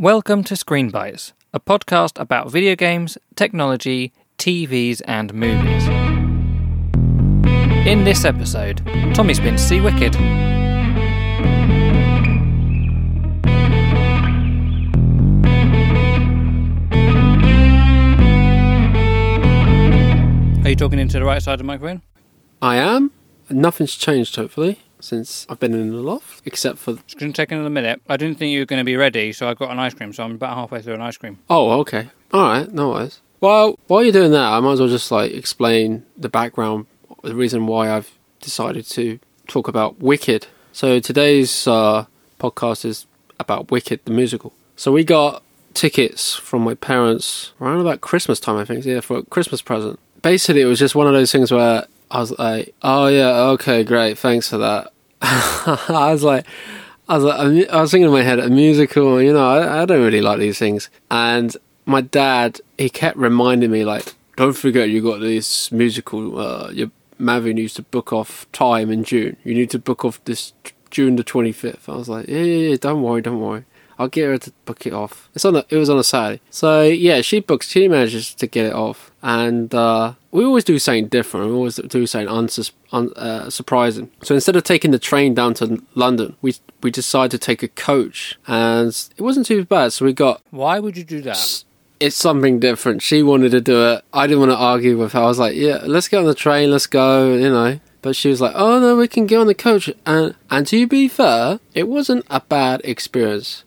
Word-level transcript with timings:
Welcome 0.00 0.44
to 0.44 0.56
Screen 0.56 0.90
Bytes, 0.90 1.34
a 1.52 1.60
podcast 1.60 2.18
about 2.18 2.50
video 2.50 2.74
games, 2.74 3.18
technology, 3.36 4.14
TVs, 4.38 5.02
and 5.04 5.34
movies. 5.34 5.86
In 7.86 8.04
this 8.04 8.24
episode, 8.24 8.78
Tommy's 9.14 9.38
been 9.40 9.56
to 9.56 9.62
see 9.62 9.78
Wicked. 9.82 10.16
Are 20.64 20.70
you 20.70 20.76
talking 20.76 20.98
into 20.98 21.18
the 21.18 21.26
right 21.26 21.42
side 21.42 21.52
of 21.52 21.58
the 21.58 21.64
microphone? 21.64 22.00
I 22.62 22.76
am. 22.76 23.10
Nothing's 23.50 23.96
changed, 23.96 24.34
hopefully, 24.36 24.78
since 25.00 25.46
I've 25.48 25.60
been 25.60 25.74
in 25.74 25.90
the 25.90 25.96
loft, 25.96 26.42
except 26.44 26.78
for. 26.78 26.92
It's 26.92 27.14
going 27.14 27.32
to 27.32 27.36
take 27.36 27.52
another 27.52 27.70
minute. 27.70 28.00
I 28.08 28.16
didn't 28.16 28.38
think 28.38 28.52
you 28.52 28.60
were 28.60 28.66
going 28.66 28.80
to 28.80 28.84
be 28.84 28.96
ready, 28.96 29.32
so 29.32 29.48
I 29.48 29.54
got 29.54 29.70
an 29.70 29.78
ice 29.78 29.94
cream, 29.94 30.12
so 30.12 30.24
I'm 30.24 30.32
about 30.34 30.56
halfway 30.56 30.82
through 30.82 30.94
an 30.94 31.02
ice 31.02 31.16
cream. 31.16 31.38
Oh, 31.48 31.80
okay. 31.80 32.08
All 32.32 32.42
right, 32.42 32.70
no 32.72 32.90
worries. 32.90 33.20
Well, 33.40 33.78
while 33.86 34.02
you're 34.02 34.12
doing 34.12 34.32
that, 34.32 34.52
I 34.52 34.60
might 34.60 34.72
as 34.72 34.80
well 34.80 34.88
just 34.88 35.10
like 35.10 35.32
explain 35.32 36.04
the 36.16 36.28
background, 36.28 36.86
the 37.22 37.34
reason 37.34 37.66
why 37.66 37.90
I've 37.90 38.10
decided 38.40 38.86
to 38.90 39.18
talk 39.48 39.66
about 39.66 39.98
Wicked. 40.00 40.46
So 40.72 41.00
today's 41.00 41.66
uh, 41.66 42.06
podcast 42.38 42.84
is 42.84 43.06
about 43.38 43.70
Wicked 43.70 44.04
the 44.04 44.12
musical. 44.12 44.52
So 44.76 44.92
we 44.92 45.04
got 45.04 45.42
tickets 45.74 46.34
from 46.34 46.62
my 46.62 46.74
parents 46.74 47.52
around 47.60 47.80
about 47.80 48.00
Christmas 48.00 48.40
time, 48.40 48.56
I 48.56 48.64
think, 48.64 48.84
yeah, 48.84 49.00
for 49.00 49.18
a 49.18 49.22
Christmas 49.24 49.62
present. 49.62 49.98
Basically, 50.22 50.60
it 50.60 50.66
was 50.66 50.78
just 50.78 50.94
one 50.94 51.06
of 51.06 51.14
those 51.14 51.32
things 51.32 51.50
where 51.50 51.86
I 52.10 52.20
was 52.20 52.38
like, 52.38 52.74
"Oh 52.82 53.06
yeah, 53.06 53.40
okay, 53.54 53.84
great, 53.84 54.18
thanks 54.18 54.48
for 54.48 54.58
that." 54.58 54.92
I 55.22 56.10
was 56.12 56.22
like, 56.22 56.46
I 57.08 57.16
was 57.16 57.24
like, 57.24 57.68
I 57.70 57.80
was 57.80 57.90
thinking 57.90 58.06
in 58.06 58.12
my 58.12 58.22
head 58.22 58.38
a 58.38 58.48
musical. 58.48 59.20
You 59.20 59.32
know, 59.32 59.46
I, 59.48 59.82
I 59.82 59.84
don't 59.84 60.02
really 60.02 60.20
like 60.20 60.38
these 60.38 60.58
things. 60.58 60.88
And 61.10 61.56
my 61.86 62.00
dad, 62.00 62.60
he 62.78 62.88
kept 62.88 63.16
reminding 63.16 63.70
me 63.70 63.84
like, 63.84 64.14
"Don't 64.36 64.56
forget, 64.56 64.90
you 64.90 65.02
got 65.02 65.20
this 65.20 65.70
musical. 65.72 66.38
Uh, 66.38 66.70
your 66.70 66.90
Mavi 67.20 67.52
needs 67.54 67.74
to 67.74 67.82
book 67.82 68.12
off 68.12 68.50
time 68.52 68.90
in 68.90 69.04
June. 69.04 69.36
You 69.44 69.54
need 69.54 69.70
to 69.70 69.78
book 69.78 70.04
off 70.04 70.24
this 70.24 70.52
June 70.90 71.16
the 71.16 71.24
twenty 71.24 71.52
fifth. 71.52 71.88
I 71.88 71.96
was 71.96 72.08
like, 72.08 72.28
"Yeah, 72.28 72.38
yeah, 72.42 72.68
yeah. 72.70 72.76
Don't 72.80 73.02
worry, 73.02 73.22
don't 73.22 73.40
worry." 73.40 73.64
I'll 74.00 74.08
get 74.08 74.24
her 74.28 74.38
to 74.38 74.52
book 74.64 74.86
it 74.86 74.94
off. 74.94 75.28
It's 75.34 75.44
on. 75.44 75.56
A, 75.56 75.64
it 75.68 75.76
was 75.76 75.90
on 75.90 75.98
a 75.98 76.02
Saturday, 76.04 76.40
so 76.48 76.82
yeah, 76.82 77.20
she 77.20 77.40
books. 77.40 77.68
She 77.68 77.86
manages 77.86 78.32
to 78.34 78.46
get 78.46 78.64
it 78.64 78.72
off, 78.72 79.12
and 79.22 79.74
uh, 79.74 80.14
we 80.32 80.42
always 80.42 80.64
do 80.64 80.78
something 80.78 81.08
different. 81.08 81.48
We 81.48 81.52
always 81.52 81.76
do 81.76 82.06
something 82.06 82.34
unsus- 82.34 82.72
un- 82.92 83.12
uh, 83.14 83.50
surprising. 83.50 84.10
So 84.22 84.34
instead 84.34 84.56
of 84.56 84.64
taking 84.64 84.90
the 84.90 84.98
train 84.98 85.34
down 85.34 85.52
to 85.60 85.82
London, 85.94 86.34
we 86.40 86.54
we 86.82 86.90
decided 86.90 87.30
to 87.32 87.38
take 87.38 87.62
a 87.62 87.68
coach, 87.68 88.38
and 88.46 88.88
it 89.18 89.22
wasn't 89.22 89.44
too 89.44 89.66
bad. 89.66 89.92
So 89.92 90.06
we 90.06 90.14
got 90.14 90.40
Why 90.50 90.78
would 90.78 90.96
you 90.96 91.04
do 91.04 91.20
that? 91.20 91.64
it's 92.00 92.16
something 92.16 92.58
different. 92.58 93.02
She 93.02 93.22
wanted 93.22 93.50
to 93.50 93.60
do 93.60 93.86
it. 93.86 94.02
I 94.14 94.26
didn't 94.26 94.40
want 94.40 94.52
to 94.52 94.56
argue 94.56 94.96
with 94.96 95.12
her. 95.12 95.20
I 95.20 95.26
was 95.26 95.38
like, 95.38 95.54
yeah, 95.54 95.80
let's 95.84 96.08
get 96.08 96.20
on 96.20 96.24
the 96.24 96.34
train, 96.34 96.70
let's 96.70 96.86
go, 96.86 97.34
you 97.34 97.50
know. 97.50 97.78
But 98.00 98.16
she 98.16 98.30
was 98.30 98.40
like, 98.40 98.52
oh 98.54 98.80
no, 98.80 98.96
we 98.96 99.06
can 99.06 99.26
get 99.26 99.36
on 99.36 99.46
the 99.46 99.54
coach. 99.54 99.90
And 100.06 100.34
and 100.50 100.66
to 100.68 100.86
be 100.86 101.06
fair, 101.08 101.60
it 101.74 101.86
wasn't 101.86 102.24
a 102.30 102.40
bad 102.40 102.80
experience. 102.84 103.64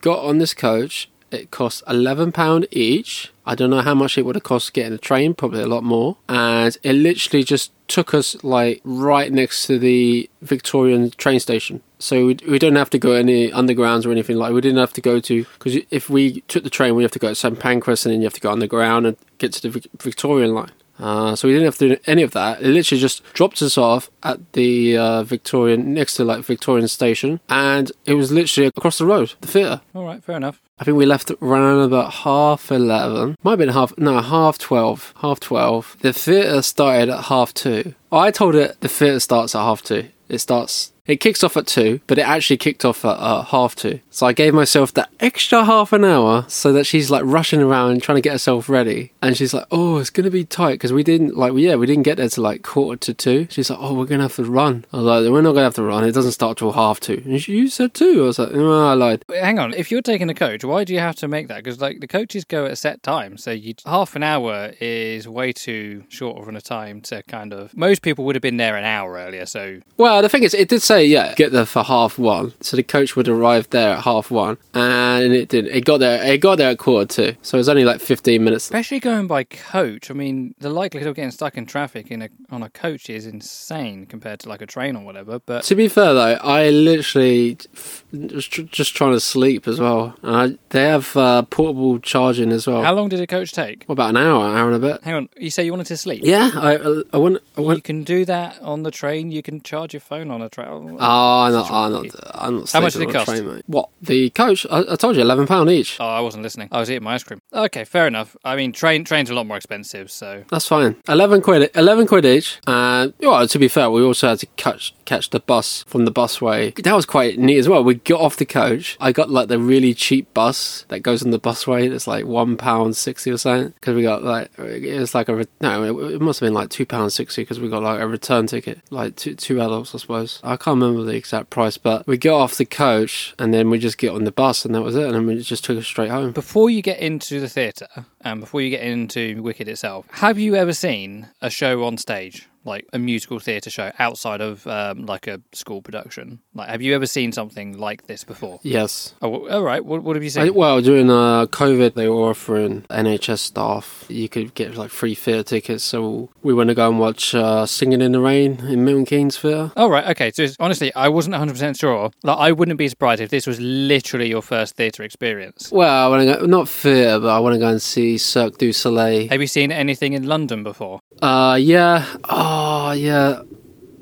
Got 0.00 0.24
on 0.24 0.38
this 0.38 0.54
coach. 0.54 1.08
It 1.30 1.52
cost 1.52 1.84
eleven 1.86 2.32
pound 2.32 2.66
each. 2.72 3.32
I 3.46 3.54
don't 3.54 3.70
know 3.70 3.82
how 3.82 3.94
much 3.94 4.18
it 4.18 4.24
would 4.24 4.34
have 4.34 4.42
cost 4.42 4.72
getting 4.72 4.92
a 4.92 4.98
train, 4.98 5.34
probably 5.34 5.62
a 5.62 5.66
lot 5.66 5.84
more. 5.84 6.16
And 6.28 6.76
it 6.82 6.92
literally 6.92 7.44
just 7.44 7.72
took 7.86 8.14
us 8.14 8.42
like 8.42 8.80
right 8.84 9.32
next 9.32 9.66
to 9.66 9.78
the 9.78 10.28
Victorian 10.42 11.10
train 11.10 11.38
station. 11.38 11.82
So 12.00 12.26
we, 12.26 12.38
we 12.48 12.58
don't 12.58 12.76
have 12.76 12.90
to 12.90 12.98
go 12.98 13.12
any 13.12 13.50
undergrounds 13.50 14.06
or 14.06 14.10
anything 14.10 14.36
like. 14.36 14.52
We 14.52 14.60
didn't 14.60 14.78
have 14.78 14.92
to 14.94 15.00
go 15.00 15.20
to 15.20 15.44
because 15.44 15.76
if 15.90 16.10
we 16.10 16.40
took 16.42 16.64
the 16.64 16.70
train, 16.70 16.96
we 16.96 17.02
have 17.02 17.12
to 17.12 17.18
go 17.20 17.28
to 17.28 17.34
St 17.34 17.58
Pancras 17.60 18.04
and 18.04 18.12
then 18.12 18.20
you 18.20 18.26
have 18.26 18.34
to 18.34 18.40
go 18.40 18.50
underground 18.50 19.06
and 19.06 19.16
get 19.38 19.52
to 19.52 19.68
the 19.68 19.88
Victorian 20.00 20.54
line. 20.54 20.72
Uh, 21.00 21.34
so 21.34 21.48
we 21.48 21.54
didn't 21.54 21.66
have 21.66 21.78
to 21.78 21.88
do 21.88 21.96
any 22.06 22.22
of 22.22 22.32
that. 22.32 22.60
It 22.60 22.68
literally 22.68 23.00
just 23.00 23.22
dropped 23.32 23.62
us 23.62 23.78
off 23.78 24.10
at 24.22 24.52
the 24.52 24.96
uh, 24.96 25.22
Victorian 25.22 25.94
next 25.94 26.14
to 26.14 26.24
like 26.24 26.44
Victorian 26.44 26.88
station, 26.88 27.40
and 27.48 27.90
it 28.06 28.14
was 28.14 28.30
literally 28.30 28.70
across 28.76 28.98
the 28.98 29.06
road, 29.06 29.34
the 29.40 29.48
theatre. 29.48 29.80
All 29.94 30.04
right, 30.04 30.22
fair 30.22 30.36
enough. 30.36 30.60
I 30.78 30.84
think 30.84 30.96
we 30.96 31.06
left 31.06 31.30
around 31.42 31.80
about 31.80 32.12
half 32.12 32.70
eleven. 32.70 33.36
Might 33.42 33.52
have 33.52 33.58
been 33.58 33.68
half 33.70 33.96
no 33.98 34.20
half 34.20 34.58
twelve. 34.58 35.12
Half 35.20 35.40
twelve. 35.40 35.96
The 36.00 36.12
theatre 36.12 36.62
started 36.62 37.08
at 37.08 37.24
half 37.24 37.52
two. 37.52 37.94
I 38.10 38.30
told 38.30 38.54
it 38.54 38.80
the 38.80 38.88
theatre 38.88 39.20
starts 39.20 39.54
at 39.54 39.60
half 39.60 39.82
two. 39.82 40.08
It 40.28 40.38
starts. 40.38 40.92
It 41.10 41.20
kicks 41.20 41.42
off 41.42 41.56
at 41.56 41.66
two, 41.66 42.00
but 42.06 42.18
it 42.18 42.22
actually 42.22 42.56
kicked 42.56 42.84
off 42.84 43.04
at 43.04 43.16
uh, 43.16 43.42
half 43.42 43.74
two. 43.74 44.00
So 44.10 44.26
I 44.26 44.32
gave 44.32 44.54
myself 44.54 44.94
that 44.94 45.10
extra 45.18 45.64
half 45.64 45.92
an 45.92 46.04
hour 46.04 46.44
so 46.48 46.72
that 46.72 46.84
she's 46.84 47.10
like 47.10 47.22
rushing 47.24 47.60
around 47.60 48.02
trying 48.02 48.16
to 48.16 48.22
get 48.22 48.32
herself 48.32 48.68
ready, 48.68 49.12
and 49.20 49.36
she's 49.36 49.52
like, 49.52 49.66
"Oh, 49.70 49.98
it's 49.98 50.10
gonna 50.10 50.30
be 50.30 50.44
tight 50.44 50.74
because 50.74 50.92
we 50.92 51.02
didn't 51.02 51.36
like 51.36 51.52
yeah 51.56 51.74
we 51.74 51.86
didn't 51.86 52.04
get 52.04 52.16
there 52.18 52.28
to 52.28 52.40
like 52.40 52.62
quarter 52.62 52.98
to 53.06 53.14
two. 53.14 53.48
She's 53.50 53.70
like, 53.70 53.78
"Oh, 53.80 53.94
we're 53.94 54.06
gonna 54.06 54.22
have 54.22 54.36
to 54.36 54.44
run." 54.44 54.84
I 54.92 54.98
was 54.98 55.06
like, 55.06 55.32
"We're 55.32 55.42
not 55.42 55.52
gonna 55.52 55.64
have 55.64 55.74
to 55.74 55.82
run. 55.82 56.04
It 56.04 56.12
doesn't 56.12 56.32
start 56.32 56.58
till 56.58 56.72
half 56.72 57.00
two. 57.00 57.22
And 57.24 57.42
she, 57.42 57.56
you 57.56 57.68
said 57.68 57.94
two. 57.94 58.22
I 58.22 58.26
was 58.26 58.38
like, 58.38 58.52
"No, 58.52 58.88
I 58.88 58.94
lied." 58.94 59.24
Wait, 59.28 59.42
hang 59.42 59.58
on. 59.58 59.74
If 59.74 59.90
you're 59.90 60.02
taking 60.02 60.30
a 60.30 60.34
coach, 60.34 60.64
why 60.64 60.84
do 60.84 60.92
you 60.92 61.00
have 61.00 61.16
to 61.16 61.28
make 61.28 61.48
that? 61.48 61.64
Because 61.64 61.80
like 61.80 62.00
the 62.00 62.08
coaches 62.08 62.44
go 62.44 62.66
at 62.66 62.70
a 62.70 62.76
set 62.76 63.02
time, 63.02 63.36
so 63.36 63.50
you 63.50 63.74
half 63.84 64.14
an 64.14 64.22
hour 64.22 64.72
is 64.80 65.26
way 65.26 65.52
too 65.52 66.04
short 66.08 66.36
of 66.40 66.54
a 66.54 66.60
time 66.60 67.00
to 67.00 67.22
kind 67.24 67.52
of. 67.52 67.76
Most 67.76 68.02
people 68.02 68.24
would 68.24 68.36
have 68.36 68.42
been 68.42 68.56
there 68.58 68.76
an 68.76 68.84
hour 68.84 69.14
earlier. 69.14 69.46
So 69.46 69.80
Well, 69.96 70.22
the 70.22 70.28
thing 70.28 70.42
is, 70.42 70.54
it 70.54 70.68
did 70.68 70.82
say 70.82 70.99
yeah, 71.04 71.34
get 71.34 71.52
there 71.52 71.66
for 71.66 71.82
half 71.82 72.18
one. 72.18 72.52
So 72.60 72.76
the 72.76 72.82
coach 72.82 73.16
would 73.16 73.28
arrive 73.28 73.68
there 73.70 73.94
at 73.96 74.04
half 74.04 74.30
one, 74.30 74.58
and 74.74 75.32
it 75.32 75.48
did. 75.48 75.66
It 75.66 75.84
got 75.84 75.98
there. 75.98 76.22
It 76.24 76.38
got 76.40 76.58
there 76.58 76.70
at 76.70 76.78
quarter 76.78 77.06
two. 77.06 77.36
So 77.42 77.56
it 77.56 77.60
was 77.60 77.68
only 77.68 77.84
like 77.84 78.00
fifteen 78.00 78.44
minutes. 78.44 78.64
especially 78.64 79.00
going 79.00 79.26
by 79.26 79.44
coach, 79.44 80.10
I 80.10 80.14
mean 80.14 80.54
the 80.58 80.70
likelihood 80.70 81.08
of 81.08 81.16
getting 81.16 81.30
stuck 81.30 81.56
in 81.56 81.66
traffic 81.66 82.10
in 82.10 82.22
a 82.22 82.28
on 82.50 82.62
a 82.62 82.70
coach 82.70 83.08
is 83.10 83.26
insane 83.26 84.06
compared 84.06 84.40
to 84.40 84.48
like 84.48 84.60
a 84.62 84.66
train 84.66 84.96
or 84.96 85.04
whatever. 85.04 85.38
But 85.38 85.64
To 85.64 85.74
be 85.74 85.88
fair 85.88 86.14
though, 86.14 86.34
I 86.42 86.70
literally 86.70 87.58
f- 87.74 88.04
was 88.12 88.46
just 88.46 88.94
trying 88.94 89.12
to 89.12 89.20
sleep 89.20 89.66
as 89.68 89.80
well. 89.80 90.14
And 90.22 90.36
I, 90.36 90.58
they 90.70 90.84
have 90.84 91.16
uh, 91.16 91.42
portable 91.42 91.98
charging 91.98 92.52
as 92.52 92.66
well. 92.66 92.82
how 92.82 92.94
long 92.94 93.08
did 93.08 93.20
a 93.20 93.26
coach 93.26 93.52
take? 93.52 93.84
What, 93.84 93.94
about 93.94 94.10
an 94.10 94.16
hour, 94.16 94.44
hour 94.46 94.70
and 94.72 94.82
a 94.84 94.86
bit. 94.92 95.02
Hang 95.04 95.14
on, 95.14 95.28
you 95.36 95.50
say 95.50 95.64
you 95.64 95.72
wanted 95.72 95.86
to 95.86 95.96
sleep? 95.96 96.22
Yeah, 96.24 96.50
I 96.54 97.02
I 97.12 97.16
went. 97.18 97.38
I 97.56 97.60
You 97.60 97.80
can 97.82 98.02
do 98.04 98.24
that 98.24 98.60
on 98.60 98.82
the 98.82 98.90
train. 98.90 99.30
You 99.30 99.42
can 99.42 99.60
charge 99.62 99.92
your 99.94 100.00
phone 100.00 100.30
on 100.30 100.42
a 100.42 100.48
train. 100.48 100.89
Oh, 100.98 101.40
I'm 101.42 101.52
not. 101.52 101.70
I'm 101.70 101.92
not. 101.92 102.06
I'm 102.34 102.56
not 102.58 102.70
How 102.70 102.80
much 102.80 102.94
did 102.94 103.02
it 103.02 103.12
cost? 103.12 103.26
Train, 103.28 103.46
mate. 103.46 103.62
What 103.66 103.90
the 104.02 104.30
coach? 104.30 104.66
I, 104.70 104.84
I 104.92 104.96
told 104.96 105.16
you, 105.16 105.22
eleven 105.22 105.46
pound 105.46 105.70
each. 105.70 105.98
Oh, 106.00 106.06
I 106.06 106.20
wasn't 106.20 106.42
listening. 106.42 106.68
I 106.72 106.80
was 106.80 106.90
eating 106.90 107.04
my 107.04 107.14
ice 107.14 107.22
cream. 107.22 107.40
Okay, 107.52 107.84
fair 107.84 108.06
enough. 108.06 108.36
I 108.44 108.56
mean, 108.56 108.72
train 108.72 109.04
trains 109.04 109.30
are 109.30 109.34
a 109.34 109.36
lot 109.36 109.46
more 109.46 109.56
expensive, 109.56 110.10
so 110.10 110.44
That's 110.50 110.66
fine. 110.66 110.96
Eleven 111.08 111.40
quid. 111.42 111.70
Eleven 111.74 112.06
quid 112.06 112.24
each. 112.24 112.58
Uh, 113.00 113.04
and 113.04 113.14
well, 113.20 113.46
to 113.46 113.58
be 113.58 113.68
fair, 113.68 113.90
we 113.90 114.02
also 114.02 114.28
had 114.28 114.38
to 114.40 114.46
catch 114.56 114.94
catch 115.04 115.30
the 115.30 115.40
bus 115.40 115.84
from 115.88 116.04
the 116.04 116.12
busway. 116.12 116.74
That 116.82 116.94
was 116.94 117.06
quite 117.06 117.38
neat 117.38 117.58
as 117.58 117.68
well. 117.68 117.82
We 117.82 117.94
got 117.94 118.20
off 118.20 118.36
the 118.36 118.44
coach. 118.44 118.96
I 119.00 119.12
got 119.12 119.30
like 119.30 119.48
the 119.48 119.58
really 119.58 119.94
cheap 119.94 120.32
bus 120.34 120.84
that 120.88 121.00
goes 121.00 121.22
on 121.22 121.30
the 121.30 121.40
busway. 121.40 121.90
That's 121.90 122.06
like 122.06 122.26
one 122.26 122.56
pound 122.56 122.96
sixty 122.96 123.30
or 123.30 123.38
something. 123.38 123.72
Because 123.72 123.94
we 123.94 124.02
got 124.02 124.22
like 124.22 124.50
it 124.58 125.14
like 125.14 125.28
a 125.28 125.34
re- 125.34 125.46
no, 125.60 125.82
it, 125.84 126.14
it 126.14 126.20
must 126.20 126.40
have 126.40 126.46
been 126.46 126.54
like 126.54 126.70
two 126.70 126.86
pound 126.86 127.12
sixty 127.12 127.42
because 127.42 127.60
we 127.60 127.68
got 127.68 127.82
like 127.82 128.00
a 128.00 128.06
return 128.06 128.46
ticket, 128.46 128.80
like 128.90 129.16
two 129.16 129.34
two 129.34 129.60
adults, 129.60 129.94
I 129.94 129.98
suppose. 129.98 130.40
I 130.42 130.56
can't 130.56 130.80
remember 130.80 131.02
the 131.02 131.16
exact 131.16 131.50
price, 131.50 131.78
but 131.78 132.06
we 132.06 132.16
got 132.16 132.38
off 132.38 132.56
the 132.56 132.66
coach 132.66 133.34
and 133.38 133.52
then 133.52 133.70
we 133.70 133.78
just 133.78 133.98
get 133.98 134.12
on 134.12 134.24
the 134.24 134.32
bus 134.32 134.64
and 134.64 134.74
that 134.74 134.82
was 134.82 134.96
it. 134.96 135.04
And 135.04 135.14
then 135.14 135.26
we 135.26 135.40
just 135.42 135.64
took 135.64 135.78
us 135.78 135.86
straight 135.86 136.10
home. 136.10 136.32
before 136.32 136.70
you 136.70 136.82
get 136.82 137.00
into 137.00 137.40
the 137.40 137.48
theatre 137.48 137.88
and 138.20 138.40
before 138.40 138.60
you 138.60 138.70
get 138.70 138.82
into 138.82 139.42
Wicked 139.42 139.68
itself, 139.68 140.06
have 140.12 140.38
you 140.38 140.54
ever 140.54 140.72
seen 140.72 141.28
a 141.40 141.50
show 141.50 141.84
on 141.84 141.96
stage, 141.96 142.48
like 142.64 142.86
a 142.92 142.98
musical 142.98 143.38
theatre 143.38 143.70
show 143.70 143.92
outside 143.98 144.40
of 144.40 144.66
um, 144.66 145.06
like 145.06 145.26
a 145.26 145.40
school 145.52 145.82
production? 145.82 146.40
Like, 146.54 146.68
have 146.68 146.82
you 146.82 146.94
ever 146.94 147.06
seen 147.06 147.32
something 147.32 147.78
like 147.78 148.06
this 148.06 148.24
before? 148.24 148.60
Yes. 148.62 149.14
Oh, 149.22 149.48
all 149.48 149.62
right. 149.62 149.84
What, 149.84 150.02
what 150.02 150.16
have 150.16 150.22
you 150.22 150.30
seen? 150.30 150.44
I, 150.44 150.50
well, 150.50 150.80
during 150.80 151.10
uh, 151.10 151.46
COVID, 151.46 151.94
they 151.94 152.08
were 152.08 152.30
offering 152.30 152.82
NHS 152.90 153.38
staff 153.38 154.00
you 154.08 154.28
could 154.28 154.54
get 154.54 154.74
like 154.74 154.90
free 154.90 155.14
theatre 155.14 155.42
tickets. 155.42 155.84
So 155.84 156.30
we 156.42 156.52
went 156.52 156.68
to 156.68 156.74
go 156.74 156.88
and 156.88 156.98
watch 156.98 157.34
uh, 157.34 157.66
Singing 157.66 158.00
in 158.00 158.12
the 158.12 158.20
Rain 158.20 158.60
in 158.66 158.84
Milton 158.84 159.04
Keynes 159.04 159.38
Theatre. 159.38 159.72
Oh 159.76 159.88
right, 159.88 160.06
okay. 160.08 160.30
So 160.32 160.46
honestly, 160.58 160.94
I 160.94 161.08
wasn't 161.08 161.32
100 161.32 161.52
percent 161.52 161.76
sure. 161.76 162.10
Like, 162.22 162.38
I 162.38 162.52
wouldn't 162.52 162.78
be 162.78 162.88
surprised 162.88 163.20
if 163.20 163.30
this 163.30 163.46
was 163.46 163.60
literally 163.60 164.28
your 164.28 164.42
first 164.42 164.76
theatre 164.76 165.02
experience. 165.02 165.70
Well, 165.70 166.06
I 166.06 166.08
want 166.08 166.28
to 166.28 166.40
go 166.40 166.46
not 166.46 166.68
theatre, 166.68 167.20
but 167.20 167.28
I 167.28 167.38
want 167.40 167.54
to 167.54 167.58
go 167.58 167.68
and 167.68 167.80
see 167.82 168.18
Cirque 168.18 168.58
du 168.58 168.72
Soleil. 168.72 169.28
Have 169.28 169.40
you 169.40 169.46
seen 169.46 169.72
anything 169.72 170.12
in 170.12 170.26
London 170.26 170.62
before? 170.62 171.00
Uh, 171.22 171.58
yeah. 171.60 172.04
Oh, 172.28 172.49
Ah, 172.52 172.92
yeah. 172.92 173.42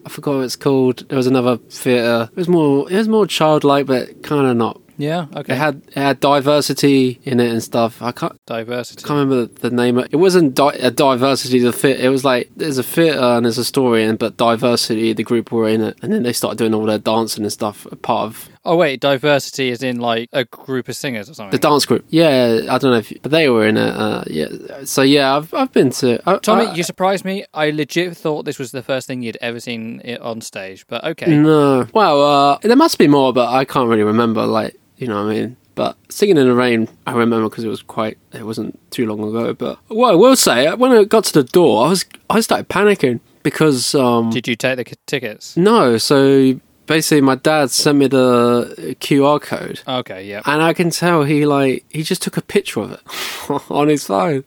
I 0.06 0.09
forgot 0.09 0.37
what 0.37 0.45
it's 0.45 0.56
called. 0.56 1.06
There 1.09 1.17
was 1.19 1.27
another 1.27 1.59
theatre. 1.59 2.31
It 2.33 2.37
was 2.37 2.49
more. 2.49 2.91
It 2.91 2.97
was 2.97 3.09
more 3.09 3.27
childlike, 3.27 3.85
but 3.85 4.23
kind 4.23 4.47
of 4.47 4.56
not. 4.56 4.81
Yeah. 4.97 5.27
Okay. 5.37 5.53
It 5.53 5.59
had 5.59 5.83
it 5.89 5.95
had 5.95 6.19
diversity 6.21 7.21
in 7.25 7.41
it 7.41 7.50
and 7.53 7.62
stuff. 7.62 8.00
I 8.00 8.11
can't. 8.12 8.35
diversity. 8.47 9.03
can't 9.05 9.19
remember 9.19 9.47
the, 9.47 9.69
the 9.69 9.77
name. 9.77 9.99
Of, 9.99 10.09
it 10.11 10.17
wasn't 10.17 10.55
di- 10.55 10.79
a 10.81 10.91
diversity 10.91 11.59
the 11.59 11.73
fit. 11.73 12.00
It 12.00 12.09
was 12.09 12.25
like 12.25 12.50
there's 12.56 12.79
a 12.79 12.83
theatre 12.83 13.21
and 13.21 13.45
there's 13.45 13.59
a 13.59 13.65
story, 13.65 14.03
and 14.05 14.19
but 14.19 14.39
diversity. 14.39 15.12
The 15.12 15.23
group 15.25 15.53
were 15.53 15.69
in 15.69 15.83
it, 15.83 15.99
and 16.00 16.11
then 16.11 16.23
they 16.23 16.33
started 16.33 16.56
doing 16.56 16.75
all 16.75 16.87
their 16.87 16.99
dancing 16.99 17.45
and 17.45 17.53
stuff. 17.53 17.87
a 17.93 17.97
Part 17.97 18.27
of 18.29 18.49
Oh 18.69 18.76
wait, 18.76 19.00
diversity 19.00 19.70
is 19.70 19.82
in 19.82 19.99
like 19.99 20.29
a 20.35 20.44
group 20.44 20.91
of 20.91 20.94
singers 20.94 21.31
or 21.31 21.32
something. 21.32 21.53
The 21.53 21.59
dance 21.67 21.87
group. 21.87 22.05
Yeah, 22.11 22.67
I 22.69 22.76
don't 22.76 22.91
know 22.91 22.99
if, 22.99 23.09
they 23.23 23.49
were 23.49 23.67
in 23.67 23.79
it. 23.79 23.88
Uh, 23.97 24.25
yeah. 24.26 24.49
So 24.85 25.00
yeah, 25.00 25.35
I've 25.37 25.55
I've 25.55 25.73
been 25.73 25.88
to. 25.88 26.20
I, 26.29 26.37
Tommy, 26.37 26.67
I- 26.67 26.75
you 26.75 26.82
surprised 26.82 27.25
me. 27.25 27.47
I 27.55 27.70
legit 27.70 28.15
thought 28.15 28.44
this 28.44 28.59
was 28.59 28.73
the 28.73 28.82
first 28.82 29.06
thing 29.06 29.23
you'd 29.23 29.38
ever 29.41 29.59
seen 29.59 30.03
it 30.05 30.20
on 30.20 30.43
stage, 30.43 30.87
but 30.87 31.03
okay. 31.03 31.35
No. 31.35 31.87
Well, 31.94 32.20
uh, 32.23 32.59
there 32.59 32.76
must 32.76 32.99
be 32.99 33.09
more, 33.09 33.32
but 33.32 33.49
I 33.49 33.65
can't 33.65 33.88
really 33.88 34.03
remember. 34.03 34.44
Like, 34.44 34.76
you 34.99 35.06
know 35.06 35.25
what 35.25 35.31
I 35.31 35.35
mean? 35.35 35.56
But 35.75 35.97
singing 36.11 36.37
in 36.37 36.47
the 36.47 36.55
rain, 36.55 36.88
I 37.06 37.12
remember 37.12 37.49
because 37.49 37.64
it 37.64 37.69
was 37.69 37.82
quite. 37.82 38.19
It 38.35 38.44
wasn't 38.44 38.79
too 38.91 39.06
long 39.06 39.23
ago. 39.26 39.55
But 39.55 39.79
what 39.88 40.12
I 40.12 40.14
will 40.14 40.37
say, 40.37 40.71
when 40.75 40.93
I 40.93 41.05
got 41.05 41.25
to 41.25 41.32
the 41.32 41.44
door, 41.44 41.87
I 41.87 41.88
was 41.88 42.05
I 42.29 42.41
started 42.41 42.69
panicking 42.69 43.21
because 43.43 43.94
um 43.94 44.29
Did 44.29 44.47
you 44.47 44.56
take 44.56 44.76
the 44.76 44.97
tickets? 45.06 45.56
no. 45.56 45.97
So 45.97 46.61
basically, 46.88 47.20
my 47.20 47.37
dad 47.37 47.70
sent 47.70 47.99
me 47.99 48.08
the 48.08 48.96
QR 49.00 49.40
code, 49.40 49.82
Okay, 49.87 50.25
yeah. 50.26 50.43
and 50.44 50.61
I 50.61 50.73
can 50.73 50.90
tell 50.90 51.23
he 51.23 51.46
like 51.46 51.85
he 51.90 52.02
just 52.02 52.23
took 52.23 52.37
a 52.37 52.43
picture 52.43 52.81
of 52.81 52.93
it 52.93 53.70
on 53.70 53.87
his 53.88 54.05
phone. 54.08 54.43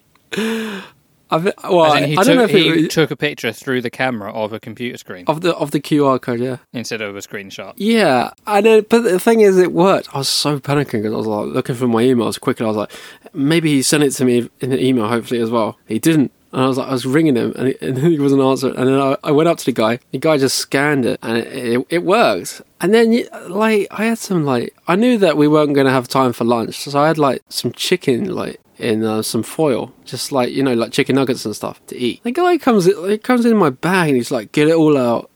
I, 1.34 1.38
well, 1.64 1.84
I, 1.84 2.14
I 2.18 2.24
don't 2.26 2.36
know 2.36 2.44
if 2.44 2.50
he 2.50 2.68
it, 2.68 2.92
took 2.92 3.10
a 3.10 3.16
picture 3.16 3.54
through 3.54 3.82
the 3.82 3.90
camera 3.90 4.34
of 4.34 4.52
a 4.52 4.60
computer 4.60 4.98
screen 4.98 5.24
of 5.28 5.40
the 5.40 5.56
of 5.56 5.72
the 5.72 5.80
QR 5.80 6.20
code. 6.22 6.42
Yeah. 6.42 6.58
instead 6.74 7.02
of 7.02 7.16
a 7.16 7.20
screenshot. 7.20 7.72
Yeah, 7.78 8.32
and 8.46 8.66
then, 8.66 8.86
but 8.90 9.04
the 9.04 9.18
thing 9.18 9.40
is, 9.40 9.58
it 9.58 9.72
worked. 9.72 10.14
I 10.14 10.18
was 10.18 10.28
so 10.28 10.60
panicking 10.60 11.04
because 11.04 11.14
I 11.14 11.18
was 11.18 11.28
like 11.28 11.48
looking 11.54 11.76
for 11.76 11.88
my 11.88 12.04
emails 12.04 12.38
quickly. 12.38 12.66
I 12.66 12.68
was 12.68 12.76
like, 12.76 12.92
maybe 13.34 13.70
he 13.72 13.82
sent 13.82 14.04
it 14.04 14.12
to 14.12 14.26
me 14.26 14.50
in 14.60 14.72
the 14.72 14.84
email, 14.84 15.08
hopefully 15.08 15.40
as 15.40 15.50
well. 15.50 15.78
He 15.88 16.00
didn't, 16.00 16.34
and 16.52 16.62
I 16.62 16.68
was 16.68 16.78
like, 16.78 16.88
I 16.88 16.92
was 16.92 17.06
ringing 17.06 17.36
him, 17.36 17.54
and 17.56 17.70
he, 17.70 17.76
and 17.82 17.98
he 18.00 18.20
wasn't 18.20 18.42
answering. 18.42 18.76
And 18.76 18.88
then 18.88 19.00
I, 19.00 19.18
I 19.24 19.32
went 19.32 19.50
up 19.50 19.58
to 19.60 19.66
the 19.66 19.72
guy. 19.72 20.00
The 20.12 20.20
guy 20.20 20.38
just 20.38 20.58
scanned 20.58 21.06
it, 21.06 21.20
and 21.24 21.38
it, 21.38 21.48
it, 21.48 21.86
it 21.90 22.04
worked. 22.04 22.62
And 22.82 22.94
then, 22.94 23.24
like, 23.48 23.88
I 23.92 24.06
had 24.06 24.18
some 24.18 24.46
like, 24.46 24.76
I 24.88 24.96
knew 24.96 25.18
that 25.20 25.38
we 25.38 25.48
weren't 25.48 25.74
going 25.74 25.88
to 25.88 25.94
have 25.94 26.08
time 26.08 26.34
for 26.34 26.44
lunch, 26.44 26.76
so 26.76 27.00
I 27.00 27.08
had 27.08 27.18
like 27.18 27.42
some 27.50 27.72
chicken, 27.72 28.34
like. 28.34 28.60
In 28.78 29.04
uh, 29.04 29.22
some 29.22 29.44
foil, 29.44 29.94
just 30.06 30.32
like 30.32 30.50
you 30.50 30.64
know, 30.64 30.74
like 30.74 30.92
chicken 30.92 31.14
nuggets 31.16 31.46
and 31.46 31.56
stuff 31.56 31.80
to 31.86 31.96
eat. 31.96 32.24
The 32.24 32.32
guy 32.32 32.58
comes, 32.58 32.86
he 32.86 33.20
comes 33.20 33.46
in 33.46 33.56
my 33.56 33.70
bag 33.70 34.08
and 34.08 34.18
he's 34.18 34.32
like, 34.32 34.52
"Get 34.54 34.70
it 34.70 34.74
all 34.74 34.98
out." 34.98 35.30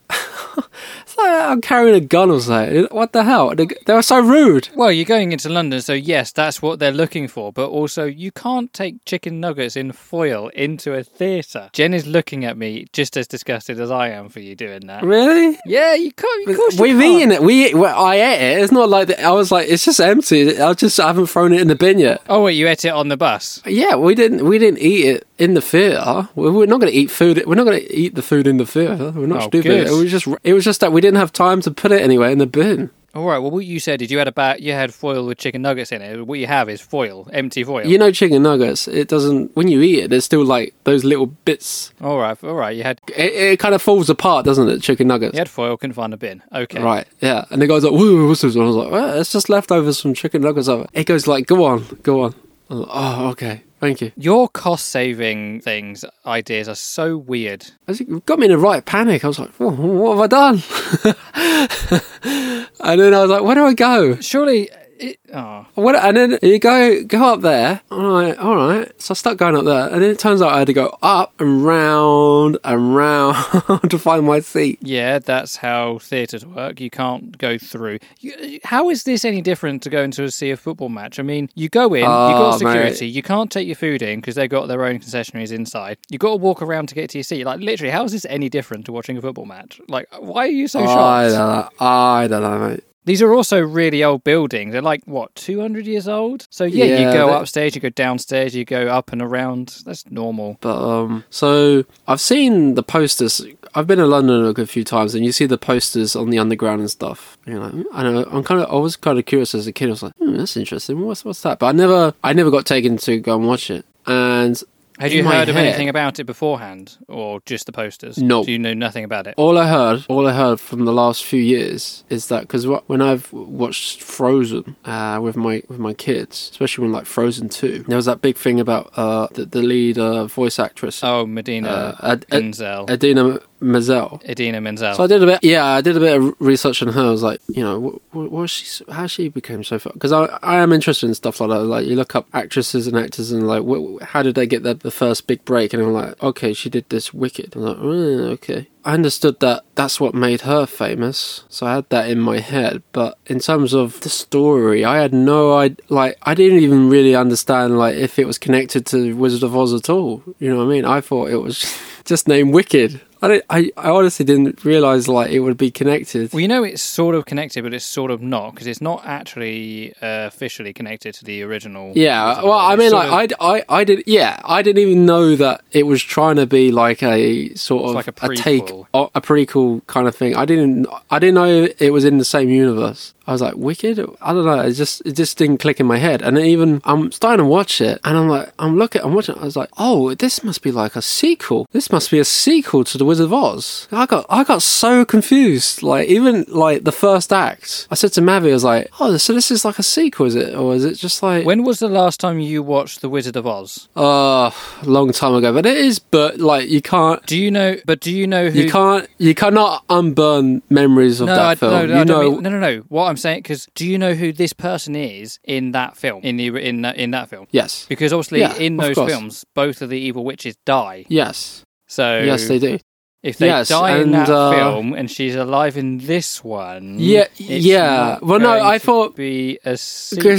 It's 1.02 1.16
like 1.16 1.30
I'm 1.30 1.60
carrying 1.60 1.94
a 1.94 2.00
gun 2.00 2.30
or 2.30 2.40
something. 2.40 2.84
What 2.90 3.12
the 3.12 3.24
hell? 3.24 3.54
They, 3.54 3.66
they 3.86 3.94
were 3.94 4.02
so 4.02 4.20
rude. 4.20 4.68
Well, 4.74 4.92
you're 4.92 5.04
going 5.04 5.32
into 5.32 5.48
London, 5.48 5.80
so 5.80 5.92
yes, 5.92 6.32
that's 6.32 6.60
what 6.60 6.78
they're 6.78 6.92
looking 6.92 7.28
for. 7.28 7.52
But 7.52 7.68
also, 7.68 8.04
you 8.04 8.30
can't 8.32 8.72
take 8.72 9.04
chicken 9.04 9.40
nuggets 9.40 9.76
in 9.76 9.92
foil 9.92 10.48
into 10.48 10.92
a 10.94 11.02
theatre. 11.02 11.70
Jen 11.72 11.94
is 11.94 12.06
looking 12.06 12.44
at 12.44 12.56
me 12.56 12.86
just 12.92 13.16
as 13.16 13.26
disgusted 13.26 13.80
as 13.80 13.90
I 13.90 14.08
am 14.10 14.28
for 14.28 14.40
you 14.40 14.54
doing 14.54 14.86
that. 14.88 15.02
Really? 15.04 15.58
Yeah, 15.64 15.94
you 15.94 16.12
can't. 16.12 16.48
Of 16.48 16.56
course, 16.56 16.78
We've 16.78 17.00
eaten 17.00 17.30
it. 17.32 17.42
We 17.42 17.72
well, 17.74 17.98
I 18.04 18.16
ate 18.16 18.56
it. 18.58 18.62
It's 18.62 18.72
not 18.72 18.88
like 18.88 19.08
that. 19.08 19.20
I 19.20 19.30
was 19.32 19.50
like, 19.50 19.68
it's 19.68 19.84
just 19.84 20.00
empty. 20.00 20.58
I 20.60 20.74
just 20.74 21.00
I 21.00 21.06
haven't 21.08 21.26
thrown 21.28 21.52
it 21.52 21.60
in 21.60 21.68
the 21.68 21.76
bin 21.76 21.98
yet. 21.98 22.20
Oh 22.28 22.42
wait, 22.44 22.52
you 22.54 22.68
ate 22.68 22.84
it 22.84 22.90
on 22.92 23.08
the 23.08 23.16
bus. 23.16 23.62
Yeah, 23.66 23.94
we 23.96 24.14
didn't. 24.14 24.44
We 24.44 24.58
didn't 24.58 24.80
eat 24.80 25.06
it 25.06 25.26
in 25.38 25.54
the 25.54 25.60
theater. 25.62 26.28
We- 26.34 26.50
We're 26.50 26.66
not 26.66 26.80
going 26.80 26.92
to 26.92 26.98
eat 26.98 27.10
food. 27.10 27.42
We're 27.46 27.54
not 27.54 27.64
going 27.64 27.80
to 27.80 27.94
eat 27.94 28.14
the 28.14 28.22
food 28.22 28.46
in 28.46 28.56
the 28.56 28.66
theater. 28.66 29.12
We're 29.12 29.26
not 29.26 29.36
Oh, 29.44 29.48
stupid. 29.48 29.68
good. 29.68 29.86
It 29.86 29.90
was 29.92 30.10
just. 30.10 30.25
It 30.42 30.52
was 30.54 30.64
just 30.64 30.80
that 30.80 30.92
we 30.92 31.00
didn't 31.00 31.18
have 31.18 31.32
time 31.32 31.60
to 31.62 31.70
put 31.70 31.92
it 31.92 32.02
anywhere 32.02 32.30
in 32.30 32.38
the 32.38 32.46
bin. 32.46 32.90
All 33.14 33.24
right. 33.24 33.38
Well, 33.38 33.50
what 33.50 33.64
you 33.64 33.80
said 33.80 34.02
is 34.02 34.10
you 34.10 34.18
had 34.18 34.28
a 34.28 34.32
bat. 34.32 34.60
You 34.60 34.72
had 34.72 34.92
foil 34.92 35.24
with 35.24 35.38
chicken 35.38 35.62
nuggets 35.62 35.90
in 35.90 36.02
it. 36.02 36.26
What 36.26 36.38
you 36.38 36.46
have 36.46 36.68
is 36.68 36.82
foil, 36.82 37.26
empty 37.32 37.64
foil. 37.64 37.86
You 37.86 37.96
know, 37.96 38.10
chicken 38.12 38.42
nuggets. 38.42 38.86
It 38.88 39.08
doesn't. 39.08 39.56
When 39.56 39.68
you 39.68 39.80
eat 39.80 40.00
it, 40.04 40.10
there's 40.10 40.26
still 40.26 40.44
like 40.44 40.74
those 40.84 41.02
little 41.02 41.24
bits. 41.24 41.94
all 42.02 42.18
right. 42.18 42.36
All 42.44 42.52
right. 42.54 42.76
You 42.76 42.82
had 42.82 43.00
It, 43.16 43.32
it 43.32 43.58
kind 43.58 43.74
of 43.74 43.80
falls 43.80 44.10
apart, 44.10 44.44
doesn't 44.44 44.68
it? 44.68 44.82
Chicken 44.82 45.08
nuggets. 45.08 45.32
you 45.32 45.38
had 45.38 45.48
foil. 45.48 45.78
Couldn't 45.78 45.94
find 45.94 46.12
a 46.12 46.18
bin. 46.18 46.42
Okay. 46.52 46.82
Right, 46.82 47.06
yeah. 47.20 47.46
And 47.50 47.62
the 47.62 47.66
guy's 47.66 47.84
like, 47.84 47.92
woo, 47.94 48.28
what's 48.28 48.42
this? 48.42 48.54
And 48.54 48.64
I 48.64 48.66
was 48.66 48.76
like, 48.76 48.90
well, 48.90 49.18
it's 49.18 49.32
just 49.32 49.48
leftovers 49.48 49.98
from 49.98 50.12
chicken 50.12 50.42
nuggets. 50.42 50.68
Of 50.68 50.86
it. 50.92 51.06
Goes 51.06 51.26
like, 51.26 51.46
go 51.46 51.64
on, 51.64 51.86
go 52.02 52.20
on. 52.24 52.34
Like, 52.68 52.88
oh, 52.92 53.28
okay, 53.30 53.62
thank 53.80 54.00
you. 54.00 54.12
Your 54.16 54.48
cost 54.48 54.86
saving 54.86 55.60
things 55.60 56.04
ideas 56.24 56.68
are 56.68 56.74
so 56.74 57.16
weird. 57.16 57.66
It 57.88 58.26
got 58.26 58.38
me 58.38 58.46
in 58.46 58.52
a 58.52 58.58
right 58.58 58.84
panic. 58.84 59.24
I 59.24 59.28
was 59.28 59.38
like, 59.38 59.52
what 59.58 60.16
have 60.16 60.20
I 60.20 60.26
done? 60.26 60.62
and 62.80 63.00
then 63.00 63.14
I 63.14 63.22
was 63.22 63.30
like, 63.30 63.42
where 63.42 63.54
do 63.54 63.64
I 63.64 63.74
go? 63.74 64.20
Surely. 64.20 64.70
It, 64.98 65.18
oh. 65.34 65.66
What, 65.74 65.94
and 65.96 66.16
then 66.16 66.38
you 66.42 66.58
go 66.58 67.02
go 67.04 67.22
up 67.34 67.42
there. 67.42 67.82
All 67.90 68.08
right, 68.22 68.36
all 68.38 68.56
right. 68.56 69.00
So 69.00 69.12
I 69.12 69.14
start 69.14 69.36
going 69.36 69.54
up 69.54 69.64
there, 69.64 69.88
and 69.92 70.02
then 70.02 70.10
it 70.10 70.18
turns 70.18 70.40
out 70.40 70.52
I 70.52 70.58
had 70.60 70.66
to 70.68 70.72
go 70.72 70.96
up 71.02 71.38
and 71.38 71.64
round 71.64 72.56
and 72.64 72.96
round 72.96 73.36
to 73.90 73.98
find 73.98 74.24
my 74.24 74.40
seat. 74.40 74.78
Yeah, 74.80 75.18
that's 75.18 75.56
how 75.56 75.98
theatres 75.98 76.46
work. 76.46 76.80
You 76.80 76.88
can't 76.90 77.36
go 77.36 77.58
through. 77.58 77.98
You, 78.20 78.58
how 78.64 78.88
is 78.88 79.04
this 79.04 79.24
any 79.24 79.42
different 79.42 79.82
to 79.82 79.90
going 79.90 80.12
to 80.12 80.24
a 80.24 80.30
see 80.30 80.50
a 80.50 80.56
football 80.56 80.88
match? 80.88 81.18
I 81.18 81.22
mean, 81.22 81.50
you 81.54 81.68
go 81.68 81.92
in, 81.92 82.00
you 82.00 82.06
Oh, 82.06 82.30
got 82.30 82.54
ah, 82.54 82.56
security, 82.58 83.06
you 83.06 83.22
can't 83.22 83.50
take 83.50 83.66
your 83.66 83.76
food 83.76 84.00
in 84.00 84.20
because 84.20 84.34
they've 84.36 84.48
got 84.48 84.66
their 84.66 84.84
own 84.84 84.98
concessionaries 84.98 85.52
inside. 85.52 85.98
You 86.08 86.18
got 86.18 86.30
to 86.30 86.36
walk 86.36 86.62
around 86.62 86.88
to 86.88 86.94
get 86.94 87.10
to 87.10 87.18
your 87.18 87.24
seat. 87.24 87.44
Like 87.44 87.60
literally, 87.60 87.90
how 87.90 88.04
is 88.04 88.12
this 88.12 88.24
any 88.30 88.48
different 88.48 88.86
to 88.86 88.92
watching 88.92 89.16
a 89.18 89.20
football 89.20 89.44
match? 89.46 89.80
Like, 89.88 90.08
why 90.18 90.44
are 90.46 90.50
you 90.50 90.68
so 90.68 90.80
I 90.80 90.86
shocked? 90.86 91.34
don't 91.34 91.48
know. 91.48 91.68
I 91.86 92.26
don't 92.28 92.42
know, 92.42 92.68
mate. 92.70 92.84
These 93.06 93.22
are 93.22 93.32
also 93.32 93.60
really 93.60 94.04
old 94.04 94.24
buildings. 94.24 94.72
They're 94.72 94.82
like 94.82 95.02
what, 95.04 95.34
two 95.34 95.60
hundred 95.60 95.86
years 95.86 96.08
old? 96.08 96.46
So 96.50 96.64
yeah, 96.64 96.84
Yeah, 96.84 96.98
you 96.98 97.12
go 97.12 97.32
upstairs, 97.32 97.74
you 97.74 97.80
go 97.80 97.88
downstairs, 97.88 98.54
you 98.54 98.64
go 98.64 98.88
up 98.88 99.12
and 99.12 99.22
around. 99.22 99.78
That's 99.86 100.04
normal. 100.10 100.58
But 100.60 100.76
um, 100.76 101.24
so 101.30 101.84
I've 102.08 102.20
seen 102.20 102.74
the 102.74 102.82
posters. 102.82 103.40
I've 103.74 103.86
been 103.86 104.00
in 104.00 104.10
London 104.10 104.44
a 104.44 104.52
good 104.52 104.68
few 104.68 104.84
times, 104.84 105.14
and 105.14 105.24
you 105.24 105.32
see 105.32 105.46
the 105.46 105.56
posters 105.56 106.16
on 106.16 106.30
the 106.30 106.38
underground 106.38 106.80
and 106.80 106.90
stuff. 106.90 107.38
You 107.46 107.54
know, 107.54 107.84
I 107.92 108.02
know. 108.02 108.24
I'm 108.30 108.42
kind 108.42 108.60
of. 108.60 108.70
I 108.70 108.76
was 108.76 108.96
kind 108.96 109.18
of 109.18 109.24
curious 109.24 109.54
as 109.54 109.66
a 109.66 109.72
kid. 109.72 109.86
I 109.86 109.90
was 109.90 110.02
like, 110.02 110.14
hmm, 110.16 110.36
that's 110.36 110.56
interesting. 110.56 111.00
What's 111.00 111.24
what's 111.24 111.42
that? 111.42 111.58
But 111.60 111.66
I 111.66 111.72
never. 111.72 112.12
I 112.24 112.32
never 112.32 112.50
got 112.50 112.66
taken 112.66 112.96
to 112.98 113.20
go 113.20 113.36
and 113.36 113.46
watch 113.46 113.70
it. 113.70 113.86
And 114.06 114.60
Had 114.98 115.12
you 115.12 115.24
heard 115.24 115.48
of 115.48 115.54
head- 115.54 115.66
anything 115.66 115.88
about 115.88 116.18
it 116.18 116.24
beforehand, 116.24 116.96
or 117.08 117.40
just 117.46 117.66
the 117.66 117.72
posters? 117.72 118.18
No. 118.18 118.44
Do 118.44 118.52
you 118.52 118.58
know 118.58 118.74
nothing 118.74 119.04
about 119.04 119.26
it? 119.26 119.34
All 119.36 119.58
I 119.58 119.66
heard, 119.68 120.04
all 120.08 120.26
I 120.26 120.32
heard 120.32 120.58
from 120.60 120.84
the 120.84 120.92
last 120.92 121.24
few 121.24 121.40
years 121.40 122.04
is 122.08 122.28
that 122.28 122.42
because 122.42 122.66
when 122.66 123.02
I've 123.02 123.32
watched 123.32 124.02
Frozen 124.02 124.76
uh, 124.84 125.18
with 125.22 125.36
my 125.36 125.62
with 125.68 125.78
my 125.78 125.92
kids, 125.94 126.48
especially 126.52 126.82
when 126.82 126.92
like 126.92 127.06
Frozen 127.06 127.48
two, 127.50 127.84
there 127.88 127.96
was 127.96 128.06
that 128.06 128.20
big 128.22 128.36
thing 128.36 128.58
about 128.60 128.90
uh, 128.96 129.28
the, 129.32 129.44
the 129.44 129.62
lead 129.62 129.98
uh, 129.98 130.26
voice 130.26 130.58
actress, 130.58 131.02
Oh, 131.04 131.26
Medina 131.26 131.68
uh, 131.68 132.12
Ad- 132.12 132.26
Ad-. 132.30 132.90
Adina 132.90 133.40
Menzel. 133.60 134.20
Idina 134.28 134.60
Menzel. 134.60 134.94
So 134.94 135.04
I 135.04 135.06
did 135.06 135.22
a 135.22 135.26
bit, 135.26 135.42
yeah, 135.42 135.64
I 135.64 135.80
did 135.80 135.96
a 135.96 136.00
bit 136.00 136.16
of 136.16 136.34
research 136.38 136.82
on 136.82 136.88
her. 136.88 137.00
I 137.00 137.10
was 137.10 137.22
like, 137.22 137.40
you 137.48 137.62
know, 137.62 138.00
what, 138.12 138.30
what 138.30 138.50
she, 138.50 138.84
how 138.90 139.06
she 139.06 139.28
became 139.28 139.64
so 139.64 139.78
far? 139.78 139.92
Because 139.92 140.12
I, 140.12 140.24
I 140.42 140.56
am 140.56 140.72
interested 140.72 141.06
in 141.06 141.14
stuff 141.14 141.40
like 141.40 141.50
that. 141.50 141.64
Like 141.64 141.86
you 141.86 141.96
look 141.96 142.14
up 142.14 142.26
actresses 142.32 142.86
and 142.86 142.96
actors 142.96 143.32
and 143.32 143.46
like, 143.46 143.62
what, 143.62 144.02
how 144.02 144.22
did 144.22 144.34
they 144.34 144.46
get 144.46 144.62
their, 144.62 144.74
the 144.74 144.90
first 144.90 145.26
big 145.26 145.44
break? 145.44 145.72
And 145.72 145.82
I'm 145.82 145.92
like, 145.92 146.22
okay, 146.22 146.52
she 146.52 146.70
did 146.70 146.88
this 146.88 147.14
Wicked. 147.14 147.56
I'm 147.56 147.62
like, 147.62 147.78
oh, 147.80 148.30
okay. 148.32 148.68
I 148.86 148.94
understood 148.94 149.40
that 149.40 149.64
that's 149.74 149.98
what 149.98 150.14
made 150.14 150.42
her 150.42 150.64
famous, 150.64 151.42
so 151.48 151.66
I 151.66 151.74
had 151.74 151.88
that 151.88 152.08
in 152.08 152.20
my 152.20 152.38
head. 152.38 152.84
But 152.92 153.18
in 153.26 153.40
terms 153.40 153.74
of 153.74 154.00
the 154.02 154.08
story, 154.08 154.84
I 154.84 154.98
had 154.98 155.12
no 155.12 155.54
idea. 155.54 155.84
Like, 155.88 156.16
I 156.22 156.34
didn't 156.34 156.60
even 156.60 156.88
really 156.88 157.16
understand 157.16 157.76
like 157.76 157.96
if 157.96 158.16
it 158.16 158.28
was 158.28 158.38
connected 158.38 158.86
to 158.86 159.16
Wizard 159.16 159.42
of 159.42 159.56
Oz 159.56 159.74
at 159.74 159.90
all. 159.90 160.22
You 160.38 160.50
know 160.50 160.58
what 160.58 160.66
I 160.66 160.68
mean? 160.68 160.84
I 160.84 161.00
thought 161.00 161.30
it 161.30 161.38
was 161.38 161.76
just 162.04 162.28
named 162.28 162.54
Wicked. 162.54 163.00
I, 163.30 163.42
I, 163.50 163.70
I 163.76 163.90
honestly 163.90 164.24
didn't 164.24 164.64
realize 164.64 165.08
like 165.08 165.30
it 165.30 165.40
would 165.40 165.56
be 165.56 165.70
connected. 165.70 166.32
well, 166.32 166.40
you 166.40 166.48
know, 166.48 166.64
it's 166.64 166.82
sort 166.82 167.14
of 167.14 167.24
connected, 167.26 167.62
but 167.62 167.72
it's 167.74 167.84
sort 167.84 168.10
of 168.10 168.22
not 168.22 168.52
because 168.52 168.66
it's 168.66 168.80
not 168.80 169.04
actually 169.04 169.92
uh, 170.02 170.26
officially 170.26 170.72
connected 170.72 171.14
to 171.14 171.24
the 171.24 171.42
original. 171.42 171.92
Yeah, 171.94 172.42
well, 172.42 172.52
I 172.52 172.76
mean, 172.76 172.92
like, 172.92 173.32
of- 173.32 173.36
I, 173.40 173.56
I, 173.58 173.64
I 173.68 173.84
did, 173.84 174.04
yeah, 174.06 174.40
I 174.44 174.62
didn't 174.62 174.82
even 174.82 175.06
know 175.06 175.36
that 175.36 175.62
it 175.72 175.84
was 175.84 176.02
trying 176.02 176.36
to 176.36 176.46
be 176.46 176.70
like 176.72 177.02
a 177.02 177.54
sort 177.54 177.82
It's 177.82 177.88
of 177.90 177.94
like 177.94 178.08
a 178.08 178.36
take, 178.38 178.64
prequel. 178.66 179.10
a 179.14 179.20
prequel 179.20 179.86
kind 179.86 180.06
of 180.08 180.14
thing. 180.14 180.36
I 180.36 180.44
didn't, 180.44 180.86
I 181.10 181.18
didn't 181.18 181.34
know 181.34 181.68
it 181.78 181.90
was 181.92 182.04
in 182.04 182.18
the 182.18 182.24
same 182.24 182.48
universe. 182.48 183.12
I 183.28 183.32
was 183.32 183.42
like, 183.42 183.54
Wicked. 183.56 183.98
I 184.20 184.32
don't 184.32 184.44
know. 184.44 184.60
It 184.60 184.74
just, 184.74 185.02
it 185.04 185.12
just 185.16 185.36
didn't 185.36 185.58
click 185.58 185.80
in 185.80 185.86
my 185.86 185.98
head. 185.98 186.22
And 186.22 186.38
even, 186.38 186.80
I'm 186.84 187.10
starting 187.10 187.44
to 187.44 187.48
watch 187.48 187.80
it, 187.80 187.98
and 188.04 188.16
I'm 188.16 188.28
like, 188.28 188.52
I'm 188.60 188.76
looking, 188.76 189.02
I'm 189.02 189.14
watching. 189.14 189.34
it, 189.34 189.42
I 189.42 189.44
was 189.44 189.56
like, 189.56 189.68
oh, 189.78 190.14
this 190.14 190.44
must 190.44 190.62
be 190.62 190.70
like 190.70 190.94
a 190.94 191.02
sequel. 191.02 191.66
This 191.72 191.90
must 191.90 192.10
be 192.12 192.20
a 192.20 192.24
sequel 192.24 192.84
to 192.84 192.96
the 192.96 193.04
Wizard 193.16 193.26
of 193.26 193.32
Oz. 193.32 193.88
I 193.90 194.04
got, 194.04 194.26
I 194.28 194.44
got 194.44 194.62
so 194.62 195.04
confused. 195.04 195.82
Like 195.82 196.08
even 196.08 196.44
like 196.48 196.84
the 196.84 196.92
first 196.92 197.32
act, 197.32 197.88
I 197.90 197.94
said 197.94 198.12
to 198.14 198.20
Mavi, 198.20 198.50
I 198.50 198.52
was 198.52 198.64
like, 198.64 198.90
oh, 199.00 199.16
so 199.16 199.32
this 199.32 199.50
is 199.50 199.64
like 199.64 199.78
a 199.78 199.82
sequel, 199.82 200.26
is 200.26 200.34
it, 200.34 200.54
or 200.54 200.74
is 200.74 200.84
it 200.84 200.96
just 200.98 201.22
like? 201.22 201.46
when 201.46 201.64
was 201.64 201.78
the 201.78 201.88
last 201.88 202.20
time 202.20 202.38
you 202.38 202.62
watched 202.62 203.00
The 203.00 203.08
Wizard 203.08 203.36
of 203.36 203.46
Oz? 203.46 203.88
Uh, 203.96 204.50
long 204.84 205.12
time 205.12 205.34
ago, 205.34 205.52
but 205.52 205.64
it 205.64 205.76
is. 205.78 205.98
But 205.98 206.38
like, 206.40 206.68
you 206.68 206.82
can't, 206.82 207.24
Do 207.26 207.38
you 207.38 207.50
know? 207.50 207.76
But 207.86 208.00
do 208.00 208.12
you 208.12 208.26
know 208.26 208.50
who? 208.50 208.58
you 208.60 208.70
can't, 208.70 209.08
you 209.16 209.34
cannot 209.34 209.82
unburn 209.88 210.62
memories 210.68 211.20
of 211.22 211.28
no, 211.28 211.34
that 211.36 211.44
I, 211.46 211.54
film. 211.54 211.72
no, 211.72 211.86
no, 211.86 211.94
you 211.94 212.00
I 212.00 212.04
don't 212.04 212.08
know, 212.24 212.30
mean- 212.32 212.42
no, 212.42 212.50
no, 212.50 212.60
no. 212.60 212.76
What 212.88 213.04
I'm 213.06 213.16
saying, 213.16 213.38
because 213.40 213.66
do 213.74 213.86
you 213.86 213.96
know 213.96 214.12
who 214.12 214.32
this 214.32 214.52
person 214.52 214.94
is 214.94 215.38
in 215.44 215.72
that 215.72 215.96
film? 215.96 216.22
In 216.22 216.36
the 216.36 216.48
in 216.56 216.82
that 216.82 216.96
in 216.96 217.12
that 217.12 217.30
film? 217.30 217.46
yes, 217.50 217.86
Because 217.88 218.12
obviously, 218.12 218.40
Yeah, 218.40 218.54
in 218.56 218.76
those 218.76 218.94
films, 218.96 219.44
both 219.54 219.80
of 219.80 219.88
the 219.88 219.98
evil 219.98 220.24
witches 220.24 220.56
die. 220.66 221.06
yes, 221.08 221.62
So 221.86 222.20
yes, 222.20 222.48
they 222.48 222.58
do. 222.58 222.78
If 223.26 223.38
they 223.38 223.46
Yes, 223.48 223.68
die 223.68 223.96
in 223.96 224.02
and, 224.02 224.14
that 224.14 224.30
uh, 224.30 224.52
film 224.54 224.92
and 224.94 225.10
she's 225.10 225.34
alive 225.34 225.76
in 225.76 225.98
this 225.98 226.44
one, 226.44 226.94
Yeah, 227.00 227.26
yeah. 227.36 228.18
Well, 228.22 228.38
no, 228.38 228.52
I 228.62 228.78
thought- 228.78 229.16
be 229.16 229.58
a 229.64 229.76
sequel. 229.76 230.30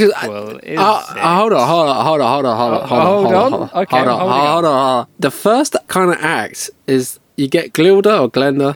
Is 0.63 0.79
Uh, 0.79 1.03
it? 1.15 1.19
hold 1.19 1.51
on, 1.53 1.67
hold 1.67 1.89
on, 1.89 2.05
hold 2.05 2.21
on, 2.21 2.27
hold 2.31 2.45
on, 2.45 2.57
hold 2.57 2.73
on, 2.73 2.87
hold 2.87 3.01
on, 3.01 3.07
hold 3.11 3.25
on. 3.27 3.27
hold 3.27 3.53
on, 3.53 3.69
holding 3.69 4.07
hold 4.07 4.07
on, 4.09 4.53
hold 4.53 4.65
on. 4.65 5.07
The 5.19 5.31
first 5.31 5.75
kind 5.87 6.11
of 6.11 6.17
act 6.21 6.69
is 6.87 7.19
you 7.37 7.47
get 7.47 7.71
Gilda 7.73 8.19
or 8.21 8.29
Glenda. 8.29 8.73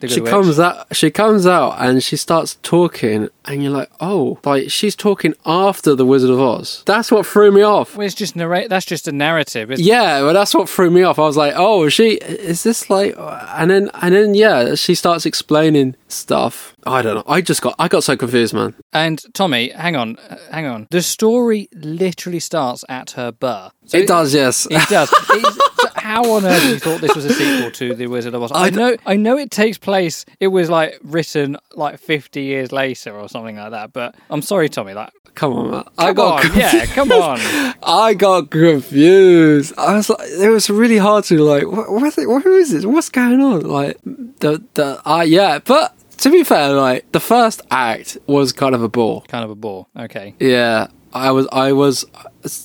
The 0.00 0.08
She 0.08 0.20
witch. 0.20 0.30
comes 0.30 0.58
out. 0.58 0.86
She 0.94 1.10
comes 1.10 1.46
out 1.46 1.76
and 1.78 2.02
she 2.02 2.16
starts 2.16 2.58
talking, 2.62 3.28
and 3.44 3.62
you're 3.62 3.72
like, 3.72 3.90
"Oh, 4.00 4.38
like 4.44 4.70
she's 4.70 4.96
talking 4.96 5.34
after 5.46 5.94
the 5.94 6.04
Wizard 6.04 6.30
of 6.30 6.40
Oz." 6.40 6.82
That's 6.86 7.10
what 7.12 7.24
threw 7.24 7.52
me 7.52 7.62
off. 7.62 7.96
Well, 7.96 8.04
it's 8.06 8.14
just 8.16 8.34
narrate. 8.36 8.68
That's 8.68 8.84
just 8.84 9.06
a 9.08 9.12
narrative. 9.12 9.70
Yeah, 9.78 10.22
well, 10.22 10.34
that's 10.34 10.54
what 10.54 10.68
threw 10.68 10.90
me 10.90 11.02
off. 11.04 11.18
I 11.18 11.22
was 11.22 11.36
like, 11.36 11.54
"Oh, 11.56 11.84
is 11.84 11.92
she 11.92 12.14
is 12.14 12.62
this 12.64 12.90
like?" 12.90 13.14
And 13.16 13.70
then 13.70 13.90
and 14.02 14.14
then 14.14 14.34
yeah, 14.34 14.74
she 14.74 14.94
starts 14.94 15.24
explaining 15.24 15.94
stuff. 16.08 16.74
I 16.86 17.02
don't 17.02 17.16
know. 17.16 17.24
I 17.26 17.40
just 17.40 17.62
got 17.62 17.74
I 17.78 17.88
got 17.88 18.04
so 18.04 18.16
confused, 18.16 18.54
man. 18.54 18.74
And 18.92 19.22
Tommy, 19.34 19.70
hang 19.70 19.96
on, 19.96 20.18
hang 20.50 20.66
on. 20.66 20.86
The 20.90 21.02
story 21.02 21.68
literally 21.74 22.40
starts 22.40 22.84
at 22.88 23.12
her 23.12 23.32
birth. 23.32 23.72
So 23.86 23.98
It 23.98 24.08
does, 24.08 24.34
yes. 24.34 24.66
It 24.70 24.88
does. 24.88 25.10
So 25.80 25.88
how 25.94 26.30
on 26.32 26.44
earth 26.44 26.62
you 26.66 26.78
thought 26.78 27.00
this 27.00 27.16
was 27.16 27.24
a 27.24 27.32
sequel 27.32 27.70
to 27.70 27.94
The 27.94 28.06
Wizard 28.06 28.34
of 28.34 28.42
Oz? 28.42 28.52
I, 28.52 28.66
I 28.66 28.70
know, 28.70 28.96
I 29.06 29.16
know 29.16 29.38
it 29.38 29.50
takes 29.50 29.78
place. 29.78 30.26
It 30.38 30.48
was 30.48 30.68
like 30.68 30.98
written 31.02 31.56
like 31.74 31.98
fifty 31.98 32.42
years 32.42 32.70
later 32.70 33.16
or 33.18 33.30
something 33.30 33.56
like 33.56 33.70
that. 33.70 33.94
But 33.94 34.14
I'm 34.28 34.42
sorry, 34.42 34.68
Tommy. 34.68 34.92
Like, 34.92 35.10
Come 35.34 35.54
on, 35.54 35.70
man. 35.70 35.84
I 35.96 36.12
got 36.12 36.44
on, 36.44 36.58
yeah, 36.58 36.84
come 36.86 37.10
on. 37.12 37.38
I 37.82 38.12
got 38.12 38.50
confused. 38.50 39.72
I 39.78 39.94
was 39.96 40.10
like, 40.10 40.28
it 40.28 40.50
was 40.50 40.68
really 40.68 40.98
hard 40.98 41.24
to 41.24 41.38
like, 41.42 41.66
what, 41.66 41.90
what's 41.90 42.18
it, 42.18 42.24
who 42.24 42.56
is 42.56 42.72
this? 42.72 42.84
What's 42.84 43.08
going 43.08 43.40
on? 43.40 43.62
Like, 43.62 43.96
the 44.04 44.62
the 44.74 45.00
uh, 45.08 45.22
yeah. 45.22 45.60
But 45.60 45.94
to 46.20 46.30
be 46.30 46.44
fair, 46.44 46.72
like 46.72 47.10
the 47.12 47.20
first 47.20 47.62
act 47.70 48.18
was 48.26 48.52
kind 48.52 48.74
of 48.74 48.82
a 48.82 48.88
bore. 48.88 49.22
kind 49.22 49.44
of 49.44 49.50
a 49.50 49.54
bore. 49.54 49.86
Okay. 49.98 50.34
Yeah, 50.38 50.88
I 51.12 51.30
was, 51.32 51.48
I 51.50 51.72
was, 51.72 52.04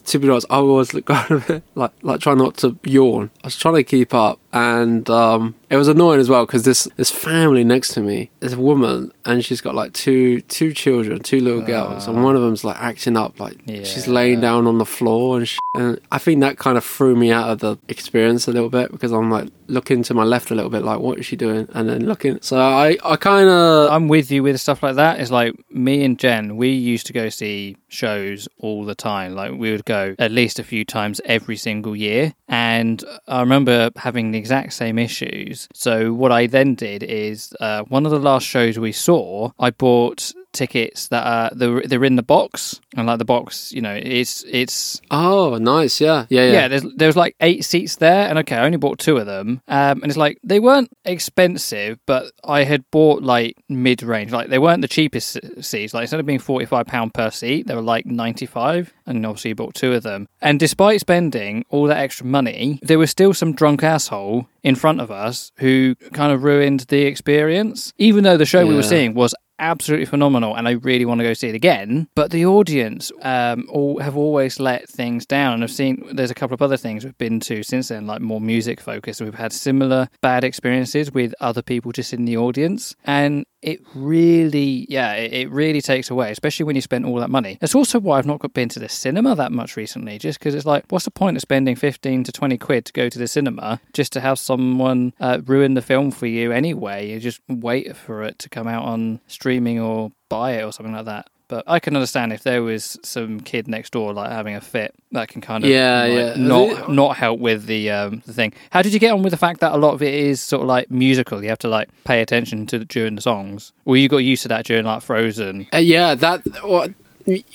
to 0.06 0.20
be 0.20 0.30
honest, 0.30 0.46
I 0.50 0.60
was 0.60 0.92
kind 1.06 1.32
of 1.32 1.64
like 1.76 1.92
like 2.02 2.20
trying 2.20 2.38
not 2.38 2.58
to 2.58 2.78
yawn. 2.84 3.32
I 3.44 3.48
was 3.48 3.58
trying 3.58 3.76
to 3.76 3.84
keep 3.84 4.14
up, 4.14 4.40
and 4.54 5.10
um, 5.10 5.56
it 5.70 5.78
was 5.78 5.88
annoying 5.88 6.20
as 6.20 6.30
well 6.30 6.46
because 6.46 6.64
this 6.64 6.88
this 6.96 7.12
family 7.12 7.64
next 7.64 7.94
to 7.94 8.02
me 8.02 8.30
is 8.42 8.54
a 8.54 8.60
woman, 8.60 9.12
and 9.26 9.44
she's 9.44 9.62
got 9.62 9.76
like 9.76 9.94
two 9.94 10.42
two 10.42 10.74
children, 10.74 11.20
two 11.22 11.40
little 11.40 11.62
girls, 11.62 12.08
and 12.08 12.24
one 12.24 12.36
of 12.36 12.42
ah. 12.42 12.46
them's 12.46 12.64
like 12.64 12.78
acting 12.80 13.18
up, 13.18 13.40
like 13.40 13.58
she's 13.68 14.08
Yeah. 14.08 14.14
laying 14.14 14.42
down 14.42 14.68
on 14.68 14.78
the 14.78 14.86
floor 14.86 15.38
and. 15.38 15.48
Sh- 15.48 15.58
and 15.76 16.00
I 16.10 16.20
think 16.20 16.40
that 16.40 16.58
kind 16.58 16.78
of 16.78 16.86
threw 16.86 17.18
me 17.18 17.32
out 17.32 17.50
of 17.50 17.60
the 17.60 17.78
experience 17.90 18.48
a 18.48 18.52
little 18.52 18.70
bit 18.70 18.92
because 18.92 19.12
I'm 19.12 19.30
like 19.30 19.50
looking 19.68 20.04
to 20.04 20.14
my 20.14 20.24
left 20.24 20.52
a 20.52 20.56
little 20.56 20.70
bit, 20.70 20.84
like 20.84 21.00
what 21.00 21.20
is 21.20 21.26
she 21.26 21.36
doing, 21.36 21.68
and 21.74 21.90
then 21.90 22.06
looking. 22.06 22.40
So 22.42 22.58
I 22.58 22.98
I 23.04 23.18
kind 23.18 23.50
of 23.50 23.92
I'm 23.92 24.08
with 24.08 24.32
you 24.32 24.42
with 24.44 24.60
stuff 24.62 24.82
like 24.82 24.96
that. 24.96 25.20
It's 25.20 25.32
like 25.32 25.54
me 25.70 26.04
and 26.06 26.18
Jen, 26.18 26.56
we 26.56 26.70
used 26.70 27.08
to 27.08 27.14
go 27.14 27.28
see 27.30 27.76
shows 27.90 28.48
all 28.60 28.86
the 28.86 28.96
time. 28.96 29.36
Like 29.36 29.52
we 29.52 29.72
would 29.72 29.86
go 29.86 30.16
at 30.18 30.32
least 30.32 30.60
a 30.60 30.64
few 30.64 30.86
times 30.86 31.20
every 31.26 31.58
single 31.58 31.96
year. 31.96 32.34
And 32.48 33.04
I 33.28 33.42
remember 33.42 33.90
having 33.98 34.32
the 34.32 34.38
exact 34.38 34.74
same 34.74 34.98
issues. 35.00 35.55
So 35.74 36.14
what 36.14 36.32
I 36.32 36.48
then 36.48 36.76
did 36.76 37.04
is 37.04 37.54
uh, 37.60 37.84
one 37.84 38.06
of 38.06 38.12
the 38.12 38.20
last 38.20 38.46
shows 38.46 38.78
we 38.78 38.92
saw, 38.92 39.52
I 39.60 39.72
bought 39.72 40.34
tickets 40.56 41.10
that 41.10 41.26
are 41.28 41.50
they're, 41.54 41.82
they're 41.82 42.04
in 42.06 42.16
the 42.16 42.24
box. 42.24 42.80
And 42.98 43.08
like 43.08 43.20
the 43.20 43.26
box 43.26 43.74
you 43.74 43.82
know 43.82 43.94
it's 43.94 44.44
it's 44.48 45.02
oh 45.12 45.58
nice. 45.58 46.00
Yeah. 46.02 46.26
Yeah 46.30 46.46
yeah, 46.46 46.52
yeah, 46.52 46.68
there's 46.68 46.84
there 46.96 47.08
was 47.08 47.16
like 47.16 47.36
eight 47.42 47.66
seats 47.66 47.98
there, 47.98 48.28
and 48.30 48.40
okay, 48.40 48.56
I 48.56 48.66
only 48.66 48.78
bought 48.78 49.00
two 49.00 49.18
of 49.18 49.26
them, 49.26 49.62
um, 49.68 50.02
and 50.02 50.06
it's 50.06 50.18
like 50.18 50.40
they 50.44 50.60
weren't 50.60 50.92
expensive, 51.04 52.00
but 52.06 52.32
I 52.44 52.64
had 52.64 52.90
bought 52.92 53.24
like 53.24 53.58
mid 53.70 54.04
range, 54.04 54.32
like 54.32 54.50
they 54.50 54.60
weren't 54.60 54.82
the 54.82 54.88
cheapest 54.88 55.40
seats. 55.64 55.94
Like 55.94 56.04
instead 56.04 56.20
of 56.20 56.26
being 56.26 56.40
forty 56.40 56.66
five 56.66 56.88
pound 56.88 57.14
per 57.14 57.32
seat, 57.32 57.68
they 57.68 57.76
were 57.76 57.82
like 57.82 58.06
ninety 58.06 58.46
five, 58.46 58.94
and 59.06 59.26
obviously 59.26 59.50
you 59.50 59.56
bought 59.56 59.76
two 59.76 59.94
of 59.94 60.04
them. 60.04 60.28
And 60.42 60.60
despite 60.60 61.00
spending 61.00 61.66
all 61.70 61.86
that 61.86 61.98
extra 61.98 62.26
money, 62.26 62.80
there 62.82 63.00
was 63.00 63.12
still 63.12 63.34
some 63.34 63.54
drunk 63.54 63.84
asshole 63.84 64.48
in 64.64 64.76
front 64.76 65.00
of 65.00 65.12
us 65.12 65.52
who 65.58 65.96
kind 66.14 66.32
of 66.34 66.44
ruined 66.44 66.82
the 66.82 67.04
experience, 67.04 67.94
even 67.98 68.24
though 68.24 68.38
the 68.38 68.46
show 68.46 68.66
we 68.66 68.76
were 68.76 68.84
seeing 68.84 69.14
was 69.14 69.36
absolutely 69.60 70.06
phenomenal 70.06 70.56
and 70.56 70.68
I 70.68 70.72
really 70.72 71.06
want 71.06 71.20
to 71.20 71.24
go 71.24 71.34
see 71.34 71.50
it 71.50 71.56
again. 71.56 72.08
But 72.16 72.32
the 72.32 72.46
audience 72.46 73.12
um, 73.22 73.68
all 73.70 74.00
have 74.00 74.18
always 74.18 74.60
let 74.60 74.90
things 74.90 75.26
down. 75.26 75.56
And 75.56 75.64
I've 75.64 75.72
seen 75.72 76.08
there's 76.14 76.32
a 76.32 76.36
couple 76.36 76.54
of 76.54 76.62
other 76.62 76.78
things 76.78 77.04
we've 77.04 77.18
been 77.18 77.40
to 77.42 77.64
since 77.64 77.90
then, 77.90 78.08
like 78.08 78.22
more 78.22 78.42
music 78.42 78.82
focused. 78.82 79.22
We've 79.22 79.34
had 79.34 79.54
similar 79.54 80.10
bad 80.22 80.44
experiences 80.44 81.12
with 81.12 81.34
other 81.40 81.62
people 81.62 81.92
just 81.92 82.14
in 82.14 82.26
the 82.26 82.38
audience. 82.38 82.96
And 83.06 83.46
it 83.66 83.82
really, 83.96 84.86
yeah, 84.90 85.14
it, 85.14 85.50
really 85.50 85.82
takes 85.82 86.12
away, 86.12 86.32
especially 86.32 86.66
when 86.66 86.76
you 86.76 86.84
spend 86.84 87.04
all 87.04 87.16
that 87.16 87.32
money. 87.32 87.58
That's 87.60 87.74
also 87.74 88.00
why 88.00 88.20
I've 88.20 88.26
not 88.26 88.54
been 88.54 88.70
to 88.70 88.80
the 88.80 88.90
cinema 88.90 89.36
that 89.36 89.52
much 89.52 89.76
recently, 89.76 90.20
just 90.20 90.38
because 90.38 90.54
it's 90.54 90.68
like, 90.68 90.86
what's 90.90 91.06
the 91.06 91.12
point 91.12 91.36
of 91.36 91.42
spending 91.42 91.76
15 91.76 92.26
to 92.26 92.32
20 92.32 92.58
quid 92.60 92.86
to 92.86 92.94
go 92.94 93.10
to 93.10 93.18
the 93.18 93.28
cinema 93.28 93.82
just 93.94 94.14
to 94.14 94.20
have 94.20 94.38
someone 94.38 95.14
uh, 95.20 95.42
ruin 95.46 95.74
the 95.74 95.82
film 95.82 96.12
for 96.12 96.28
you 96.28 96.52
anyway? 96.52 97.10
You 97.10 97.20
just 97.20 97.42
wait 97.48 97.96
for 97.98 98.22
it 98.22 98.38
to 98.40 98.50
come 98.50 98.68
out 98.68 98.86
on 98.86 99.20
streaming 99.26 99.45
or 99.80 100.12
buy 100.30 100.54
it 100.54 100.64
or 100.64 100.72
something 100.72 100.94
like 100.94 101.06
that. 101.06 101.30
But 101.48 101.64
I 101.68 101.80
can 101.80 101.96
understand 101.96 102.34
if 102.34 102.42
there 102.42 102.64
was 102.64 102.98
some 103.04 103.40
kid 103.40 103.68
next 103.68 103.92
door 103.94 104.14
like 104.14 104.32
having 104.32 104.56
a 104.56 104.62
fit, 104.62 104.96
that 105.12 105.28
can 105.28 105.42
kind 105.42 105.64
of 105.64 105.70
Yeah, 105.70 106.02
like, 106.02 106.10
yeah. 106.12 106.34
not 106.38 106.90
not 106.92 107.18
help 107.18 107.40
with 107.40 107.68
the 107.68 107.92
um, 107.92 108.24
the 108.26 108.34
thing. 108.34 108.52
How 108.72 108.82
did 108.82 108.94
you 108.94 109.00
get 109.00 109.14
on 109.14 109.22
with 109.22 109.30
the 109.30 109.38
fact 109.38 109.60
that 109.60 109.72
a 109.72 109.78
lot 109.78 109.94
of 109.94 110.02
it 110.02 110.14
is 110.14 110.42
sort 110.42 110.64
of 110.64 110.68
like 110.68 110.90
musical? 110.90 111.44
You 111.44 111.50
have 111.50 111.60
to 111.60 111.68
like 111.68 111.90
pay 112.04 112.22
attention 112.22 112.66
to 112.68 112.84
during 112.86 113.16
the 113.16 113.22
songs. 113.22 113.74
Well, 113.86 113.98
you 113.98 114.10
got 114.10 114.18
used 114.18 114.42
to 114.44 114.48
that 114.50 114.66
during 114.66 114.86
like 114.86 115.04
Frozen. 115.04 115.68
Uh, 115.72 115.78
yeah, 115.78 116.16
that. 116.16 116.42
Well, 116.64 116.88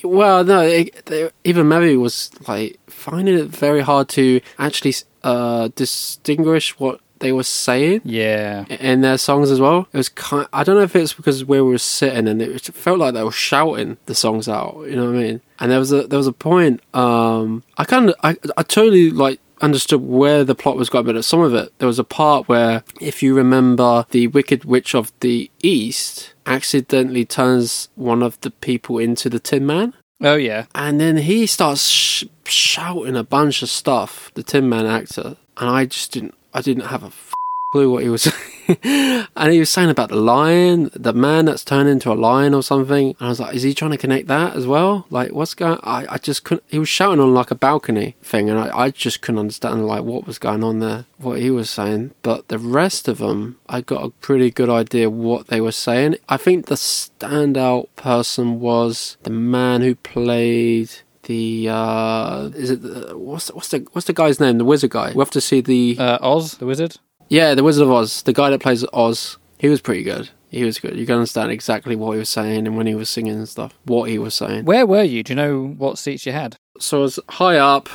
well 0.05 0.45
no, 0.45 0.61
it, 0.61 1.07
they, 1.07 1.29
even 1.43 1.69
Mary 1.69 1.97
was 1.97 2.31
like 2.47 2.79
finding 2.87 3.37
it 3.37 3.47
very 3.49 3.81
hard 3.81 4.09
to 4.11 4.41
actually 4.59 4.95
uh, 5.25 5.69
distinguish 5.75 6.79
what 6.79 7.01
they 7.21 7.33
were 7.33 7.43
saying 7.45 8.01
Yeah, 8.05 8.65
in 8.67 9.01
their 9.03 9.19
songs 9.19 9.51
as 9.51 9.61
well. 9.61 9.87
It 9.93 9.97
was 9.97 10.09
kind. 10.09 10.47
I 10.53 10.65
don't 10.65 10.77
know 10.77 10.83
if 10.83 10.97
it's 10.97 11.13
because 11.15 11.45
where 11.45 11.65
we 11.65 11.71
were 11.73 11.79
sitting 11.79 12.27
and 12.29 12.43
it 12.43 12.61
felt 12.75 12.99
like 12.99 13.15
they 13.15 13.23
were 13.23 13.31
shouting 13.33 13.97
the 14.07 14.15
songs 14.15 14.49
out. 14.49 14.85
You 14.89 14.97
know 14.97 15.07
what 15.07 15.17
I 15.17 15.23
mean? 15.23 15.41
And 15.59 15.71
there 15.71 15.79
was 15.79 15.93
a 15.93 16.07
there 16.07 16.19
was 16.19 16.27
a 16.27 16.33
point. 16.33 16.81
Um, 16.95 17.63
I 17.79 17.85
kind 17.85 18.09
of 18.11 18.15
I 18.23 18.37
I 18.57 18.63
totally 18.63 19.11
like 19.11 19.39
understood 19.63 20.01
where 20.01 20.43
the 20.43 20.55
plot 20.55 20.77
was 20.79 20.89
going, 20.89 21.05
but 21.05 21.17
at 21.17 21.25
some 21.25 21.41
of 21.41 21.53
it 21.55 21.71
there 21.79 21.87
was 21.87 21.99
a 21.99 22.05
part 22.05 22.49
where, 22.49 22.83
if 23.01 23.23
you 23.23 23.35
remember, 23.35 24.07
the 24.11 24.27
Wicked 24.29 24.65
Witch 24.65 24.95
of 24.95 25.13
the 25.21 25.51
East 25.63 26.33
accidentally 26.47 27.27
turns 27.27 27.91
one 27.95 28.23
of 28.23 28.41
the 28.41 28.51
people 28.51 28.99
into 28.99 29.29
the 29.29 29.39
Tin 29.39 29.67
Man. 29.67 29.93
oh 30.23 30.37
yeah, 30.37 30.65
And 30.75 30.99
then 30.99 31.19
he 31.19 31.47
starts 31.47 31.87
sh- 31.89 32.25
shouting 32.47 33.17
a 33.17 33.23
bunch 33.23 33.63
of 33.63 33.69
stuff, 33.69 34.31
the 34.35 34.43
Tin 34.43 34.67
Man 34.69 34.87
actor, 34.87 35.37
and 35.59 35.69
I 35.69 35.85
just 35.85 36.13
didn't, 36.13 36.35
I 36.53 36.61
didn't 36.63 36.87
have 36.87 37.03
a 37.03 37.07
f- 37.07 37.35
clue 37.73 37.91
what 37.91 38.03
he 38.03 38.09
was 38.09 38.23
saying. 38.83 39.27
and 39.37 39.53
he 39.53 39.59
was 39.59 39.71
saying 39.71 39.91
about 39.91 40.09
the 40.09 40.17
lion, 40.17 40.91
the 40.95 41.13
man 41.13 41.45
that's 41.45 41.65
turned 41.65 41.89
into 41.89 42.13
a 42.13 42.15
lion 42.15 42.55
or 42.55 42.63
something. 42.63 43.09
And 43.19 43.27
I 43.27 43.29
was 43.29 43.41
like, 43.41 43.55
is 43.55 43.63
he 43.63 43.75
trying 43.75 43.91
to 43.93 43.97
connect 43.97 44.29
that 44.29 44.57
as 44.57 44.67
well? 44.67 45.07
Like, 45.11 45.33
what's 45.33 45.55
going? 45.55 45.79
I, 45.83 46.07
I 46.09 46.19
just 46.19 46.45
couldn't. 46.45 46.65
He 46.69 46.79
was 46.79 46.89
shouting 46.89 47.21
on 47.21 47.35
like 47.35 47.51
a 47.51 47.57
balcony 47.57 48.17
thing, 48.23 48.51
and 48.51 48.59
I, 48.59 48.77
I 48.77 48.91
just 48.91 49.23
couldn't 49.23 49.41
understand 49.41 49.87
like 49.87 50.03
what 50.03 50.27
was 50.27 50.39
going 50.39 50.63
on 50.65 50.81
there, 50.81 51.07
what 51.19 51.41
he 51.41 51.51
was 51.51 51.71
saying. 51.71 52.13
But 52.23 52.49
the 52.49 52.59
rest 52.59 53.09
of 53.09 53.19
them, 53.19 53.59
I 53.69 53.81
got 53.81 54.05
a 54.05 54.11
pretty 54.11 54.51
good 54.51 54.69
idea 54.71 55.11
what 55.11 55.49
they 55.49 55.61
were 55.61 55.73
saying. 55.73 56.17
I 56.29 56.37
think 56.37 56.67
the 56.67 56.75
standout 56.77 57.89
person 57.97 58.61
was 58.61 59.17
the 59.23 59.31
man 59.31 59.83
who 59.83 59.95
played 59.95 60.91
the 61.31 61.69
uh 61.69 62.51
is 62.57 62.71
it 62.71 62.83
the, 62.83 63.17
what's 63.17 63.47
the, 63.47 63.55
what's 63.55 63.69
the 63.69 63.79
what's 63.93 64.07
the 64.07 64.13
guy's 64.13 64.41
name 64.41 64.59
the 64.59 64.65
wizard 64.65 64.91
guy 64.91 65.13
we 65.15 65.19
have 65.21 65.31
to 65.31 65.41
see 65.41 65.61
the 65.61 65.97
uh, 65.99 66.19
Oz 66.33 66.55
the 66.59 66.67
wizard. 66.67 66.97
yeah 67.29 67.55
the 67.55 67.63
wizard 67.63 67.85
of 67.87 67.93
oz 67.93 68.23
the 68.23 68.33
guy 68.33 68.51
that 68.51 68.61
plays 68.61 68.85
oz 68.93 69.39
he 69.59 69.69
was 69.69 69.81
pretty 69.81 70.03
good 70.03 70.31
he 70.51 70.65
was 70.65 70.81
good 70.81 70.97
you 70.99 71.07
can 71.07 71.15
understand 71.17 71.53
exactly 71.53 71.95
what 71.95 72.13
he 72.15 72.19
was 72.19 72.29
saying 72.29 72.67
and 72.67 72.77
when 72.77 72.87
he 72.89 72.97
was 72.97 73.09
singing 73.09 73.35
and 73.35 73.49
stuff 73.49 73.73
what 73.85 74.11
he 74.11 74.19
was 74.19 74.35
saying 74.35 74.65
Where 74.65 74.85
were 74.87 75.05
you? 75.05 75.23
Do 75.23 75.33
you 75.33 75.37
know 75.37 75.67
what 75.83 75.99
seats 75.99 76.27
you 76.27 76.33
had? 76.33 76.57
so 76.81 76.99
i 76.99 77.03
was 77.03 77.21
high 77.29 77.59
up 77.59 77.89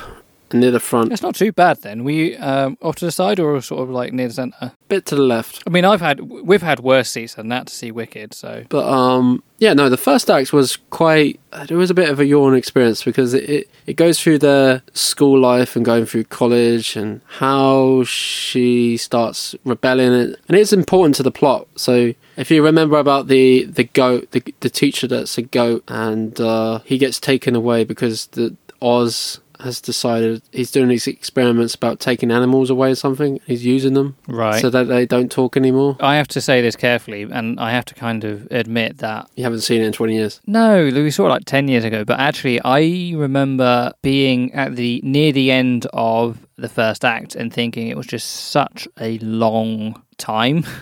near 0.54 0.72
the 0.72 0.80
front 0.80 1.12
It's 1.12 1.22
not 1.22 1.36
too 1.36 1.52
bad 1.52 1.82
then. 1.82 2.04
We 2.04 2.38
um, 2.38 2.78
off 2.82 2.96
to 2.98 3.06
the 3.06 3.12
side 3.12 3.40
or 3.40 3.60
sort 3.62 3.82
of 3.82 3.90
like 3.90 4.14
near 4.14 4.28
the 4.28 4.34
centre? 4.34 4.58
A 4.62 4.72
bit 4.88 5.06
to 5.08 5.16
the 5.16 5.22
left 5.22 5.64
I 5.68 5.70
mean, 5.70 5.86
I've 5.86 6.02
had 6.02 6.20
we've 6.22 6.62
had 6.62 6.80
worse 6.80 7.10
seats 7.10 7.36
than 7.36 7.50
that 7.50 7.68
to 7.68 7.74
see 7.74 7.92
Wicked. 7.92 8.34
So 8.34 8.64
But 8.70 8.88
um, 8.88 9.44
yeah, 9.58 9.74
no, 9.74 9.90
the 9.90 9.98
first 9.98 10.30
act 10.30 10.54
was 10.54 10.78
quite. 10.90 11.40
It 11.54 11.72
was 11.72 11.90
a 11.90 11.94
bit 11.94 12.10
of 12.10 12.20
a 12.20 12.26
yawn 12.26 12.56
experience 12.56 13.04
because 13.04 13.34
it, 13.34 13.50
it, 13.50 13.70
it 13.86 13.94
goes 13.94 14.20
through 14.20 14.40
their 14.40 14.84
school 14.94 15.40
life 15.40 15.76
and 15.76 15.86
going 15.86 16.06
through 16.06 16.26
college 16.26 16.96
and 16.96 17.22
how 17.26 18.04
she 18.04 18.98
starts 18.98 19.56
rebelling, 19.64 20.14
and 20.14 20.38
and 20.48 20.58
it's 20.58 20.74
important 20.74 21.16
to 21.16 21.24
the 21.24 21.32
plot. 21.32 21.68
So 21.76 22.14
if 22.38 22.52
you 22.52 22.64
remember 22.64 22.98
about 22.98 23.28
the 23.28 23.66
the 23.66 23.86
goat, 23.86 24.32
the 24.32 24.44
the 24.60 24.70
teacher 24.70 25.08
that's 25.08 25.38
a 25.38 25.44
goat, 25.44 25.84
and 25.88 26.40
uh, 26.40 26.80
he 26.80 26.98
gets 26.98 27.20
taken 27.20 27.56
away 27.56 27.86
because 27.86 28.28
the 28.28 28.56
Oz 28.82 29.40
has 29.66 29.82
decided 29.82 30.42
he's 30.54 30.72
doing 30.72 30.88
these 30.88 31.06
experiments 31.08 31.76
about 31.76 32.00
taking 32.00 32.32
animals 32.32 32.70
away 32.70 32.92
or 32.92 32.96
something. 32.96 33.40
He's 33.46 33.66
using 33.66 33.94
them 33.94 34.16
Right. 34.28 34.62
so 34.62 34.70
that 34.70 34.86
they 34.86 35.06
don't 35.06 35.30
talk 35.32 35.58
anymore. 35.58 35.98
I 36.00 36.16
have 36.16 36.30
to 36.30 36.40
say 36.40 36.62
this 36.62 36.76
carefully, 36.78 37.24
and 37.24 37.60
I 37.60 37.72
have 37.72 37.84
to 37.86 37.94
kind 37.96 38.24
of 38.24 38.48
admit 38.52 39.00
that 39.00 39.28
You 39.36 39.44
haven't 39.44 39.62
seen 39.62 39.82
it 39.82 39.86
in 39.88 39.92
20 39.92 40.14
years. 40.16 40.40
no, 40.48 40.86
we 40.86 41.12
saw 41.12 41.26
it 41.26 41.30
like 41.30 41.46
ten 41.46 41.68
years 41.68 41.84
ago. 41.84 42.06
But 42.06 42.20
actually, 42.20 42.62
I 42.64 43.14
remember 43.18 43.92
being 44.02 44.54
at 44.54 44.76
the 44.78 45.02
near 45.04 45.32
the 45.34 45.52
end 45.52 45.88
of 45.94 46.38
the 46.58 46.70
first 46.70 47.04
act 47.04 47.36
and 47.36 47.52
thinking 47.52 47.88
it 47.90 47.98
was 47.98 48.08
just 48.08 48.28
such 48.52 48.88
a 49.00 49.18
long 49.20 50.02
time. 50.18 50.64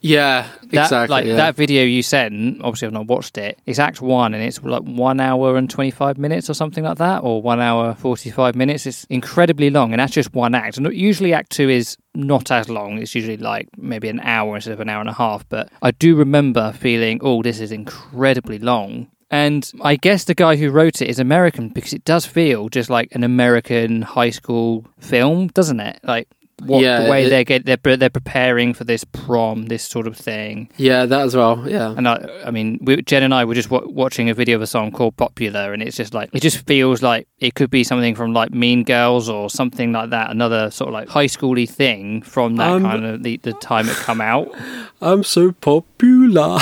Yeah, 0.00 0.48
That, 0.70 0.84
exactly. 0.84 1.08
Like 1.12 1.26
yeah. 1.26 1.36
that 1.36 1.56
video 1.56 1.84
you 1.84 2.02
sent, 2.02 2.62
obviously 2.62 2.86
I've 2.86 2.92
not 2.92 3.06
watched 3.06 3.38
it. 3.38 3.58
It's 3.66 3.78
Act 3.78 4.00
One, 4.00 4.34
and 4.34 4.42
it's 4.42 4.62
like 4.62 4.82
one 4.82 5.20
hour 5.20 5.56
and 5.56 5.68
twenty 5.68 5.90
five 5.90 6.18
minutes 6.18 6.48
or 6.50 6.54
something 6.54 6.84
like 6.84 6.98
that, 6.98 7.18
or 7.18 7.42
one 7.42 7.60
hour 7.60 7.94
forty 7.94 8.30
five 8.30 8.54
minutes. 8.54 8.86
It's 8.86 9.04
incredibly 9.04 9.70
long, 9.70 9.92
and 9.92 10.00
that's 10.00 10.12
just 10.12 10.34
one 10.34 10.54
act. 10.54 10.76
And 10.76 10.92
usually 10.92 11.32
Act 11.32 11.50
Two 11.50 11.68
is 11.68 11.96
not 12.14 12.50
as 12.50 12.68
long. 12.68 12.98
It's 12.98 13.14
usually 13.14 13.36
like 13.36 13.68
maybe 13.76 14.08
an 14.08 14.20
hour 14.20 14.54
instead 14.54 14.72
of 14.72 14.80
an 14.80 14.88
hour 14.88 15.00
and 15.00 15.10
a 15.10 15.14
half. 15.14 15.48
But 15.48 15.70
I 15.82 15.90
do 15.90 16.16
remember 16.16 16.72
feeling, 16.72 17.20
oh, 17.22 17.42
this 17.42 17.60
is 17.60 17.72
incredibly 17.72 18.58
long. 18.58 19.08
And 19.28 19.68
I 19.82 19.96
guess 19.96 20.24
the 20.24 20.36
guy 20.36 20.54
who 20.54 20.70
wrote 20.70 21.02
it 21.02 21.08
is 21.08 21.18
American 21.18 21.70
because 21.70 21.92
it 21.92 22.04
does 22.04 22.24
feel 22.24 22.68
just 22.68 22.88
like 22.88 23.08
an 23.12 23.24
American 23.24 24.02
high 24.02 24.30
school 24.30 24.86
film, 25.00 25.48
doesn't 25.48 25.80
it? 25.80 25.98
Like 26.04 26.28
what 26.64 26.80
Yeah, 26.82 27.02
the 27.04 27.10
way 27.10 27.26
it- 27.26 27.28
they 27.30 27.44
get 27.44 27.66
they're 27.66 27.96
they're 27.96 28.08
preparing 28.08 28.72
for 28.72 28.84
this 28.84 29.04
prom, 29.04 29.66
this 29.66 29.82
sort 29.82 30.06
of 30.06 30.16
thing. 30.16 30.70
yeah, 30.78 31.04
that 31.04 31.20
as 31.20 31.36
well. 31.36 31.62
Yeah. 31.68 31.92
And 31.96 32.08
I, 32.08 32.26
I 32.46 32.50
mean, 32.50 32.78
we, 32.80 33.02
Jen 33.02 33.22
and 33.22 33.34
I 33.34 33.44
were 33.44 33.54
just 33.54 33.68
w- 33.68 33.92
watching 33.92 34.30
a 34.30 34.34
video 34.34 34.56
of 34.56 34.62
a 34.62 34.66
song 34.66 34.90
called 34.90 35.16
"Popular," 35.18 35.74
and 35.74 35.82
it's 35.82 35.96
just 35.98 36.14
like 36.14 36.30
it 36.32 36.40
just 36.40 36.66
feels 36.66 37.02
like 37.02 37.28
it 37.40 37.54
could 37.54 37.68
be 37.70 37.84
something 37.84 38.14
from 38.14 38.32
like 38.32 38.52
Mean 38.52 38.84
Girls 38.84 39.28
or 39.28 39.50
something 39.50 39.92
like 39.92 40.08
that. 40.10 40.30
Another 40.30 40.70
sort 40.70 40.88
of 40.88 40.94
like 40.94 41.08
high 41.08 41.26
schooly 41.26 41.68
thing 41.68 42.22
from 42.22 42.56
that 42.56 42.70
Um, 42.70 42.82
kind 42.84 43.04
of 43.04 43.22
the, 43.22 43.36
the 43.42 43.52
time 43.52 43.88
it 43.88 43.96
come 43.96 44.22
out. 44.22 44.48
I'm 45.02 45.24
so 45.24 45.52
popular. 45.52 46.58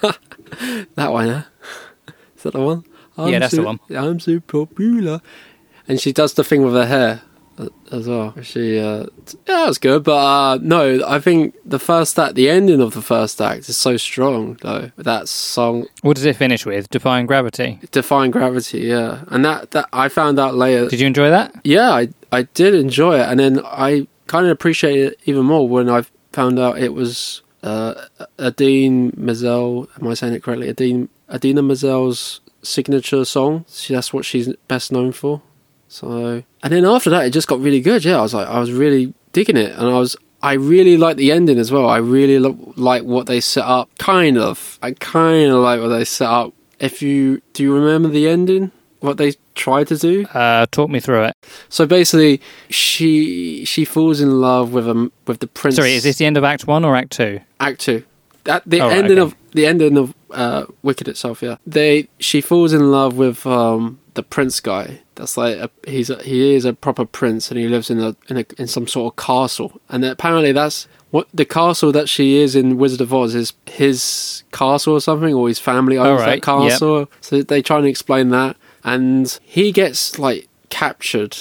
that 0.94 1.12
one, 1.12 1.28
huh? 1.28 1.42
Is 2.36 2.42
that 2.44 2.52
the 2.52 2.60
one? 2.60 2.84
I'm 3.16 3.28
Yeah, 3.32 3.38
that's 3.40 3.50
so, 3.54 3.62
the 3.62 3.66
one. 3.66 3.80
I'm 3.90 4.20
so 4.20 4.38
popular. 4.40 5.20
And 5.88 6.00
she 6.00 6.12
does 6.12 6.34
the 6.34 6.44
thing 6.44 6.62
with 6.62 6.74
her 6.74 6.86
hair 6.86 7.22
as 7.90 8.08
well. 8.08 8.34
She, 8.42 8.78
uh, 8.78 9.04
yeah, 9.04 9.06
that 9.46 9.68
was 9.68 9.78
good. 9.78 10.04
But 10.04 10.16
uh, 10.16 10.58
no, 10.62 11.06
I 11.06 11.20
think 11.20 11.54
the 11.64 11.78
first 11.78 12.18
act, 12.18 12.34
the 12.34 12.50
ending 12.50 12.80
of 12.80 12.94
the 12.94 13.02
first 13.02 13.40
act 13.40 13.68
is 13.68 13.76
so 13.76 13.96
strong, 13.96 14.58
though. 14.62 14.90
That 14.96 15.28
song, 15.28 15.86
What 16.02 16.16
does 16.16 16.24
it 16.24 16.36
finish 16.36 16.66
with? 16.66 16.90
Defying 16.90 17.26
Gravity. 17.26 17.80
Defying 17.90 18.30
Gravity, 18.30 18.80
yeah. 18.80 19.24
And 19.28 19.44
that, 19.44 19.70
that 19.72 19.88
I 19.92 20.08
found 20.08 20.38
out 20.38 20.54
later. 20.54 20.88
Did 20.88 21.00
you 21.00 21.06
enjoy 21.06 21.30
that? 21.30 21.54
Yeah, 21.64 21.90
I, 21.90 22.08
I 22.32 22.42
did 22.42 22.74
enjoy 22.74 23.20
it. 23.20 23.28
And 23.28 23.38
then 23.38 23.60
I 23.64 24.06
kind 24.26 24.46
of 24.46 24.52
appreciated 24.52 25.12
it 25.12 25.20
even 25.26 25.44
more 25.44 25.68
when 25.68 25.88
I 25.88 26.04
found 26.32 26.58
out 26.58 26.78
it 26.78 26.92
was 26.94 27.42
uh, 27.62 27.94
Adine 28.38 29.12
Mazel. 29.16 29.88
Am 30.00 30.08
I 30.08 30.14
saying 30.14 30.34
it 30.34 30.42
correctly? 30.42 30.68
Adine, 30.68 31.08
Adina 31.30 31.62
Mazel's 31.62 32.40
signature 32.62 33.24
song. 33.24 33.64
She, 33.68 33.94
that's 33.94 34.12
what 34.12 34.24
she's 34.24 34.52
best 34.68 34.90
known 34.90 35.12
for. 35.12 35.42
So, 35.94 36.42
and 36.64 36.72
then 36.72 36.84
after 36.84 37.08
that, 37.10 37.24
it 37.24 37.30
just 37.30 37.46
got 37.46 37.60
really 37.60 37.80
good. 37.80 38.04
Yeah, 38.04 38.18
I 38.18 38.22
was 38.22 38.34
like, 38.34 38.48
I 38.48 38.58
was 38.58 38.72
really 38.72 39.14
digging 39.32 39.56
it, 39.56 39.70
and 39.78 39.88
I 39.88 39.96
was, 39.96 40.16
I 40.42 40.54
really 40.54 40.96
like 40.96 41.16
the 41.16 41.30
ending 41.30 41.56
as 41.56 41.70
well. 41.70 41.88
I 41.88 41.98
really 41.98 42.40
lo- 42.40 42.72
like 42.74 43.04
what 43.04 43.26
they 43.26 43.40
set 43.40 43.64
up. 43.64 43.88
Kind 43.98 44.36
of, 44.36 44.76
I 44.82 44.90
kind 44.90 45.52
of 45.52 45.58
like 45.62 45.80
what 45.80 45.88
they 45.90 46.04
set 46.04 46.28
up. 46.28 46.52
If 46.80 47.00
you 47.00 47.40
do, 47.52 47.62
you 47.62 47.72
remember 47.72 48.08
the 48.08 48.26
ending? 48.28 48.72
What 48.98 49.18
they 49.18 49.34
tried 49.54 49.86
to 49.88 49.96
do? 49.96 50.24
Uh, 50.34 50.66
talk 50.72 50.90
me 50.90 50.98
through 50.98 51.24
it. 51.26 51.36
So 51.68 51.86
basically, 51.86 52.40
she 52.70 53.64
she 53.64 53.84
falls 53.84 54.20
in 54.20 54.40
love 54.40 54.72
with 54.72 54.88
um 54.88 55.12
with 55.28 55.38
the 55.38 55.46
prince. 55.46 55.76
Sorry, 55.76 55.92
is 55.94 56.02
this 56.02 56.18
the 56.18 56.26
end 56.26 56.36
of 56.36 56.42
Act 56.42 56.66
One 56.66 56.84
or 56.84 56.96
Act 56.96 57.12
Two? 57.12 57.40
Act 57.60 57.80
two? 57.80 58.02
At 58.46 58.62
the 58.66 58.80
Oh, 58.80 58.88
right, 58.88 58.98
ending 58.98 59.18
okay. 59.20 59.30
of 59.32 59.52
the 59.52 59.66
ending 59.66 59.96
of 59.96 60.12
uh, 60.32 60.64
Wicked 60.82 61.06
itself, 61.06 61.40
yeah. 61.40 61.56
They 61.66 62.08
she 62.18 62.40
falls 62.40 62.72
in 62.72 62.90
love 62.90 63.16
with 63.16 63.46
um 63.46 64.00
the 64.14 64.22
prince 64.22 64.60
guy. 64.60 65.00
That's 65.16 65.36
like 65.36 65.56
a, 65.56 65.70
he's 65.86 66.10
a, 66.10 66.22
he 66.22 66.54
is 66.54 66.64
a 66.64 66.72
proper 66.72 67.04
prince, 67.04 67.50
and 67.50 67.58
he 67.58 67.68
lives 67.68 67.90
in 67.90 68.00
a 68.00 68.16
in 68.28 68.38
a 68.38 68.44
in 68.58 68.66
some 68.66 68.86
sort 68.86 69.12
of 69.12 69.24
castle. 69.24 69.80
And 69.88 70.04
apparently, 70.04 70.52
that's 70.52 70.88
what 71.10 71.28
the 71.32 71.44
castle 71.44 71.92
that 71.92 72.08
she 72.08 72.38
is 72.38 72.56
in 72.56 72.78
Wizard 72.78 73.00
of 73.00 73.12
Oz 73.12 73.34
is 73.34 73.52
his 73.66 74.42
castle 74.52 74.94
or 74.94 75.00
something, 75.00 75.34
or 75.34 75.48
his 75.48 75.58
family 75.58 75.98
owns 75.98 76.20
Alright, 76.20 76.40
that 76.40 76.42
castle. 76.42 77.08
So 77.20 77.42
they 77.42 77.62
try 77.62 77.78
and 77.78 77.86
explain 77.86 78.30
that, 78.30 78.56
and 78.82 79.38
he 79.42 79.70
gets 79.72 80.18
like 80.18 80.48
captured, 80.70 81.36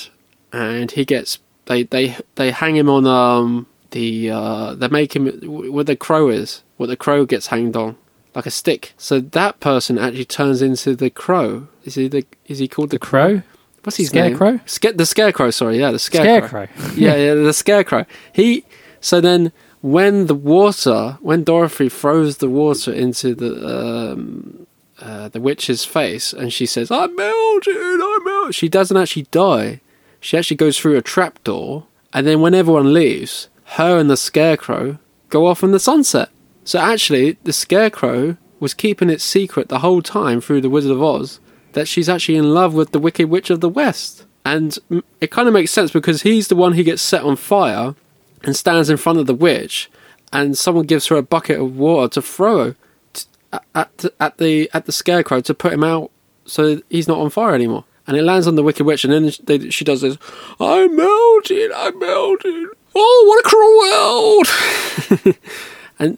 and 0.51 0.91
he 0.91 1.05
gets 1.05 1.39
they 1.65 1.83
they 1.83 2.17
they 2.35 2.51
hang 2.51 2.75
him 2.75 2.89
on 2.89 3.07
um 3.07 3.67
the 3.91 4.29
uh 4.29 4.73
they 4.75 4.87
make 4.87 5.15
him 5.15 5.27
where 5.71 5.83
the 5.83 5.95
crow 5.95 6.29
is 6.29 6.63
what 6.77 6.87
the 6.87 6.97
crow 6.97 7.25
gets 7.25 7.47
hanged 7.47 7.75
on 7.75 7.95
like 8.35 8.45
a 8.45 8.51
stick. 8.51 8.93
So 8.97 9.19
that 9.19 9.59
person 9.59 9.97
actually 9.97 10.25
turns 10.25 10.61
into 10.61 10.95
the 10.95 11.09
crow. 11.09 11.67
Is 11.83 11.95
he 11.95 12.07
the 12.07 12.25
is 12.47 12.59
he 12.59 12.67
called 12.67 12.89
the, 12.91 12.99
Crow? 12.99 13.41
what's 13.83 13.97
his 13.97 14.07
Scarecrow? 14.09 14.51
name? 14.51 14.61
Sca- 14.65 14.93
the 14.93 15.05
scarecrow 15.05 15.49
sorry. 15.51 15.79
Yeah 15.79 15.91
the 15.91 15.99
scarecrow, 15.99 16.67
Scarecrow. 16.67 16.91
yeah 16.95 17.15
yeah 17.15 17.33
the 17.35 17.53
scarecrow. 17.53 18.05
He 18.31 18.65
so 19.01 19.19
then 19.21 19.51
when 19.81 20.27
the 20.27 20.35
water 20.35 21.17
when 21.21 21.43
dorothy 21.43 21.89
throws 21.89 22.37
the 22.37 22.49
water 22.49 22.91
into 22.93 23.35
the 23.35 23.51
um 23.67 24.65
uh, 25.01 25.27
the 25.27 25.41
witch's 25.41 25.83
face 25.83 26.31
and 26.31 26.53
she 26.53 26.65
says 26.65 26.89
i'm 26.89 27.13
melting 27.15 27.75
i'm 28.01 28.23
melting 28.23 28.51
she 28.51 28.69
doesn't 28.69 28.95
actually 28.95 29.23
die. 29.31 29.81
She 30.21 30.37
actually 30.37 30.55
goes 30.55 30.79
through 30.79 30.95
a 30.95 31.01
trapdoor 31.01 31.85
and 32.13 32.25
then 32.25 32.39
when 32.39 32.53
everyone 32.53 32.93
leaves 32.93 33.49
her 33.77 33.97
and 33.97 34.09
the 34.09 34.15
scarecrow 34.15 34.99
go 35.29 35.45
off 35.47 35.63
in 35.63 35.71
the 35.71 35.79
sunset 35.79 36.29
so 36.63 36.79
actually 36.79 37.37
the 37.43 37.53
scarecrow 37.53 38.37
was 38.59 38.73
keeping 38.73 39.09
it 39.09 39.21
secret 39.21 39.69
the 39.69 39.79
whole 39.79 40.01
time 40.01 40.39
through 40.39 40.61
the 40.61 40.69
wizard 40.69 40.91
of 40.91 41.03
oz 41.03 41.39
that 41.73 41.87
she's 41.87 42.07
actually 42.07 42.37
in 42.37 42.53
love 42.53 42.73
with 42.73 42.91
the 42.91 42.99
wicked 42.99 43.29
witch 43.29 43.49
of 43.49 43.59
the 43.59 43.69
west. 43.69 44.25
And 44.45 44.77
it 45.19 45.31
kind 45.31 45.47
of 45.47 45.53
makes 45.53 45.71
sense 45.71 45.91
because 45.91 46.21
he's 46.21 46.47
the 46.47 46.55
one 46.55 46.73
who 46.73 46.83
gets 46.83 47.01
set 47.01 47.23
on 47.23 47.35
fire 47.35 47.95
and 48.43 48.55
stands 48.55 48.89
in 48.89 48.97
front 48.97 49.19
of 49.19 49.25
the 49.25 49.33
witch 49.33 49.89
and 50.31 50.57
someone 50.57 50.85
gives 50.85 51.07
her 51.07 51.15
a 51.15 51.23
bucket 51.23 51.59
of 51.59 51.77
water 51.77 52.13
to 52.13 52.21
throw 52.21 52.75
at, 53.75 54.05
at 54.19 54.37
the 54.37 54.69
at 54.73 54.85
the 54.85 54.91
scarecrow 54.91 55.39
to 55.41 55.53
put 55.53 55.73
him 55.73 55.83
out 55.83 56.11
so 56.45 56.81
he's 56.89 57.07
not 57.07 57.19
on 57.19 57.29
fire 57.29 57.53
anymore. 57.53 57.85
And 58.05 58.17
it 58.17 58.23
lands 58.23 58.47
on 58.47 58.55
the 58.55 58.63
wicked 58.63 58.85
witch 58.85 59.05
and 59.05 59.13
then 59.13 59.31
they, 59.43 59.69
she 59.69 59.85
does 59.85 60.01
this 60.01 60.17
i'm 60.59 60.95
melting 60.95 61.69
i'm 61.75 61.97
melting. 61.99 62.69
Oh 62.95 63.23
what 63.27 63.39
a 63.39 63.49
cruel 63.49 63.79
world 65.23 65.37
and 65.99 66.17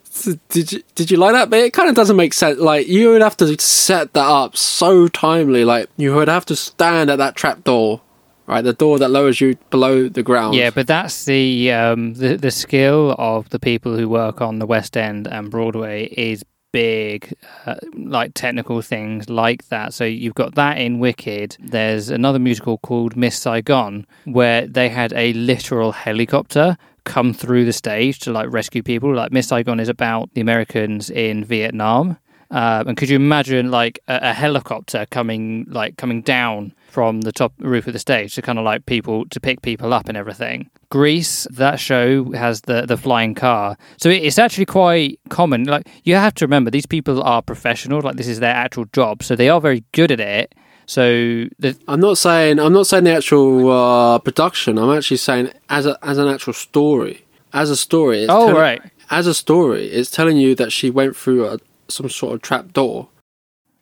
did 0.49 0.71
you 0.71 0.83
did 0.95 1.11
you 1.11 1.17
like 1.17 1.33
that 1.33 1.49
bit? 1.49 1.65
It 1.65 1.73
kind 1.73 1.89
of 1.89 1.95
doesn't 1.95 2.15
make 2.15 2.33
sense. 2.33 2.59
Like 2.59 2.87
you 2.87 3.09
would 3.09 3.21
have 3.21 3.37
to 3.37 3.59
set 3.59 4.13
that 4.13 4.25
up 4.25 4.55
so 4.57 5.07
timely. 5.07 5.65
Like 5.65 5.89
you 5.97 6.15
would 6.15 6.27
have 6.27 6.45
to 6.45 6.55
stand 6.55 7.09
at 7.09 7.17
that 7.17 7.35
trap 7.35 7.63
door 7.63 8.01
right? 8.47 8.63
The 8.63 8.73
door 8.73 8.99
that 8.99 9.09
lowers 9.09 9.41
you 9.41 9.57
below 9.69 10.07
the 10.07 10.23
ground. 10.23 10.55
Yeah, 10.55 10.69
but 10.69 10.87
that's 10.87 11.25
the 11.25 11.71
um 11.71 12.13
the 12.13 12.37
the 12.37 12.51
skill 12.51 13.15
of 13.17 13.49
the 13.49 13.59
people 13.59 13.97
who 13.97 14.07
work 14.09 14.41
on 14.41 14.59
the 14.59 14.65
West 14.65 14.95
End 14.97 15.27
and 15.27 15.49
Broadway 15.49 16.05
is 16.05 16.43
big, 16.71 17.33
uh, 17.65 17.75
like 17.93 18.33
technical 18.33 18.81
things 18.81 19.29
like 19.29 19.69
that. 19.69 19.93
So 19.93 20.03
you've 20.03 20.35
got 20.35 20.55
that 20.55 20.77
in 20.77 20.99
Wicked. 20.99 21.55
There's 21.59 22.09
another 22.09 22.37
musical 22.37 22.79
called 22.79 23.15
Miss 23.15 23.37
Saigon 23.37 24.05
where 24.25 24.67
they 24.67 24.89
had 24.89 25.13
a 25.13 25.31
literal 25.33 25.93
helicopter 25.93 26.77
come 27.05 27.33
through 27.33 27.65
the 27.65 27.73
stage 27.73 28.19
to 28.19 28.31
like 28.31 28.51
rescue 28.51 28.83
people. 28.83 29.15
Like 29.15 29.31
Miss 29.31 29.47
Saigon 29.47 29.79
is 29.79 29.89
about 29.89 30.33
the 30.33 30.41
Americans 30.41 31.09
in 31.09 31.43
Vietnam. 31.45 32.17
Um, 32.51 32.89
and 32.89 32.97
could 32.97 33.09
you 33.09 33.15
imagine 33.15 33.71
like 33.71 33.99
a, 34.07 34.19
a 34.29 34.33
helicopter 34.33 35.05
coming 35.09 35.65
like 35.69 35.97
coming 35.97 36.21
down 36.21 36.73
from 36.89 37.21
the 37.21 37.31
top 37.31 37.53
roof 37.59 37.87
of 37.87 37.93
the 37.93 37.99
stage 37.99 38.35
to 38.35 38.41
kind 38.41 38.59
of 38.59 38.65
like 38.65 38.85
people 38.85 39.25
to 39.29 39.39
pick 39.39 39.61
people 39.61 39.93
up 39.93 40.07
and 40.07 40.17
everything? 40.17 40.69
Grease, 40.89 41.47
that 41.51 41.79
show 41.79 42.31
has 42.33 42.61
the 42.61 42.85
the 42.85 42.97
flying 42.97 43.33
car, 43.33 43.77
so 43.97 44.09
it, 44.09 44.23
it's 44.23 44.37
actually 44.37 44.65
quite 44.65 45.19
common. 45.29 45.63
Like 45.63 45.89
you 46.03 46.15
have 46.15 46.35
to 46.35 46.45
remember, 46.45 46.69
these 46.69 46.85
people 46.85 47.21
are 47.23 47.41
professionals. 47.41 48.03
Like 48.03 48.15
this 48.15 48.27
is 48.27 48.39
their 48.39 48.53
actual 48.53 48.85
job, 48.93 49.23
so 49.23 49.35
they 49.35 49.49
are 49.49 49.59
very 49.59 49.83
good 49.91 50.11
at 50.11 50.19
it. 50.19 50.53
So 50.87 51.45
the, 51.59 51.75
I'm 51.87 51.99
not 51.99 52.17
saying 52.17 52.59
I'm 52.59 52.73
not 52.73 52.87
saying 52.87 53.05
the 53.05 53.15
actual 53.15 53.71
uh, 53.71 54.19
production. 54.19 54.77
I'm 54.77 54.95
actually 54.95 55.17
saying 55.17 55.51
as 55.69 55.85
a 55.85 55.97
as 56.05 56.17
an 56.17 56.27
actual 56.27 56.53
story. 56.53 57.25
As 57.53 57.69
a 57.69 57.75
story. 57.77 58.23
It's 58.23 58.31
oh 58.31 58.47
telling- 58.47 58.55
right, 58.61 58.81
As 59.09 59.27
a 59.27 59.33
story, 59.33 59.85
it's 59.87 60.11
telling 60.11 60.37
you 60.37 60.55
that 60.55 60.71
she 60.71 60.89
went 60.89 61.15
through 61.15 61.47
a, 61.47 61.57
some 61.87 62.09
sort 62.09 62.33
of 62.35 62.41
trap 62.41 62.73
door. 62.73 63.07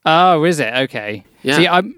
oh 0.06 0.44
is 0.44 0.60
it 0.60 0.74
okay? 0.74 1.24
Yeah. 1.42 1.58
See, 1.58 1.68
I'm. 1.68 1.96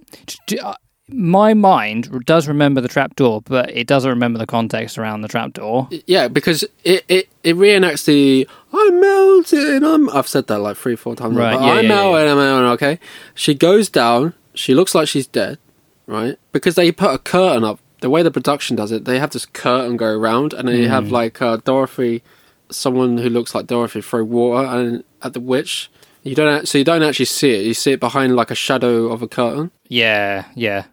d- 0.47 0.57
uh, 0.59 0.73
My 1.09 1.53
mind 1.53 2.25
does 2.25 2.47
remember 2.47 2.81
the 2.81 2.87
trapdoor, 2.87 3.41
but 3.41 3.69
it 3.69 3.85
doesn't 3.87 4.09
remember 4.09 4.39
the 4.39 4.47
context 4.47 4.97
around 4.97 5.21
the 5.21 5.27
trapdoor. 5.27 5.87
Yeah, 6.07 6.27
because 6.29 6.63
it, 6.83 7.05
it, 7.07 7.29
it 7.43 7.55
reenacts 7.55 8.05
the 8.05 8.47
I'm 8.73 8.99
melting. 8.99 9.83
I'm. 9.83 10.09
I've 10.09 10.27
said 10.27 10.47
that 10.47 10.59
like 10.59 10.77
three 10.77 10.95
four 10.95 11.15
times. 11.15 11.35
Right, 11.35 11.53
yeah, 11.53 11.73
I'm 11.73 11.83
yeah, 11.83 11.89
melting. 11.89 12.29
I'm 12.31 12.37
melting. 12.37 12.69
Okay. 12.73 12.99
She 13.35 13.53
goes 13.53 13.89
down. 13.89 14.33
She 14.55 14.73
looks 14.73 14.95
like 14.95 15.07
she's 15.07 15.27
dead. 15.27 15.57
right? 16.07 16.37
Because 16.51 16.75
they 16.75 16.91
put 16.91 17.13
a 17.13 17.17
curtain 17.19 17.63
up. 17.63 17.79
The 18.01 18.09
way 18.09 18.21
the 18.23 18.31
production 18.31 18.75
does 18.75 18.91
it, 18.91 19.05
they 19.05 19.19
have 19.19 19.31
this 19.31 19.45
curtain 19.45 19.97
go 19.97 20.07
around, 20.07 20.53
and 20.53 20.67
they 20.67 20.81
you 20.81 20.89
have 20.89 21.09
like 21.11 21.41
uh, 21.41 21.57
Dorothy, 21.57 22.21
someone 22.69 23.17
who 23.17 23.29
looks 23.29 23.55
like 23.55 23.67
Dorothy, 23.67 24.01
throw 24.01 24.23
water 24.23 24.67
and 24.67 25.03
at 25.23 25.33
the 25.33 25.39
witch. 25.39 25.89
You 26.23 26.35
don't 26.35 26.67
so 26.67 26.77
you 26.77 26.83
don't 26.83 27.03
actually 27.03 27.25
see 27.25 27.51
it. 27.51 27.65
You 27.65 27.73
see 27.73 27.93
it 27.93 27.99
behind 27.99 28.35
like 28.35 28.51
a 28.51 28.55
shadow 28.55 29.11
of 29.11 29.21
a 29.21 29.27
curtain, 29.27 29.71
Yeah, 29.87 30.45
yeah. 30.55 30.85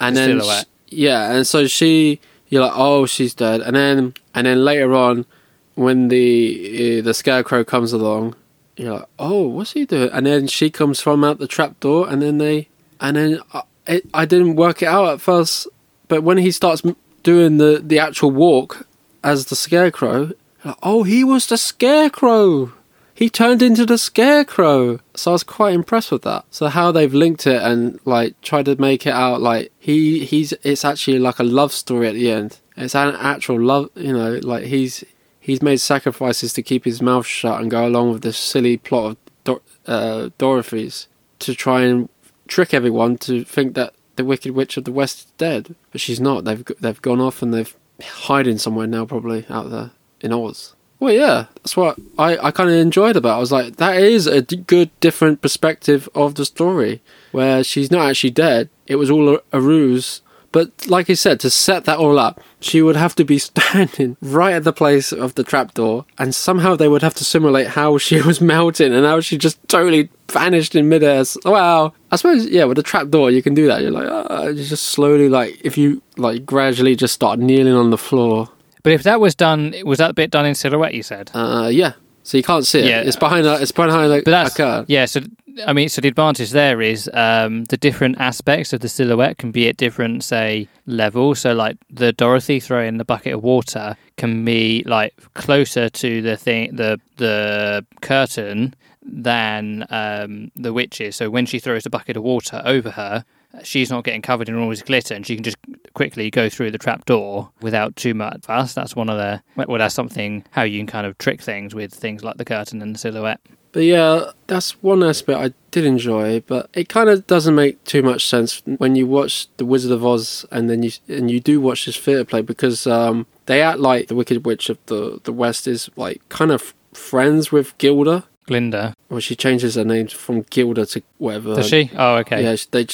and 0.00 0.16
The 0.16 0.20
then 0.20 0.40
silhouette. 0.40 0.64
sh- 0.66 0.92
yeah, 0.92 1.32
and 1.32 1.46
so 1.46 1.66
she, 1.66 2.20
you're 2.48 2.62
like, 2.62 2.72
oh, 2.74 3.06
she's 3.06 3.34
dead, 3.34 3.60
and 3.62 3.74
then 3.76 4.14
and 4.34 4.46
then 4.46 4.64
later 4.64 4.94
on, 4.94 5.26
when 5.74 6.08
the 6.08 6.98
uh, 6.98 7.02
the 7.02 7.14
scarecrow 7.14 7.64
comes 7.64 7.92
along, 7.92 8.34
you're 8.76 8.94
like, 8.94 9.08
oh, 9.18 9.46
what's 9.48 9.72
he 9.72 9.84
doing? 9.86 10.10
And 10.12 10.26
then 10.26 10.46
she 10.46 10.70
comes 10.70 11.00
from 11.00 11.24
out 11.24 11.38
the 11.38 11.46
trap 11.48 11.78
door, 11.80 12.08
and 12.08 12.20
then 12.22 12.38
they, 12.38 12.68
and 13.00 13.16
then 13.16 13.40
I, 13.52 13.62
it, 13.86 14.06
I 14.12 14.24
didn't 14.24 14.56
work 14.56 14.82
it 14.82 14.86
out 14.86 15.08
at 15.08 15.20
first, 15.20 15.66
but 16.08 16.22
when 16.22 16.38
he 16.38 16.50
starts 16.50 16.82
doing 17.22 17.58
the 17.58 17.82
the 17.84 17.98
actual 17.98 18.30
walk 18.30 18.86
as 19.22 19.46
the 19.46 19.56
scarecrow, 19.56 20.32
like, 20.64 20.76
oh, 20.82 21.02
he 21.02 21.24
was 21.24 21.46
the 21.46 21.56
scarecrow. 21.56 22.72
He 23.14 23.28
turned 23.28 23.60
into 23.60 23.84
the 23.84 23.98
scarecrow. 23.98 24.98
So 25.14 25.32
I 25.32 25.34
was 25.34 25.42
quite 25.42 25.74
impressed 25.74 26.10
with 26.10 26.22
that. 26.22 26.46
So 26.50 26.68
how 26.68 26.90
they've 26.90 27.12
linked 27.12 27.46
it 27.46 27.62
and 27.62 28.00
like 28.06 28.40
tried 28.40 28.64
to 28.64 28.80
make 28.80 29.06
it 29.06 29.12
out 29.12 29.42
like 29.42 29.72
he 29.78 30.24
he's 30.24 30.52
it's 30.62 30.84
actually 30.84 31.18
like 31.18 31.38
a 31.38 31.44
love 31.44 31.72
story 31.72 32.08
at 32.08 32.14
the 32.14 32.30
end. 32.30 32.60
It's 32.76 32.94
an 32.94 33.14
actual 33.16 33.60
love, 33.60 33.90
you 33.94 34.12
know, 34.12 34.40
like 34.42 34.64
he's 34.64 35.04
he's 35.38 35.60
made 35.60 35.80
sacrifices 35.80 36.52
to 36.54 36.62
keep 36.62 36.84
his 36.84 37.02
mouth 37.02 37.26
shut 37.26 37.60
and 37.60 37.70
go 37.70 37.86
along 37.86 38.12
with 38.12 38.22
this 38.22 38.38
silly 38.38 38.76
plot 38.78 39.12
of 39.12 39.16
Dor- 39.44 39.62
uh, 39.86 40.30
Dorothy's 40.38 41.08
to 41.40 41.54
try 41.54 41.82
and 41.82 42.08
trick 42.50 42.74
everyone 42.74 43.16
to 43.18 43.44
think 43.44 43.74
that 43.74 43.94
the 44.16 44.24
Wicked 44.24 44.52
Witch 44.52 44.76
of 44.76 44.84
the 44.84 44.92
West 44.92 45.18
is 45.20 45.24
dead, 45.38 45.74
but 45.92 46.00
she's 46.00 46.20
not. 46.20 46.44
They've 46.44 46.64
they've 46.80 47.00
gone 47.00 47.20
off 47.20 47.40
and 47.42 47.54
they've 47.54 47.74
hiding 48.02 48.58
somewhere 48.58 48.86
now, 48.86 49.06
probably 49.06 49.46
out 49.48 49.70
there 49.70 49.90
in 50.20 50.32
Oz. 50.32 50.74
Well, 50.98 51.14
yeah, 51.14 51.46
that's 51.54 51.76
what 51.78 51.98
I, 52.18 52.36
I 52.38 52.50
kind 52.50 52.68
of 52.68 52.76
enjoyed 52.76 53.16
about. 53.16 53.34
it. 53.34 53.36
I 53.36 53.38
was 53.38 53.52
like, 53.52 53.76
that 53.76 53.96
is 53.96 54.26
a 54.26 54.42
d- 54.42 54.56
good, 54.56 54.90
different 55.00 55.40
perspective 55.40 56.08
of 56.14 56.34
the 56.34 56.44
story, 56.44 57.00
where 57.32 57.64
she's 57.64 57.90
not 57.90 58.10
actually 58.10 58.32
dead. 58.32 58.68
It 58.86 58.96
was 58.96 59.10
all 59.10 59.36
a, 59.36 59.40
a 59.52 59.60
ruse. 59.62 60.20
But 60.52 60.72
like 60.88 61.08
I 61.08 61.14
said, 61.14 61.38
to 61.40 61.50
set 61.50 61.84
that 61.84 61.98
all 61.98 62.18
up, 62.18 62.40
she 62.60 62.82
would 62.82 62.96
have 62.96 63.14
to 63.16 63.24
be 63.24 63.38
standing 63.50 64.16
right 64.20 64.54
at 64.54 64.64
the 64.64 64.72
place 64.72 65.12
of 65.12 65.34
the 65.36 65.44
trapdoor, 65.44 66.04
and 66.18 66.34
somehow 66.34 66.74
they 66.76 66.88
would 66.88 67.02
have 67.02 67.14
to 67.14 67.24
simulate 67.24 67.68
how 67.68 67.98
she 67.98 68.20
was 68.20 68.40
melting 68.40 68.92
and 68.92 69.06
how 69.06 69.20
she 69.20 69.38
just 69.38 69.58
totally 69.68 70.08
vanished 70.30 70.74
in 70.74 70.88
midair. 70.88 71.22
Wow. 71.44 71.92
I 72.10 72.16
suppose, 72.16 72.46
yeah, 72.46 72.64
with 72.64 72.76
the 72.76 72.82
trapdoor, 72.82 73.30
you 73.30 73.42
can 73.42 73.54
do 73.54 73.66
that. 73.68 73.82
You're 73.82 73.92
like, 73.92 74.08
ah, 74.10 74.46
you 74.48 74.64
just 74.64 74.88
slowly, 74.88 75.28
like, 75.28 75.60
if 75.62 75.78
you, 75.78 76.02
like, 76.16 76.44
gradually 76.44 76.96
just 76.96 77.14
start 77.14 77.38
kneeling 77.38 77.74
on 77.74 77.90
the 77.90 77.98
floor. 77.98 78.48
But 78.82 78.92
if 78.92 79.02
that 79.04 79.20
was 79.20 79.34
done, 79.34 79.74
was 79.84 79.98
that 79.98 80.14
bit 80.14 80.30
done 80.30 80.46
in 80.46 80.54
silhouette? 80.54 80.94
You 80.94 81.02
said. 81.02 81.30
Uh, 81.34 81.68
yeah. 81.72 81.92
So 82.22 82.36
you 82.36 82.42
can't 82.42 82.66
see 82.66 82.80
it. 82.80 82.86
Yeah. 82.86 83.02
It's 83.02 83.16
behind 83.16 83.46
a, 83.46 83.60
it's 83.60 83.72
behind 83.72 84.12
a, 84.12 84.22
But 84.22 84.30
that's 84.30 84.54
a 84.54 84.56
curtain. 84.56 84.84
yeah. 84.88 85.04
So 85.04 85.20
I 85.66 85.72
mean, 85.72 85.88
so 85.88 86.00
the 86.00 86.08
advantage 86.08 86.50
there 86.50 86.80
is 86.80 87.10
um, 87.14 87.64
the 87.64 87.76
different 87.76 88.20
aspects 88.20 88.72
of 88.72 88.80
the 88.80 88.88
silhouette 88.88 89.38
can 89.38 89.50
be 89.50 89.68
at 89.68 89.76
different, 89.76 90.24
say, 90.24 90.68
levels. 90.86 91.40
So 91.40 91.52
like 91.52 91.76
the 91.90 92.12
Dorothy 92.12 92.60
throwing 92.60 92.98
the 92.98 93.04
bucket 93.04 93.34
of 93.34 93.42
water 93.42 93.96
can 94.16 94.44
be 94.44 94.82
like 94.86 95.14
closer 95.34 95.88
to 95.88 96.22
the 96.22 96.36
thing, 96.36 96.76
the 96.76 97.00
the 97.16 97.84
curtain 98.00 98.74
than 99.02 99.86
um, 99.90 100.50
the 100.56 100.72
witch 100.72 101.00
is. 101.00 101.16
So 101.16 101.30
when 101.30 101.46
she 101.46 101.58
throws 101.58 101.84
the 101.84 101.90
bucket 101.90 102.16
of 102.16 102.22
water 102.22 102.62
over 102.64 102.90
her. 102.90 103.24
She's 103.64 103.90
not 103.90 104.04
getting 104.04 104.22
covered 104.22 104.48
in 104.48 104.56
all 104.56 104.70
this 104.70 104.80
glitter, 104.80 105.12
and 105.12 105.26
she 105.26 105.34
can 105.34 105.42
just 105.42 105.56
quickly 105.94 106.30
go 106.30 106.48
through 106.48 106.70
the 106.70 106.78
trap 106.78 107.04
door 107.04 107.50
without 107.60 107.96
too 107.96 108.14
much 108.14 108.42
fuss. 108.42 108.74
That's 108.74 108.94
one 108.94 109.10
of 109.10 109.16
the 109.16 109.42
well, 109.56 109.78
that's 109.78 109.92
something 109.92 110.44
how 110.52 110.62
you 110.62 110.78
can 110.78 110.86
kind 110.86 111.04
of 111.04 111.18
trick 111.18 111.42
things 111.42 111.74
with 111.74 111.92
things 111.92 112.22
like 112.22 112.36
the 112.36 112.44
curtain 112.44 112.80
and 112.80 112.94
the 112.94 112.98
silhouette. 113.00 113.40
But 113.72 113.84
yeah, 113.84 114.32
that's 114.46 114.82
one 114.82 115.02
aspect 115.04 115.38
I 115.38 115.52
did 115.70 115.84
enjoy, 115.84 116.40
but 116.40 116.68
it 116.74 116.88
kind 116.88 117.08
of 117.08 117.26
doesn't 117.26 117.54
make 117.54 117.82
too 117.84 118.02
much 118.02 118.26
sense 118.26 118.62
when 118.78 118.96
you 118.96 119.06
watch 119.06 119.46
The 119.58 119.64
Wizard 119.64 119.92
of 119.92 120.04
Oz 120.04 120.44
and 120.50 120.68
then 120.68 120.82
you 120.82 120.90
and 121.08 121.30
you 121.30 121.38
do 121.38 121.60
watch 121.60 121.86
this 121.86 121.96
theatre 121.96 122.24
play 122.24 122.42
because 122.42 122.86
um, 122.86 123.26
they 123.46 123.62
act 123.62 123.78
like 123.78 124.08
the 124.08 124.16
Wicked 124.16 124.44
Witch 124.44 124.68
of 124.70 124.78
the 124.86 125.20
the 125.22 125.32
West 125.32 125.68
is 125.68 125.88
like 125.96 126.20
kind 126.28 126.50
of 126.50 126.74
friends 126.92 127.52
with 127.52 127.76
Gilda. 127.78 128.24
Glinda, 128.50 128.94
Well, 129.08 129.20
she 129.20 129.34
changes 129.36 129.76
her 129.76 129.84
name 129.84 130.08
from 130.08 130.42
Gilda 130.50 130.84
to 130.86 131.02
whatever. 131.18 131.54
does 131.54 131.68
she? 131.68 131.90
Oh, 131.96 132.16
okay. 132.16 132.42
Yeah, 132.42 132.56
they. 132.72 132.86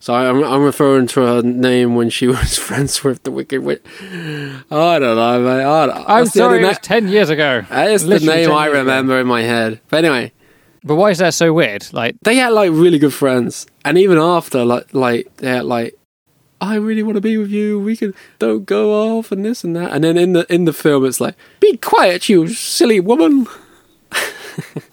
So 0.00 0.14
I'm 0.14 0.42
I'm 0.42 0.62
referring 0.64 1.06
to 1.08 1.20
her 1.20 1.42
name 1.42 1.94
when 1.94 2.08
she 2.10 2.26
was 2.36 2.56
friends 2.58 3.04
with 3.04 3.22
the 3.22 3.30
Wicked 3.30 3.62
Witch. 3.62 3.82
I 4.00 4.98
don't 4.98 5.16
know, 5.16 5.40
mate. 5.42 5.64
I 5.64 5.86
don't, 5.86 6.04
I'm 6.08 6.26
sorry, 6.26 6.62
na- 6.62 6.72
10 6.72 7.08
years 7.08 7.28
ago. 7.30 7.62
That 7.68 7.90
is 7.90 8.04
the 8.06 8.18
name 8.20 8.50
I 8.50 8.66
remember 8.66 9.20
in 9.20 9.26
my 9.26 9.42
head. 9.42 9.80
But 9.90 10.04
anyway, 10.04 10.32
But 10.82 10.96
why 10.96 11.10
is 11.10 11.18
that 11.18 11.34
so 11.34 11.52
weird? 11.52 11.86
Like, 11.92 12.16
they 12.22 12.36
had 12.36 12.50
like 12.54 12.70
really 12.72 12.98
good 12.98 13.14
friends, 13.14 13.66
and 13.84 13.96
even 13.98 14.18
after, 14.18 14.64
like, 14.64 14.92
like 14.94 15.36
they 15.36 15.48
had 15.48 15.64
like, 15.66 15.94
I 16.60 16.76
really 16.76 17.02
want 17.02 17.16
to 17.16 17.20
be 17.20 17.36
with 17.38 17.50
you. 17.50 17.78
We 17.78 17.96
can 17.96 18.14
don't 18.38 18.64
go 18.64 19.18
off 19.18 19.30
and 19.32 19.44
this 19.44 19.62
and 19.64 19.74
that. 19.76 19.92
And 19.92 20.04
then 20.04 20.16
in 20.16 20.32
the 20.32 20.46
in 20.52 20.64
the 20.64 20.72
film, 20.72 21.04
it's 21.04 21.20
like, 21.20 21.34
be 21.60 21.76
quiet, 21.76 22.28
you 22.28 22.48
silly 22.48 22.98
woman. 23.00 23.46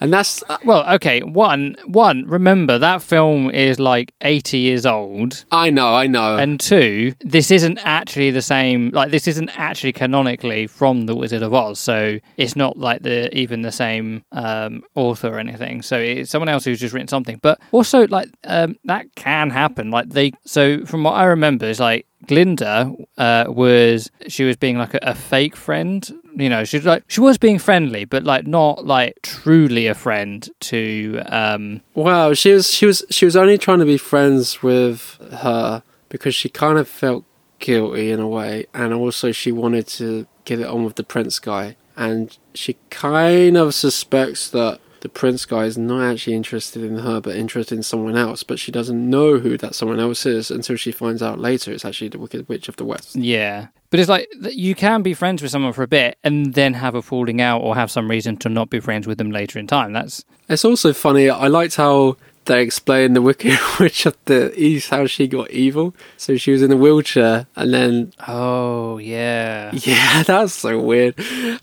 and 0.00 0.12
that's 0.12 0.42
well, 0.64 0.88
okay, 0.94 1.22
one, 1.22 1.76
one, 1.86 2.24
remember 2.26 2.78
that 2.78 3.02
film 3.02 3.50
is 3.50 3.78
like 3.78 4.12
80 4.20 4.58
years 4.58 4.86
old. 4.86 5.44
I 5.50 5.70
know, 5.70 5.94
I 5.94 6.06
know. 6.06 6.36
And 6.36 6.60
two, 6.60 7.14
this 7.20 7.50
isn't 7.50 7.78
actually 7.82 8.30
the 8.30 8.42
same. 8.42 8.90
Like, 8.90 9.10
this 9.10 9.26
isn't 9.28 9.50
actually 9.58 9.92
canonically 9.92 10.66
from 10.66 11.06
The 11.06 11.14
Wizard 11.14 11.42
of 11.42 11.54
Oz, 11.54 11.78
so 11.78 12.18
it's 12.36 12.56
not 12.56 12.78
like 12.78 13.02
the 13.02 13.36
even 13.36 13.62
the 13.62 13.72
same 13.72 14.24
um, 14.32 14.82
author 14.94 15.28
or 15.28 15.38
anything. 15.38 15.82
So 15.82 15.98
it's 15.98 16.30
someone 16.30 16.48
else 16.48 16.64
who's 16.64 16.80
just 16.80 16.94
written 16.94 17.08
something. 17.08 17.38
But 17.42 17.60
also, 17.72 18.06
like 18.08 18.28
um, 18.44 18.76
that 18.84 19.14
can 19.14 19.50
happen. 19.50 19.90
Like 19.90 20.10
they. 20.10 20.32
So 20.44 20.84
from 20.84 21.04
what 21.04 21.12
I 21.12 21.24
remember, 21.24 21.66
is 21.66 21.80
like 21.80 22.06
Glinda 22.26 22.92
uh, 23.18 23.44
was 23.48 24.10
she 24.28 24.44
was 24.44 24.56
being 24.56 24.78
like 24.78 24.94
a, 24.94 24.98
a 25.02 25.14
fake 25.14 25.56
friend. 25.56 26.10
You 26.38 26.50
know, 26.50 26.64
she's 26.64 26.84
like 26.84 27.04
she 27.08 27.20
was 27.20 27.38
being 27.38 27.58
friendly, 27.58 28.04
but 28.04 28.22
like 28.22 28.46
not 28.46 28.84
like 28.84 29.20
truly 29.22 29.86
a 29.86 29.94
friend 29.94 30.48
to. 30.60 31.22
Um, 31.26 31.80
Wow, 31.94 32.34
she 32.34 32.52
was 32.52 32.70
she 32.70 32.84
was 32.84 33.02
she 33.10 33.24
was 33.24 33.36
only 33.36 33.56
trying 33.56 33.78
to 33.78 33.86
be 33.86 33.96
friends 33.96 34.62
with 34.62 35.18
her 35.40 35.82
because 36.10 36.34
she 36.34 36.50
kind 36.50 36.78
of 36.78 36.86
felt 36.86 37.24
guilty 37.58 38.10
in 38.10 38.20
a 38.20 38.28
way, 38.28 38.66
and 38.74 38.92
also 38.92 39.32
she 39.32 39.50
wanted 39.50 39.86
to 39.88 40.26
get 40.44 40.60
it 40.60 40.66
on 40.66 40.84
with 40.84 40.96
the 40.96 41.02
prince 41.04 41.38
guy, 41.38 41.76
and 41.96 42.36
she 42.54 42.76
kind 42.90 43.56
of 43.56 43.74
suspects 43.74 44.50
that 44.50 44.78
the 45.00 45.08
prince 45.08 45.44
guy 45.46 45.64
is 45.64 45.78
not 45.78 46.02
actually 46.02 46.34
interested 46.34 46.82
in 46.82 46.98
her, 46.98 47.20
but 47.20 47.36
interested 47.36 47.76
in 47.76 47.82
someone 47.82 48.16
else. 48.16 48.42
But 48.42 48.58
she 48.58 48.72
doesn't 48.72 49.08
know 49.08 49.38
who 49.38 49.56
that 49.58 49.74
someone 49.74 50.00
else 50.00 50.26
is 50.26 50.50
until 50.50 50.76
she 50.76 50.92
finds 50.92 51.22
out 51.22 51.38
later 51.38 51.72
it's 51.72 51.84
actually 51.84 52.08
the 52.08 52.18
Wicked 52.18 52.48
Witch 52.48 52.68
of 52.68 52.76
the 52.76 52.84
West. 52.84 53.16
Yeah. 53.16 53.68
But 53.90 54.00
it's 54.00 54.08
like 54.08 54.28
you 54.50 54.74
can 54.74 55.02
be 55.02 55.14
friends 55.14 55.42
with 55.42 55.50
someone 55.50 55.72
for 55.72 55.82
a 55.82 55.88
bit 55.88 56.18
and 56.24 56.54
then 56.54 56.74
have 56.74 56.94
a 56.94 57.02
falling 57.02 57.40
out 57.40 57.60
or 57.60 57.74
have 57.74 57.90
some 57.90 58.10
reason 58.10 58.36
to 58.38 58.48
not 58.48 58.70
be 58.70 58.80
friends 58.80 59.06
with 59.06 59.18
them 59.18 59.30
later 59.30 59.58
in 59.58 59.66
time. 59.66 59.92
That's 59.92 60.24
It's 60.48 60.64
also 60.64 60.92
funny. 60.92 61.30
I 61.30 61.46
liked 61.46 61.76
how 61.76 62.16
they 62.46 62.62
explained 62.62 63.14
the 63.14 63.22
Wicked 63.22 63.58
Witch 63.80 64.06
of 64.06 64.16
the 64.24 64.52
East, 64.58 64.90
how 64.90 65.06
she 65.06 65.26
got 65.28 65.50
evil. 65.50 65.94
So 66.16 66.36
she 66.36 66.52
was 66.52 66.62
in 66.62 66.72
a 66.72 66.76
wheelchair, 66.76 67.46
and 67.54 67.72
then 67.74 68.12
oh 68.26 68.98
yeah. 68.98 69.70
Yeah, 69.72 70.22
that's 70.26 70.54
so 70.54 70.80
weird. 70.80 71.14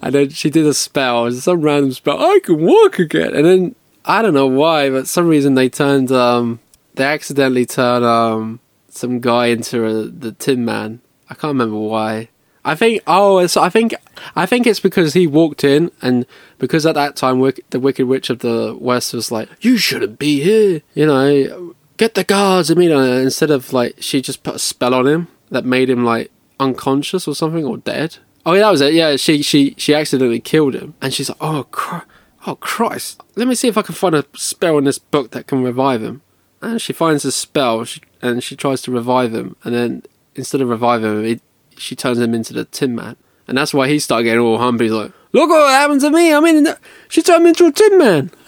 And 0.01 0.13
then 0.13 0.29
she 0.29 0.49
did 0.49 0.65
a 0.65 0.73
spell, 0.73 1.31
some 1.31 1.61
random 1.61 1.93
spell. 1.93 2.21
I 2.21 2.39
can 2.43 2.61
walk 2.61 2.99
again. 2.99 3.33
And 3.35 3.45
then 3.45 3.75
I 4.05 4.21
don't 4.21 4.33
know 4.33 4.47
why, 4.47 4.89
but 4.89 5.07
some 5.07 5.27
reason 5.27 5.55
they 5.55 5.69
turned 5.69 6.11
um 6.11 6.59
they 6.95 7.05
accidentally 7.05 7.65
turned 7.65 8.05
um 8.05 8.59
some 8.89 9.19
guy 9.19 9.47
into 9.47 9.85
a, 9.85 10.03
the 10.03 10.31
Tin 10.33 10.63
Man. 10.63 11.01
I 11.33 11.35
can't 11.35 11.53
remember 11.53 11.77
why. 11.77 12.29
I 12.63 12.75
think 12.75 13.01
oh, 13.07 13.39
I 13.39 13.69
think 13.69 13.95
I 14.35 14.45
think 14.45 14.67
it's 14.67 14.79
because 14.79 15.13
he 15.13 15.25
walked 15.25 15.63
in 15.63 15.91
and 15.99 16.27
because 16.59 16.85
at 16.85 16.93
that 16.93 17.15
time 17.15 17.39
the 17.71 17.79
Wicked 17.79 18.05
Witch 18.05 18.29
of 18.29 18.39
the 18.39 18.77
West 18.79 19.15
was 19.15 19.31
like, 19.31 19.49
"You 19.61 19.77
shouldn't 19.77 20.19
be 20.19 20.41
here," 20.41 20.81
you 20.93 21.07
know. 21.07 21.75
Get 21.97 22.13
the 22.13 22.23
guards 22.23 22.69
immediately. 22.69 23.23
Instead 23.23 23.49
of 23.49 23.73
like, 23.73 23.95
she 23.99 24.21
just 24.21 24.43
put 24.43 24.55
a 24.55 24.59
spell 24.59 24.93
on 24.93 25.07
him 25.07 25.27
that 25.49 25.65
made 25.65 25.89
him 25.89 26.05
like 26.05 26.31
unconscious 26.59 27.27
or 27.27 27.35
something 27.35 27.65
or 27.65 27.77
dead. 27.77 28.17
Oh, 28.45 28.53
yeah, 28.53 28.61
that 28.61 28.71
was 28.71 28.81
it. 28.81 28.93
Yeah, 28.93 29.15
she 29.15 29.41
she 29.41 29.73
she 29.77 29.95
accidentally 29.95 30.39
killed 30.39 30.75
him, 30.75 30.93
and 31.01 31.13
she's 31.13 31.29
like, 31.29 31.37
"Oh, 31.41 31.65
cr- 31.71 32.07
oh 32.45 32.55
Christ! 32.55 33.21
Let 33.35 33.47
me 33.47 33.55
see 33.55 33.67
if 33.67 33.77
I 33.77 33.81
can 33.81 33.95
find 33.95 34.15
a 34.15 34.25
spell 34.35 34.77
in 34.77 34.83
this 34.83 34.99
book 34.99 35.31
that 35.31 35.47
can 35.47 35.63
revive 35.63 36.03
him." 36.03 36.21
And 36.61 36.81
she 36.81 36.93
finds 36.93 37.25
a 37.25 37.31
spell, 37.31 37.85
and 38.21 38.43
she 38.43 38.55
tries 38.55 38.81
to 38.83 38.91
revive 38.91 39.33
him, 39.33 39.55
and 39.63 39.75
then 39.75 40.03
instead 40.35 40.61
of 40.61 40.69
reviving 40.69 41.11
him, 41.19 41.23
he, 41.23 41.41
she 41.77 41.95
turns 41.95 42.19
him 42.19 42.33
into 42.33 42.53
the 42.53 42.65
Tin 42.65 42.95
Man, 42.95 43.15
and 43.47 43.57
that's 43.57 43.73
why 43.73 43.87
he 43.87 43.99
started 43.99 44.23
getting 44.25 44.39
all 44.41 44.57
humpy. 44.57 44.85
He's 44.85 44.93
like, 44.93 45.11
look 45.33 45.49
what 45.49 45.69
happened 45.71 46.01
to 46.01 46.09
me. 46.11 46.33
I 46.33 46.39
mean, 46.39 46.67
she 47.09 47.21
turned 47.21 47.43
me 47.43 47.49
into 47.49 47.65
a 47.65 47.71
tin 47.71 47.97
man. 47.97 48.31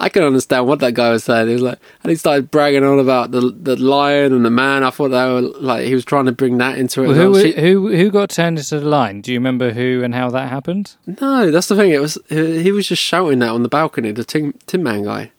I 0.00 0.08
can 0.08 0.22
understand 0.22 0.66
what 0.66 0.78
that 0.80 0.94
guy 0.94 1.10
was 1.10 1.24
saying. 1.24 1.48
He 1.48 1.52
was 1.52 1.62
like, 1.62 1.78
and 2.02 2.10
he 2.10 2.16
started 2.16 2.50
bragging 2.50 2.84
on 2.84 2.98
about 2.98 3.30
the 3.32 3.40
the 3.54 3.76
lion 3.76 4.32
and 4.32 4.44
the 4.44 4.50
man. 4.50 4.82
I 4.82 4.90
thought 4.90 5.10
that 5.10 5.26
were 5.26 5.42
like 5.42 5.86
he 5.86 5.94
was 5.94 6.04
trying 6.04 6.24
to 6.26 6.32
bring 6.32 6.58
that 6.58 6.78
into 6.78 7.02
it. 7.04 7.08
Well, 7.08 7.16
who, 7.16 7.30
Well, 7.32 7.42
she- 7.42 7.52
who 7.60 7.88
who 7.94 8.10
got 8.10 8.30
turned 8.30 8.58
into 8.58 8.80
the 8.80 8.86
line? 8.88 9.20
Do 9.20 9.32
you 9.32 9.38
remember 9.38 9.72
who 9.72 10.02
and 10.02 10.14
how 10.14 10.30
that 10.30 10.48
happened? 10.48 10.96
no, 11.20 11.50
that's 11.50 11.68
the 11.68 11.76
thing. 11.76 11.90
It 11.90 12.00
was 12.00 12.18
he 12.28 12.62
he 12.62 12.72
was 12.72 12.88
just 12.88 13.02
shouting 13.02 13.38
that 13.40 13.50
on 13.50 13.62
the 13.62 13.68
balcony. 13.68 14.12
The 14.12 14.24
tin, 14.24 14.54
tin 14.66 14.82
man 14.82 15.04
guy. 15.04 15.32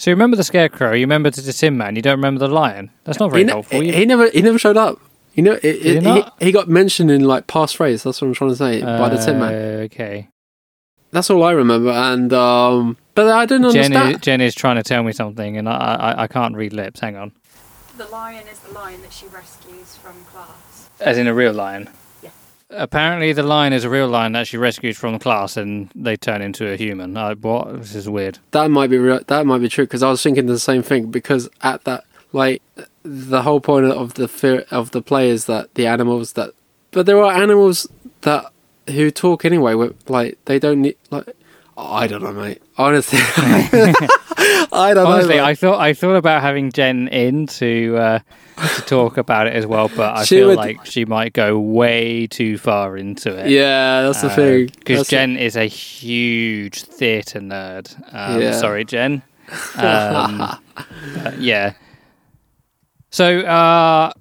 So 0.00 0.10
you 0.10 0.14
remember 0.14 0.38
the 0.38 0.44
scarecrow, 0.44 0.94
you 0.94 1.02
remember 1.02 1.28
the 1.28 1.52
Tin 1.52 1.76
Man, 1.76 1.94
you 1.94 2.00
don't 2.00 2.16
remember 2.16 2.38
the 2.38 2.48
lion. 2.48 2.90
That's 3.04 3.20
not 3.20 3.30
very 3.30 3.42
he, 3.42 3.44
ne- 3.44 3.52
helpful. 3.52 3.82
You- 3.82 3.92
he 3.92 4.06
never 4.06 4.30
he 4.30 4.40
never 4.40 4.58
showed 4.58 4.78
up. 4.78 4.98
You 5.34 5.42
know, 5.42 5.52
it, 5.62 5.62
he 5.62 5.68
it, 5.90 5.94
he, 5.96 6.00
not? 6.00 6.42
he 6.42 6.52
got 6.52 6.68
mentioned 6.70 7.10
in 7.10 7.24
like 7.24 7.46
past 7.46 7.76
phrase. 7.76 8.02
That's 8.02 8.22
what 8.22 8.28
I'm 8.28 8.32
trying 8.34 8.50
to 8.50 8.56
say 8.56 8.80
by 8.80 9.10
the 9.10 9.18
Tin 9.18 9.38
Man. 9.38 9.52
Uh, 9.52 9.82
Okay. 9.84 10.28
That's 11.10 11.28
all 11.28 11.42
I 11.42 11.50
remember. 11.50 11.90
And 11.90 12.32
um, 12.32 12.96
but 13.14 13.28
I 13.28 13.44
don't 13.44 13.60
Jen 13.72 13.84
understand. 13.84 14.14
is, 14.14 14.20
Jen 14.22 14.40
is 14.40 14.54
trying 14.54 14.76
to 14.76 14.82
tell 14.82 15.02
me 15.02 15.12
something, 15.12 15.58
and 15.58 15.68
I, 15.68 15.74
I 15.76 16.22
I 16.22 16.26
can't 16.28 16.56
read 16.56 16.72
lips. 16.72 17.00
Hang 17.00 17.16
on. 17.16 17.32
The 17.98 18.06
lion 18.06 18.48
is 18.48 18.58
the 18.60 18.72
lion 18.72 19.02
that 19.02 19.12
she 19.12 19.26
rescues 19.26 19.96
from 19.96 20.14
class. 20.32 20.88
As 20.98 21.18
in 21.18 21.26
a 21.26 21.34
real 21.34 21.52
lion. 21.52 21.90
Apparently, 22.72 23.32
the 23.32 23.42
lion 23.42 23.72
is 23.72 23.84
a 23.84 23.90
real 23.90 24.08
lion 24.08 24.32
that 24.32 24.46
she 24.46 24.56
rescues 24.56 24.96
from 24.96 25.12
the 25.14 25.18
class, 25.18 25.56
and 25.56 25.90
they 25.94 26.16
turn 26.16 26.40
into 26.40 26.70
a 26.70 26.76
human. 26.76 27.16
I, 27.16 27.34
what? 27.34 27.80
This 27.80 27.94
is 27.94 28.08
weird. 28.08 28.38
That 28.52 28.70
might 28.70 28.90
be 28.90 28.98
real, 28.98 29.20
that 29.26 29.46
might 29.46 29.58
be 29.58 29.68
true 29.68 29.84
because 29.84 30.02
I 30.02 30.10
was 30.10 30.22
thinking 30.22 30.46
the 30.46 30.58
same 30.58 30.82
thing 30.82 31.10
because 31.10 31.48
at 31.62 31.84
that 31.84 32.04
like 32.32 32.62
the 33.02 33.42
whole 33.42 33.60
point 33.60 33.86
of 33.86 34.14
the 34.14 34.28
fear 34.28 34.64
of 34.70 34.90
the 34.92 35.02
play 35.02 35.30
is 35.30 35.46
that 35.46 35.72
the 35.74 35.86
animals 35.86 36.34
that 36.34 36.52
but 36.90 37.06
there 37.06 37.20
are 37.22 37.32
animals 37.32 37.88
that 38.22 38.52
who 38.88 39.10
talk 39.10 39.44
anyway 39.44 39.90
like 40.08 40.38
they 40.44 40.58
don't 40.58 40.82
need 40.82 40.96
like 41.10 41.28
I 41.80 42.06
don't 42.06 42.22
know 42.22 42.32
mate 42.32 42.62
honestly 42.78 43.18
I 44.72 44.92
don't 44.94 45.06
Honestly, 45.06 45.36
know 45.36 45.44
I 45.44 45.54
thought 45.54 45.80
I 45.80 45.92
thought 45.92 46.14
about 46.16 46.42
having 46.42 46.70
Jen 46.72 47.08
in 47.08 47.46
to 47.48 47.96
uh, 47.98 48.18
to 48.76 48.82
talk 48.82 49.16
about 49.16 49.46
it 49.46 49.54
as 49.54 49.66
well, 49.66 49.88
but 49.88 50.16
I 50.18 50.24
She 50.24 50.36
feel 50.36 50.48
would- 50.48 50.56
like 50.56 50.84
she 50.86 51.04
might 51.04 51.32
go 51.32 51.58
way 51.58 52.26
too 52.26 52.56
far 52.58 52.96
into 52.96 53.34
it. 53.36 53.50
yeah 53.50 54.02
that's 54.02 54.22
the 54.22 54.30
thing 54.30 54.66
because 54.78 55.08
Jen 55.08 55.36
is 55.36 55.56
a 55.56 55.64
huge 55.66 56.82
theatre 56.82 57.40
nerd. 57.40 57.94
Um, 58.14 58.40
Yeah. 58.40 58.52
Sorry, 58.52 58.84
Jen. 58.84 59.22
Um, 59.76 60.56
yeah. 61.38 61.72
So, 63.10 63.40
uh, 63.40 64.12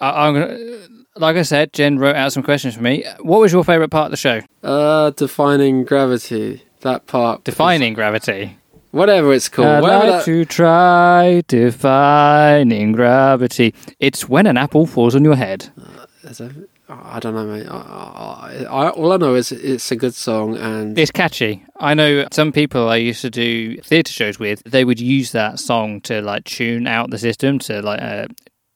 I, 0.00 0.26
I'm 0.26 0.34
gonna, 0.34 0.88
like 1.16 1.36
I 1.36 1.42
said, 1.42 1.72
Jen 1.72 1.98
wrote 1.98 2.16
out 2.16 2.32
some 2.32 2.42
questions 2.42 2.74
for 2.76 2.82
me. 2.82 3.04
What 3.20 3.40
was 3.40 3.52
your 3.52 3.64
favourite 3.64 3.90
part 3.90 4.06
of 4.06 4.10
the 4.12 4.16
show? 4.16 4.40
uh 4.62 5.10
defining 5.10 5.84
gravity 5.84 6.62
that 6.80 7.06
part 7.06 7.44
Defining 7.44 7.94
gravity. 7.94 8.56
whatever 8.90 9.32
it's 9.32 9.48
called 9.48 9.68
I'd 9.68 9.82
whatever 9.82 10.06
like 10.06 10.18
that- 10.20 10.24
to 10.26 10.44
try 10.44 11.42
defining 11.48 12.92
gravity. 12.92 13.74
It's 13.98 14.28
when 14.28 14.46
an 14.46 14.56
apple 14.56 14.86
falls 14.86 15.14
on 15.14 15.24
your 15.24 15.36
head. 15.36 15.68
That- 15.76 16.66
I 16.92 17.20
don't 17.20 17.34
know, 17.36 17.46
mate. 17.46 17.68
I, 17.70 17.76
I, 17.76 18.64
I, 18.64 18.88
all 18.90 19.12
I 19.12 19.16
know 19.16 19.36
is 19.36 19.52
it's 19.52 19.92
a 19.92 19.96
good 19.96 20.12
song, 20.12 20.56
and 20.56 20.98
It's 20.98 21.12
catchy. 21.12 21.64
I 21.78 21.94
know 21.94 22.26
some 22.32 22.50
people 22.50 22.88
I 22.88 22.96
used 22.96 23.20
to 23.20 23.30
do 23.30 23.76
theatre 23.80 24.12
shows 24.12 24.40
with. 24.40 24.60
They 24.64 24.84
would 24.84 24.98
use 24.98 25.30
that 25.30 25.60
song 25.60 26.00
to 26.02 26.20
like 26.20 26.42
tune 26.44 26.88
out 26.88 27.10
the 27.10 27.18
system 27.18 27.60
to 27.60 27.80
like 27.80 28.02
uh, 28.02 28.26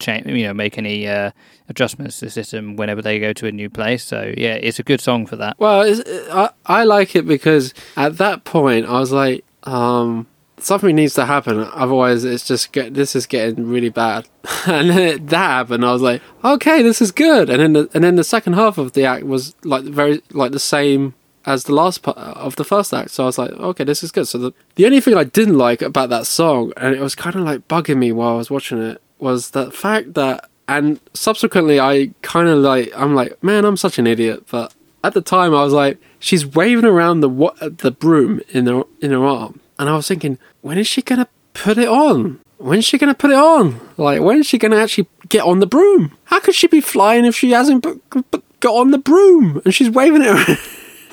change, 0.05 0.27
you 0.27 0.45
know, 0.45 0.55
make 0.55 0.79
any 0.79 1.09
uh, 1.09 1.31
adjustments 1.69 2.19
to 2.19 2.27
the 2.27 2.31
system 2.31 2.77
whenever 2.77 3.03
they 3.03 3.19
go 3.19 3.33
to 3.33 3.47
a 3.47 3.53
new 3.53 3.71
place. 3.71 4.05
So 4.05 4.33
yeah, 4.37 4.55
it's 4.55 4.79
a 4.79 4.83
good 4.83 5.01
song 5.01 5.27
for 5.27 5.37
that. 5.37 5.59
well, 5.59 5.83
I 6.31 6.51
I 6.67 6.85
like 6.85 7.17
it 7.17 7.27
because 7.27 7.75
at 7.97 8.19
that 8.19 8.45
point 8.45 8.87
I 8.87 9.01
was 9.01 9.13
like, 9.13 9.45
um, 9.65 10.27
something 10.59 10.95
needs 10.95 11.15
to 11.15 11.27
happen, 11.27 11.59
otherwise 11.73 12.25
it's 12.25 12.47
just 12.47 12.73
get 12.73 12.95
this 12.95 13.17
is 13.17 13.27
getting 13.27 13.67
really 13.67 13.91
bad. 13.91 14.29
and 14.67 14.91
then 14.91 14.99
it, 14.99 15.27
that 15.29 15.37
happened. 15.39 15.85
I 15.85 15.93
was 15.93 16.03
like, 16.03 16.23
okay, 16.45 16.83
this 16.83 17.01
is 17.01 17.13
good. 17.13 17.51
And 17.51 17.61
then 17.61 17.73
the, 17.73 17.91
and 17.95 18.05
then 18.05 18.17
the 18.17 18.25
second 18.25 18.55
half 18.55 18.79
of 18.79 18.93
the 18.93 19.05
act 19.05 19.25
was 19.25 19.55
like 19.65 19.85
very 19.85 20.23
like 20.31 20.53
the 20.53 20.59
same 20.59 21.15
as 21.47 21.65
the 21.65 21.75
last 21.75 22.03
part 22.03 22.17
of 22.17 22.57
the 22.57 22.65
first 22.65 22.95
act. 22.95 23.11
So 23.11 23.25
I 23.25 23.27
was 23.27 23.39
like, 23.39 23.51
okay, 23.51 23.85
this 23.85 24.03
is 24.03 24.11
good. 24.11 24.27
So 24.27 24.39
the 24.39 24.53
the 24.77 24.87
only 24.87 25.01
thing 25.01 25.15
I 25.15 25.25
didn't 25.25 25.59
like 25.59 25.83
about 25.83 26.09
that 26.11 26.27
song, 26.27 26.73
and 26.77 26.95
it 26.95 27.01
was 27.01 27.15
kind 27.15 27.37
of 27.37 27.43
like 27.43 27.69
bugging 27.69 27.99
me 27.99 28.13
while 28.13 28.35
I 28.35 28.37
was 28.37 28.51
watching 28.51 28.81
it, 28.83 29.01
was 29.19 29.51
the 29.51 29.71
fact 29.71 30.15
that. 30.15 30.49
And 30.67 30.99
subsequently, 31.13 31.79
I 31.79 32.15
kind 32.23 32.49
of 32.49 32.61
like, 32.61 32.91
I'm 32.97 33.15
like, 33.15 33.43
man, 33.45 33.67
I'm 33.67 33.77
such 33.77 33.99
an 33.99 34.07
idiot. 34.07 34.47
But 34.51 34.75
at 35.03 35.13
the 35.13 35.21
time, 35.21 35.55
I 35.55 35.63
was 35.63 35.75
like, 35.75 35.99
she's 36.19 36.47
waving 36.47 36.87
around 36.87 37.21
the 37.21 37.29
wa- 37.29 37.55
the 37.61 37.91
broom 37.91 38.41
in 38.49 38.67
her 38.67 38.85
in 39.03 39.11
her 39.11 39.27
arm, 39.27 39.61
and 39.79 39.91
I 39.91 39.95
was 39.95 40.09
thinking, 40.09 40.39
when 40.63 40.79
is 40.79 40.87
she 40.87 41.03
gonna 41.03 41.29
put 41.53 41.77
it 41.77 41.87
on? 41.89 42.41
When's 42.57 42.87
she 42.87 42.97
gonna 42.97 43.15
put 43.15 43.31
it 43.31 43.37
on? 43.37 43.79
Like, 43.99 44.23
when 44.23 44.39
is 44.41 44.47
she 44.47 44.57
gonna 44.57 44.77
actually 44.77 45.07
get 45.29 45.45
on 45.45 45.59
the 45.59 45.67
broom? 45.67 46.17
How 46.25 46.41
could 46.41 46.55
she 46.55 46.67
be 46.67 46.81
flying 46.81 47.27
if 47.27 47.37
she 47.37 47.51
hasn't 47.51 47.85
got 48.61 48.75
on 48.75 48.91
the 48.91 48.99
broom 48.99 49.61
and 49.67 49.75
she's 49.75 49.91
waving 49.91 50.23
it 50.23 50.29
around? 50.29 50.59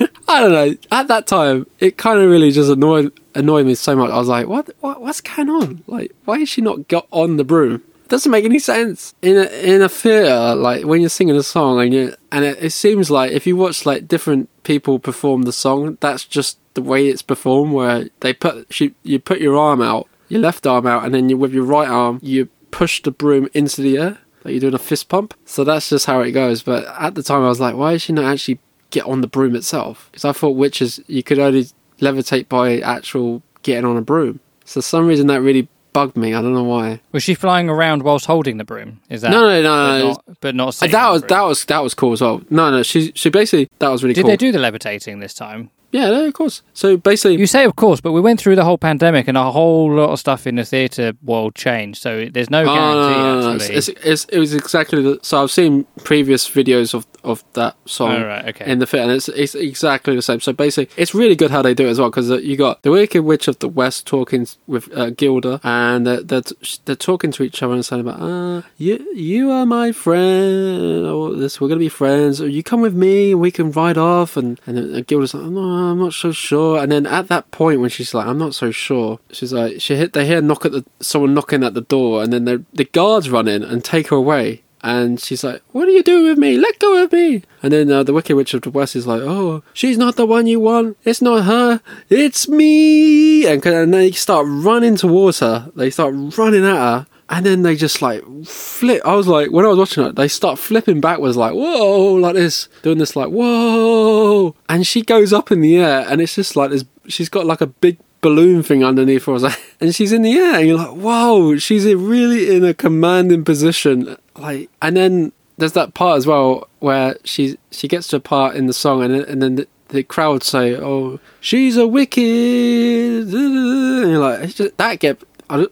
I 0.28 0.40
don't 0.40 0.52
know. 0.52 0.76
At 0.90 1.08
that 1.08 1.26
time, 1.26 1.66
it 1.78 1.98
kind 1.98 2.18
of 2.18 2.30
really 2.30 2.52
just 2.52 2.70
annoyed 2.70 3.12
annoyed 3.34 3.66
me 3.66 3.74
so 3.74 3.94
much. 3.94 4.10
I 4.10 4.16
was 4.16 4.28
like, 4.28 4.46
what, 4.46 4.70
what 4.80 5.02
what's 5.02 5.20
going 5.20 5.50
on? 5.50 5.84
Like, 5.86 6.12
why 6.24 6.38
is 6.38 6.48
she 6.48 6.62
not 6.62 6.88
got 6.88 7.06
on 7.10 7.36
the 7.36 7.44
broom? 7.44 7.82
Doesn't 8.12 8.30
make 8.30 8.44
any 8.44 8.58
sense 8.58 9.14
in 9.22 9.38
a 9.38 9.44
in 9.74 9.80
a 9.80 9.88
theater. 9.88 10.54
Like 10.54 10.84
when 10.84 11.00
you're 11.00 11.08
singing 11.08 11.34
a 11.34 11.42
song 11.42 11.80
and 11.80 11.94
you 11.94 12.14
and 12.30 12.44
it, 12.44 12.62
it 12.62 12.70
seems 12.72 13.10
like 13.10 13.32
if 13.32 13.46
you 13.46 13.56
watch 13.56 13.86
like 13.86 14.06
different 14.06 14.50
people 14.64 14.98
perform 14.98 15.44
the 15.44 15.52
song, 15.52 15.96
that's 15.98 16.26
just 16.26 16.58
the 16.74 16.82
way 16.82 17.08
it's 17.08 17.22
performed. 17.22 17.72
Where 17.72 18.10
they 18.20 18.34
put 18.34 18.66
she, 18.68 18.94
you 19.02 19.18
put 19.18 19.40
your 19.40 19.56
arm 19.56 19.80
out, 19.80 20.08
your 20.28 20.42
left 20.42 20.66
arm 20.66 20.86
out, 20.86 21.06
and 21.06 21.14
then 21.14 21.30
you 21.30 21.38
with 21.38 21.54
your 21.54 21.64
right 21.64 21.88
arm 21.88 22.18
you 22.20 22.50
push 22.70 23.02
the 23.02 23.10
broom 23.10 23.48
into 23.54 23.80
the 23.80 23.96
air. 23.96 24.18
Like 24.44 24.52
you're 24.52 24.60
doing 24.60 24.74
a 24.74 24.78
fist 24.78 25.08
pump. 25.08 25.32
So 25.46 25.64
that's 25.64 25.88
just 25.88 26.04
how 26.04 26.20
it 26.20 26.32
goes. 26.32 26.62
But 26.62 26.84
at 26.98 27.14
the 27.14 27.22
time, 27.22 27.42
I 27.42 27.48
was 27.48 27.60
like, 27.60 27.76
why 27.76 27.94
is 27.94 28.02
she 28.02 28.12
not 28.12 28.30
actually 28.30 28.60
get 28.90 29.06
on 29.06 29.22
the 29.22 29.26
broom 29.26 29.56
itself? 29.56 30.10
Because 30.12 30.26
I 30.26 30.32
thought 30.32 30.50
witches 30.50 31.00
you 31.06 31.22
could 31.22 31.38
only 31.38 31.68
levitate 31.98 32.50
by 32.50 32.78
actual 32.80 33.42
getting 33.62 33.86
on 33.86 33.96
a 33.96 34.02
broom. 34.02 34.40
So 34.66 34.82
some 34.82 35.06
reason 35.06 35.28
that 35.28 35.40
really 35.40 35.68
bugged 35.92 36.16
me. 36.16 36.34
I 36.34 36.42
don't 36.42 36.54
know 36.54 36.64
why. 36.64 37.00
Was 37.12 37.22
she 37.22 37.34
flying 37.34 37.68
around 37.68 38.02
whilst 38.02 38.26
holding 38.26 38.56
the 38.56 38.64
broom? 38.64 39.00
Is 39.08 39.22
that 39.22 39.30
No, 39.30 39.42
no, 39.48 39.62
no, 39.62 39.64
but 39.64 39.98
no. 39.98 40.08
not, 40.08 40.24
but 40.40 40.54
not 40.54 40.74
that 40.92 41.08
was 41.10 41.22
that 41.24 41.40
was 41.42 41.64
that 41.66 41.82
was 41.82 41.94
cool 41.94 42.12
as 42.12 42.20
well. 42.20 42.42
No, 42.50 42.70
no, 42.70 42.82
she 42.82 43.12
she 43.14 43.30
basically 43.30 43.68
that 43.78 43.88
was 43.88 44.02
really. 44.02 44.14
Did 44.14 44.22
cool. 44.22 44.30
they 44.30 44.36
do 44.36 44.52
the 44.52 44.58
levitating 44.58 45.20
this 45.20 45.34
time? 45.34 45.70
Yeah, 45.92 46.06
no, 46.10 46.24
of 46.26 46.32
course. 46.34 46.62
So 46.72 46.96
basically, 46.96 47.36
You 47.38 47.46
say, 47.46 47.64
of 47.64 47.76
course, 47.76 48.00
but 48.00 48.12
we 48.12 48.20
went 48.20 48.40
through 48.40 48.56
the 48.56 48.64
whole 48.64 48.78
pandemic 48.78 49.28
and 49.28 49.36
a 49.36 49.50
whole 49.52 49.92
lot 49.92 50.10
of 50.10 50.18
stuff 50.18 50.46
in 50.46 50.56
the 50.56 50.64
theatre 50.64 51.12
world 51.22 51.54
changed. 51.54 52.00
So 52.02 52.26
there's 52.32 52.48
no 52.50 52.62
Oh, 52.62 52.74
guarantee. 52.74 53.64
actually. 53.64 53.76
It's, 53.76 53.88
it's, 53.88 54.24
it 54.26 54.38
was 54.38 54.54
exactly 54.54 55.02
the. 55.02 55.18
So 55.22 55.42
I've 55.42 55.50
seen 55.50 55.84
previous 56.04 56.48
videos 56.48 56.94
of, 56.94 57.06
of 57.24 57.44
that 57.52 57.76
song 57.84 58.12
Oh, 58.12 58.26
right, 58.26 58.48
okay. 58.48 58.70
in 58.70 58.78
the 58.78 58.86
fit, 58.86 59.00
and 59.02 59.10
it's 59.12 59.28
it's 59.28 59.54
exactly 59.54 60.16
the 60.16 60.22
same. 60.22 60.40
So 60.40 60.52
basically, 60.52 60.92
it's 61.00 61.14
really 61.14 61.36
good 61.36 61.50
how 61.50 61.60
they 61.62 61.74
do 61.74 61.86
it 61.86 61.90
as 61.90 62.00
well 62.00 62.08
because 62.10 62.30
uh, 62.30 62.38
you 62.38 62.56
got 62.56 62.82
the 62.82 62.90
Wicked 62.90 63.22
Witch 63.22 63.46
of 63.46 63.58
the 63.58 63.68
West 63.68 64.06
talking 64.06 64.46
with 64.66 64.90
uh, 64.96 65.10
Gilda, 65.10 65.60
and 65.62 66.06
they're, 66.06 66.22
they're 66.22 66.42
they're 66.86 66.96
talking 66.96 67.30
to 67.32 67.42
each 67.42 67.62
other 67.62 67.74
and 67.74 67.84
saying 67.84 68.00
about, 68.00 68.20
uh, 68.20 68.62
you 68.78 68.98
you 69.14 69.50
are 69.50 69.66
my 69.66 69.92
friend, 69.92 71.06
or 71.06 71.34
this 71.34 71.60
we're 71.60 71.68
gonna 71.68 71.78
be 71.78 71.88
friends, 71.88 72.40
or 72.40 72.48
you 72.48 72.62
come 72.62 72.80
with 72.80 72.94
me, 72.94 73.34
we 73.34 73.50
can 73.50 73.70
ride 73.72 73.98
off, 73.98 74.36
and 74.36 74.60
and 74.66 74.76
then 74.78 75.02
Gilda's 75.02 75.34
like, 75.34 75.44
no, 75.44 75.81
I'm 75.82 75.98
not 75.98 76.14
so 76.14 76.32
sure, 76.32 76.78
and 76.78 76.90
then 76.92 77.06
at 77.06 77.28
that 77.28 77.50
point 77.50 77.80
when 77.80 77.90
she's 77.90 78.14
like, 78.14 78.26
I'm 78.26 78.38
not 78.38 78.54
so 78.54 78.70
sure, 78.70 79.18
she's 79.30 79.52
like, 79.52 79.80
she 79.80 79.96
hit 79.96 80.12
they 80.12 80.26
hear 80.26 80.40
knock 80.40 80.64
at 80.64 80.72
the 80.72 80.84
someone 81.00 81.34
knocking 81.34 81.64
at 81.64 81.74
the 81.74 81.80
door, 81.82 82.22
and 82.22 82.32
then 82.32 82.44
the 82.44 82.64
the 82.72 82.84
guards 82.84 83.30
run 83.30 83.48
in 83.48 83.62
and 83.62 83.84
take 83.84 84.08
her 84.08 84.16
away. 84.16 84.62
And 84.84 85.20
she's 85.20 85.44
like, 85.44 85.62
"What 85.70 85.86
are 85.86 85.92
you 85.92 86.02
doing 86.02 86.24
with 86.24 86.38
me? 86.38 86.58
Let 86.58 86.80
go 86.80 87.04
of 87.04 87.12
me!" 87.12 87.44
And 87.62 87.72
then 87.72 87.88
uh, 87.88 88.02
the 88.02 88.12
Wicked 88.12 88.34
Witch 88.34 88.52
of 88.52 88.62
the 88.62 88.70
West 88.70 88.96
is 88.96 89.06
like, 89.06 89.22
"Oh, 89.22 89.62
she's 89.72 89.96
not 89.96 90.16
the 90.16 90.26
one 90.26 90.48
you 90.48 90.58
want. 90.58 90.96
It's 91.04 91.22
not 91.22 91.44
her. 91.44 91.80
It's 92.10 92.48
me!" 92.48 93.46
And, 93.46 93.64
and 93.64 93.94
they 93.94 94.10
start 94.10 94.44
running 94.48 94.96
towards 94.96 95.38
her. 95.38 95.70
They 95.76 95.90
start 95.90 96.14
running 96.36 96.64
at 96.64 96.74
her, 96.74 97.06
and 97.32 97.46
then 97.46 97.62
they 97.62 97.74
just 97.74 98.02
like 98.02 98.22
flip. 98.44 99.00
I 99.06 99.14
was 99.14 99.26
like, 99.26 99.50
when 99.50 99.64
I 99.64 99.68
was 99.68 99.78
watching 99.78 100.04
it, 100.04 100.16
they 100.16 100.28
start 100.28 100.58
flipping 100.58 101.00
backwards, 101.00 101.34
like 101.34 101.54
whoa, 101.54 102.12
like 102.12 102.34
this, 102.34 102.68
doing 102.82 102.98
this, 102.98 103.16
like 103.16 103.30
whoa. 103.30 104.54
And 104.68 104.86
she 104.86 105.00
goes 105.00 105.32
up 105.32 105.50
in 105.50 105.62
the 105.62 105.78
air, 105.78 106.04
and 106.08 106.20
it's 106.20 106.34
just 106.34 106.56
like 106.56 106.70
this. 106.70 106.84
She's 107.08 107.30
got 107.30 107.46
like 107.46 107.62
a 107.62 107.66
big 107.66 107.96
balloon 108.20 108.62
thing 108.62 108.84
underneath 108.84 109.24
her, 109.24 109.38
and 109.80 109.94
she's 109.94 110.12
in 110.12 110.20
the 110.20 110.34
air, 110.34 110.56
and 110.56 110.68
you're 110.68 110.76
like, 110.76 110.94
whoa, 110.94 111.56
she's 111.56 111.86
really 111.86 112.54
in 112.54 112.64
a 112.64 112.74
commanding 112.74 113.44
position. 113.44 114.14
Like, 114.36 114.68
and 114.82 114.94
then 114.98 115.32
there's 115.56 115.72
that 115.72 115.94
part 115.94 116.18
as 116.18 116.26
well 116.26 116.68
where 116.80 117.16
she 117.24 117.56
she 117.70 117.88
gets 117.88 118.08
to 118.08 118.16
a 118.16 118.20
part 118.20 118.56
in 118.56 118.66
the 118.66 118.74
song, 118.74 119.02
and 119.02 119.14
and 119.14 119.40
then 119.40 119.54
the, 119.54 119.68
the 119.88 120.02
crowd 120.02 120.42
say, 120.42 120.76
"Oh, 120.76 121.18
she's 121.40 121.78
a 121.78 121.86
wicked," 121.86 122.22
and 123.32 124.10
you're 124.10 124.18
like, 124.18 124.54
just, 124.54 124.76
that 124.76 125.00
get 125.00 125.22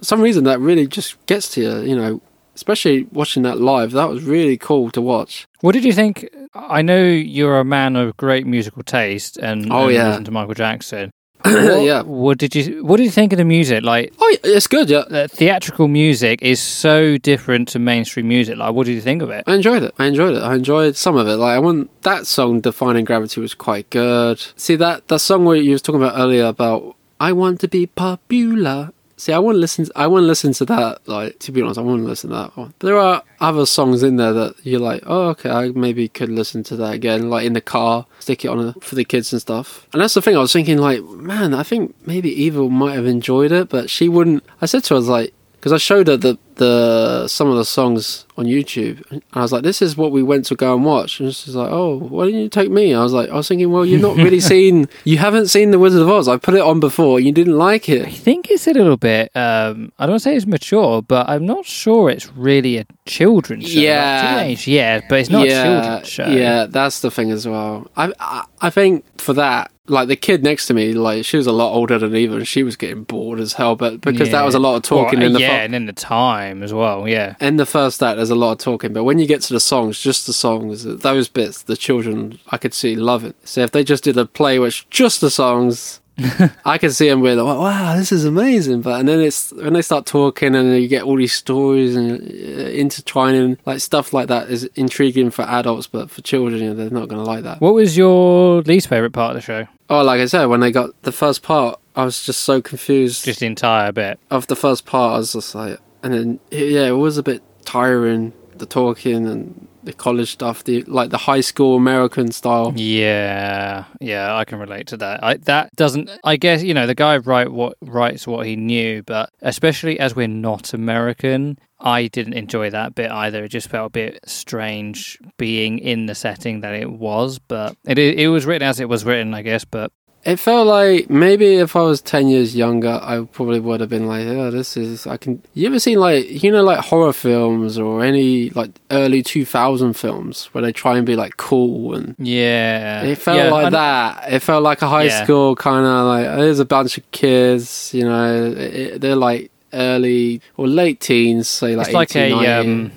some 0.02 0.20
reason 0.20 0.44
that 0.44 0.60
really 0.60 0.86
just 0.86 1.24
gets 1.26 1.48
to 1.54 1.60
you, 1.62 1.80
you 1.90 1.96
know. 1.96 2.20
Especially 2.56 3.04
watching 3.12 3.42
that 3.44 3.58
live, 3.58 3.92
that 3.92 4.08
was 4.10 4.22
really 4.24 4.58
cool 4.58 4.90
to 4.90 5.00
watch. 5.00 5.46
What 5.60 5.72
did 5.72 5.84
you 5.84 5.92
think 5.94 6.28
I 6.54 6.82
know 6.82 7.02
you're 7.02 7.58
a 7.58 7.64
man 7.64 7.96
of 7.96 8.16
great 8.18 8.46
musical 8.46 8.82
taste 8.82 9.38
and, 9.38 9.72
Oh, 9.72 9.84
and 9.86 9.94
yeah. 9.94 10.08
listen 10.08 10.24
to 10.24 10.30
Michael 10.30 10.54
Jackson. 10.54 11.10
What- 11.44 11.82
yeah. 11.84 12.02
What 12.02 12.36
did 12.36 12.54
you 12.54 12.84
What 12.84 12.98
did 12.98 13.04
you 13.04 13.10
think 13.10 13.32
of 13.32 13.38
the 13.38 13.46
music? 13.46 13.82
Like 13.82 14.12
Oh, 14.20 14.36
it's 14.44 14.66
good. 14.66 14.90
Yeah, 14.90 15.04
the 15.08 15.26
theatrical 15.28 15.88
music 15.88 16.42
is 16.42 16.60
so 16.60 17.16
different 17.16 17.68
to 17.68 17.78
mainstream 17.78 18.28
music. 18.28 18.58
Like, 18.58 18.74
what 18.74 18.84
did 18.86 18.92
you 18.92 19.00
think 19.00 19.22
of 19.22 19.30
it? 19.30 19.44
I 19.46 19.54
enjoyed 19.54 19.82
it. 19.84 19.94
I 19.98 20.04
enjoyed 20.06 20.34
it. 20.36 20.42
I 20.42 20.54
enjoyed 20.54 20.96
some 20.96 21.16
of 21.16 21.26
it. 21.28 21.36
Like 21.36 21.54
I 21.56 21.60
want 21.60 21.88
that 22.02 22.26
song, 22.26 22.60
"Defining 22.60 23.06
Gravity," 23.06 23.40
was 23.40 23.54
quite 23.54 23.88
good. 23.88 24.38
See 24.56 24.76
that 24.76 25.08
that 25.08 25.20
song 25.20 25.46
where 25.46 25.56
you 25.56 25.70
was 25.72 25.80
talking 25.82 26.02
about 26.02 26.18
earlier 26.18 26.44
about 26.44 26.94
I 27.18 27.32
want 27.32 27.60
to 27.60 27.68
be 27.68 27.86
popular. 27.86 28.90
See, 29.20 29.34
I 29.34 29.38
want 29.38 29.56
to 29.56 29.58
listen. 29.58 29.86
I 29.94 30.06
want 30.06 30.22
to 30.22 30.26
listen 30.26 30.54
to 30.54 30.64
that. 30.64 31.06
Like 31.06 31.38
to 31.40 31.52
be 31.52 31.60
honest, 31.60 31.78
I 31.78 31.82
want 31.82 32.02
to 32.02 32.08
listen 32.08 32.30
to 32.30 32.36
that 32.36 32.56
one. 32.56 32.72
There 32.78 32.98
are 32.98 33.22
other 33.38 33.66
songs 33.66 34.02
in 34.02 34.16
there 34.16 34.32
that 34.32 34.54
you're 34.62 34.80
like, 34.80 35.02
oh, 35.06 35.28
okay, 35.28 35.50
I 35.50 35.68
maybe 35.68 36.08
could 36.08 36.30
listen 36.30 36.62
to 36.64 36.76
that 36.76 36.94
again, 36.94 37.28
like 37.28 37.44
in 37.44 37.52
the 37.52 37.60
car, 37.60 38.06
stick 38.18 38.46
it 38.46 38.48
on 38.48 38.68
a, 38.68 38.72
for 38.80 38.94
the 38.94 39.04
kids 39.04 39.30
and 39.32 39.42
stuff. 39.42 39.86
And 39.92 40.00
that's 40.00 40.14
the 40.14 40.22
thing. 40.22 40.36
I 40.36 40.40
was 40.40 40.54
thinking, 40.54 40.78
like, 40.78 41.02
man, 41.02 41.52
I 41.52 41.62
think 41.64 41.94
maybe 42.06 42.30
Eva 42.30 42.68
might 42.70 42.94
have 42.94 43.06
enjoyed 43.06 43.52
it, 43.52 43.68
but 43.68 43.90
she 43.90 44.08
wouldn't. 44.08 44.42
I 44.62 44.66
said 44.66 44.84
to 44.84 44.94
her, 44.94 44.96
I 44.96 45.00
was 45.00 45.08
like, 45.08 45.34
because 45.52 45.72
I 45.72 45.76
showed 45.76 46.08
her 46.08 46.16
the 46.16 46.38
the 46.60 47.26
some 47.26 47.48
of 47.48 47.56
the 47.56 47.64
songs 47.64 48.26
on 48.36 48.44
YouTube, 48.46 49.02
and 49.10 49.22
I 49.32 49.40
was 49.42 49.50
like, 49.52 49.62
"This 49.64 49.82
is 49.82 49.96
what 49.96 50.12
we 50.12 50.22
went 50.22 50.44
to 50.46 50.54
go 50.54 50.74
and 50.76 50.84
watch." 50.84 51.18
And 51.18 51.34
she's 51.34 51.54
like, 51.56 51.70
"Oh, 51.72 51.96
why 51.98 52.26
didn't 52.26 52.40
you 52.42 52.48
take 52.48 52.70
me?" 52.70 52.94
I 52.94 53.02
was 53.02 53.12
like, 53.12 53.28
"I 53.30 53.34
was 53.34 53.48
thinking, 53.48 53.70
well, 53.72 53.84
you've 53.84 54.00
not 54.00 54.16
really 54.16 54.40
seen, 54.54 54.88
you 55.04 55.18
haven't 55.18 55.48
seen 55.48 55.72
the 55.72 55.78
Wizard 55.78 56.02
of 56.02 56.08
Oz. 56.08 56.28
I 56.28 56.36
put 56.36 56.54
it 56.54 56.60
on 56.60 56.78
before, 56.78 57.18
you 57.18 57.32
didn't 57.32 57.58
like 57.58 57.88
it. 57.88 58.06
I 58.06 58.10
think 58.10 58.50
it's 58.50 58.66
a 58.68 58.72
little 58.72 58.96
bit. 58.96 59.34
Um, 59.36 59.92
I 59.98 60.06
don't 60.06 60.20
say 60.20 60.36
it's 60.36 60.46
mature, 60.46 61.02
but 61.02 61.28
I'm 61.28 61.44
not 61.46 61.64
sure 61.66 62.08
it's 62.10 62.28
really 62.34 62.76
a 62.78 62.86
children's 63.06 63.64
show. 63.68 63.76
Like, 63.80 63.84
Yeah. 63.84 64.38
teenage, 64.42 64.68
yeah, 64.68 65.00
but 65.08 65.18
it's 65.20 65.30
not 65.30 65.46
a 65.46 65.50
children's 65.50 66.08
show. 66.08 66.26
Yeah, 66.28 66.66
that's 66.66 67.00
the 67.00 67.10
thing 67.10 67.30
as 67.30 67.48
well. 67.48 67.90
I, 67.96 68.12
I 68.20 68.44
I 68.62 68.70
think 68.70 69.04
for 69.18 69.32
that, 69.34 69.70
like 69.88 70.06
the 70.08 70.16
kid 70.28 70.44
next 70.44 70.66
to 70.68 70.74
me, 70.74 70.92
like 70.92 71.24
she 71.24 71.36
was 71.36 71.46
a 71.48 71.56
lot 71.62 71.72
older 71.72 71.98
than 71.98 72.14
Eva, 72.14 72.36
and 72.36 72.46
she 72.54 72.62
was 72.62 72.76
getting 72.76 73.02
bored 73.04 73.40
as 73.40 73.54
hell. 73.54 73.74
But 73.74 74.00
because 74.02 74.30
that 74.30 74.44
was 74.44 74.54
a 74.54 74.58
lot 74.66 74.76
of 74.76 74.82
talking 74.82 75.18
Well, 75.20 75.28
in 75.28 75.32
the 75.32 75.40
yeah, 75.40 75.48
fir- 75.58 75.64
and 75.64 75.74
in 75.74 75.86
the 75.86 75.92
time 75.94 76.49
as 76.62 76.72
well. 76.74 77.08
Yeah, 77.08 77.34
in 77.40 77.56
the 77.56 77.66
first 77.66 78.02
act, 78.02 78.16
there's 78.16 78.30
a 78.30 78.34
lot 78.34 78.52
of 78.52 78.58
talking. 78.58 78.92
But 78.92 79.04
when 79.04 79.18
you 79.18 79.26
get 79.26 79.42
to 79.42 79.52
the 79.52 79.60
songs, 79.60 80.00
just 80.00 80.26
the 80.26 80.32
songs, 80.32 80.84
those 80.84 81.28
bits, 81.28 81.62
the 81.62 81.76
children, 81.76 82.38
I 82.48 82.56
could 82.58 82.74
see 82.74 82.96
love 82.96 83.24
it. 83.24 83.36
So 83.44 83.62
if 83.62 83.70
they 83.70 83.84
just 83.84 84.04
did 84.04 84.16
a 84.18 84.26
play 84.26 84.58
which 84.58 84.88
just 84.90 85.20
the 85.20 85.30
songs. 85.30 86.00
I 86.66 86.76
can 86.76 86.90
see 86.90 87.08
them 87.08 87.20
with 87.20 87.38
like, 87.38 87.58
"Wow, 87.58 87.96
this 87.96 88.12
is 88.12 88.26
amazing!" 88.26 88.82
But 88.82 89.00
and 89.00 89.08
then 89.08 89.20
it's 89.20 89.52
when 89.52 89.72
they 89.72 89.80
start 89.80 90.04
talking, 90.04 90.54
and 90.54 90.76
you 90.76 90.86
get 90.86 91.04
all 91.04 91.16
these 91.16 91.32
stories 91.32 91.96
and 91.96 92.20
uh, 92.20 92.68
intertwining, 92.68 93.56
like 93.64 93.80
stuff 93.80 94.12
like 94.12 94.28
that 94.28 94.50
is 94.50 94.64
intriguing 94.74 95.30
for 95.30 95.42
adults, 95.42 95.86
but 95.86 96.10
for 96.10 96.20
children, 96.20 96.62
you 96.62 96.68
know, 96.68 96.74
they're 96.74 96.90
not 96.90 97.08
going 97.08 97.24
to 97.24 97.30
like 97.30 97.44
that. 97.44 97.62
What 97.62 97.72
was 97.72 97.96
your 97.96 98.60
least 98.62 98.88
favorite 98.88 99.12
part 99.12 99.34
of 99.34 99.36
the 99.36 99.46
show? 99.46 99.66
Oh, 99.88 100.02
like 100.02 100.20
I 100.20 100.26
said, 100.26 100.44
when 100.46 100.60
they 100.60 100.72
got 100.72 100.90
the 101.02 101.12
first 101.12 101.42
part, 101.42 101.80
I 101.96 102.04
was 102.04 102.22
just 102.22 102.42
so 102.42 102.60
confused. 102.60 103.24
Just 103.24 103.40
the 103.40 103.46
entire 103.46 103.92
bit. 103.92 104.18
of 104.30 104.46
the 104.46 104.56
first 104.56 104.86
part, 104.86 105.14
I 105.14 105.18
was 105.18 105.32
just 105.32 105.54
like, 105.54 105.78
and 106.02 106.12
then 106.12 106.40
yeah, 106.50 106.86
it 106.86 106.96
was 106.96 107.18
a 107.18 107.22
bit 107.22 107.42
tiring, 107.64 108.32
the 108.56 108.66
talking 108.66 109.26
and 109.26 109.68
the 109.82 109.92
college 109.92 110.30
stuff, 110.30 110.64
the 110.64 110.82
like 110.82 111.10
the 111.10 111.18
high 111.18 111.40
school 111.40 111.76
American 111.76 112.32
style. 112.32 112.72
Yeah, 112.76 113.84
yeah, 114.00 114.36
I 114.36 114.44
can 114.44 114.58
relate 114.58 114.86
to 114.88 114.96
that. 114.98 115.24
I, 115.24 115.36
that 115.38 115.74
doesn't. 115.76 116.10
I 116.24 116.36
guess 116.36 116.62
you 116.62 116.74
know 116.74 116.86
the 116.86 116.94
guy 116.94 117.18
write 117.18 117.52
what 117.52 117.76
writes 117.80 118.26
what 118.26 118.46
he 118.46 118.56
knew, 118.56 119.02
but 119.02 119.30
especially 119.40 119.98
as 119.98 120.14
we're 120.14 120.28
not 120.28 120.74
American, 120.74 121.58
I 121.78 122.08
didn't 122.08 122.34
enjoy 122.34 122.70
that 122.70 122.94
bit 122.94 123.10
either. 123.10 123.44
It 123.44 123.48
just 123.48 123.68
felt 123.68 123.88
a 123.88 123.90
bit 123.90 124.20
strange 124.26 125.18
being 125.38 125.78
in 125.78 126.06
the 126.06 126.14
setting 126.14 126.60
that 126.60 126.74
it 126.74 126.90
was, 126.90 127.38
but 127.38 127.76
it 127.86 127.98
it 127.98 128.28
was 128.28 128.46
written 128.46 128.66
as 128.66 128.80
it 128.80 128.88
was 128.88 129.04
written, 129.04 129.34
I 129.34 129.42
guess. 129.42 129.64
But 129.64 129.92
It 130.22 130.36
felt 130.36 130.66
like 130.66 131.08
maybe 131.08 131.54
if 131.54 131.74
I 131.74 131.80
was 131.80 132.02
ten 132.02 132.28
years 132.28 132.54
younger, 132.54 133.00
I 133.02 133.22
probably 133.32 133.58
would 133.58 133.80
have 133.80 133.88
been 133.88 134.06
like, 134.06 134.26
"Oh, 134.26 134.50
this 134.50 134.76
is." 134.76 135.06
I 135.06 135.16
can. 135.16 135.42
You 135.54 135.66
ever 135.68 135.78
seen 135.78 135.98
like 135.98 136.42
you 136.42 136.50
know 136.52 136.62
like 136.62 136.80
horror 136.80 137.14
films 137.14 137.78
or 137.78 138.04
any 138.04 138.50
like 138.50 138.70
early 138.90 139.22
two 139.22 139.46
thousand 139.46 139.94
films 139.94 140.46
where 140.52 140.60
they 140.60 140.72
try 140.72 140.98
and 140.98 141.06
be 141.06 141.16
like 141.16 141.38
cool 141.38 141.94
and 141.94 142.14
yeah, 142.18 143.02
It 143.02 143.16
felt 143.16 143.38
Yeah, 143.38 143.50
like 143.50 143.66
I- 143.68 143.70
that. 143.70 144.32
It 144.34 144.40
felt 144.40 144.62
like 144.62 144.82
a 144.82 144.88
high 144.88 145.04
Yeah. 145.04 145.24
school 145.24 145.56
kind 145.56 145.86
of 145.86 146.06
like 146.06 146.24
there's 146.36 146.58
a 146.60 146.66
bunch 146.66 146.98
of 146.98 147.10
kids, 147.12 147.90
you 147.94 148.04
know, 148.04 148.52
it, 148.58 149.00
they're 149.00 149.16
like 149.16 149.50
early 149.72 150.42
or 150.58 150.68
late 150.68 151.00
teens, 151.00 151.48
say 151.48 151.76
like 151.76 151.86
it's 151.86 151.94
like 151.94 152.14
a 152.16 152.28
19. 152.30 152.68
um, 152.68 152.92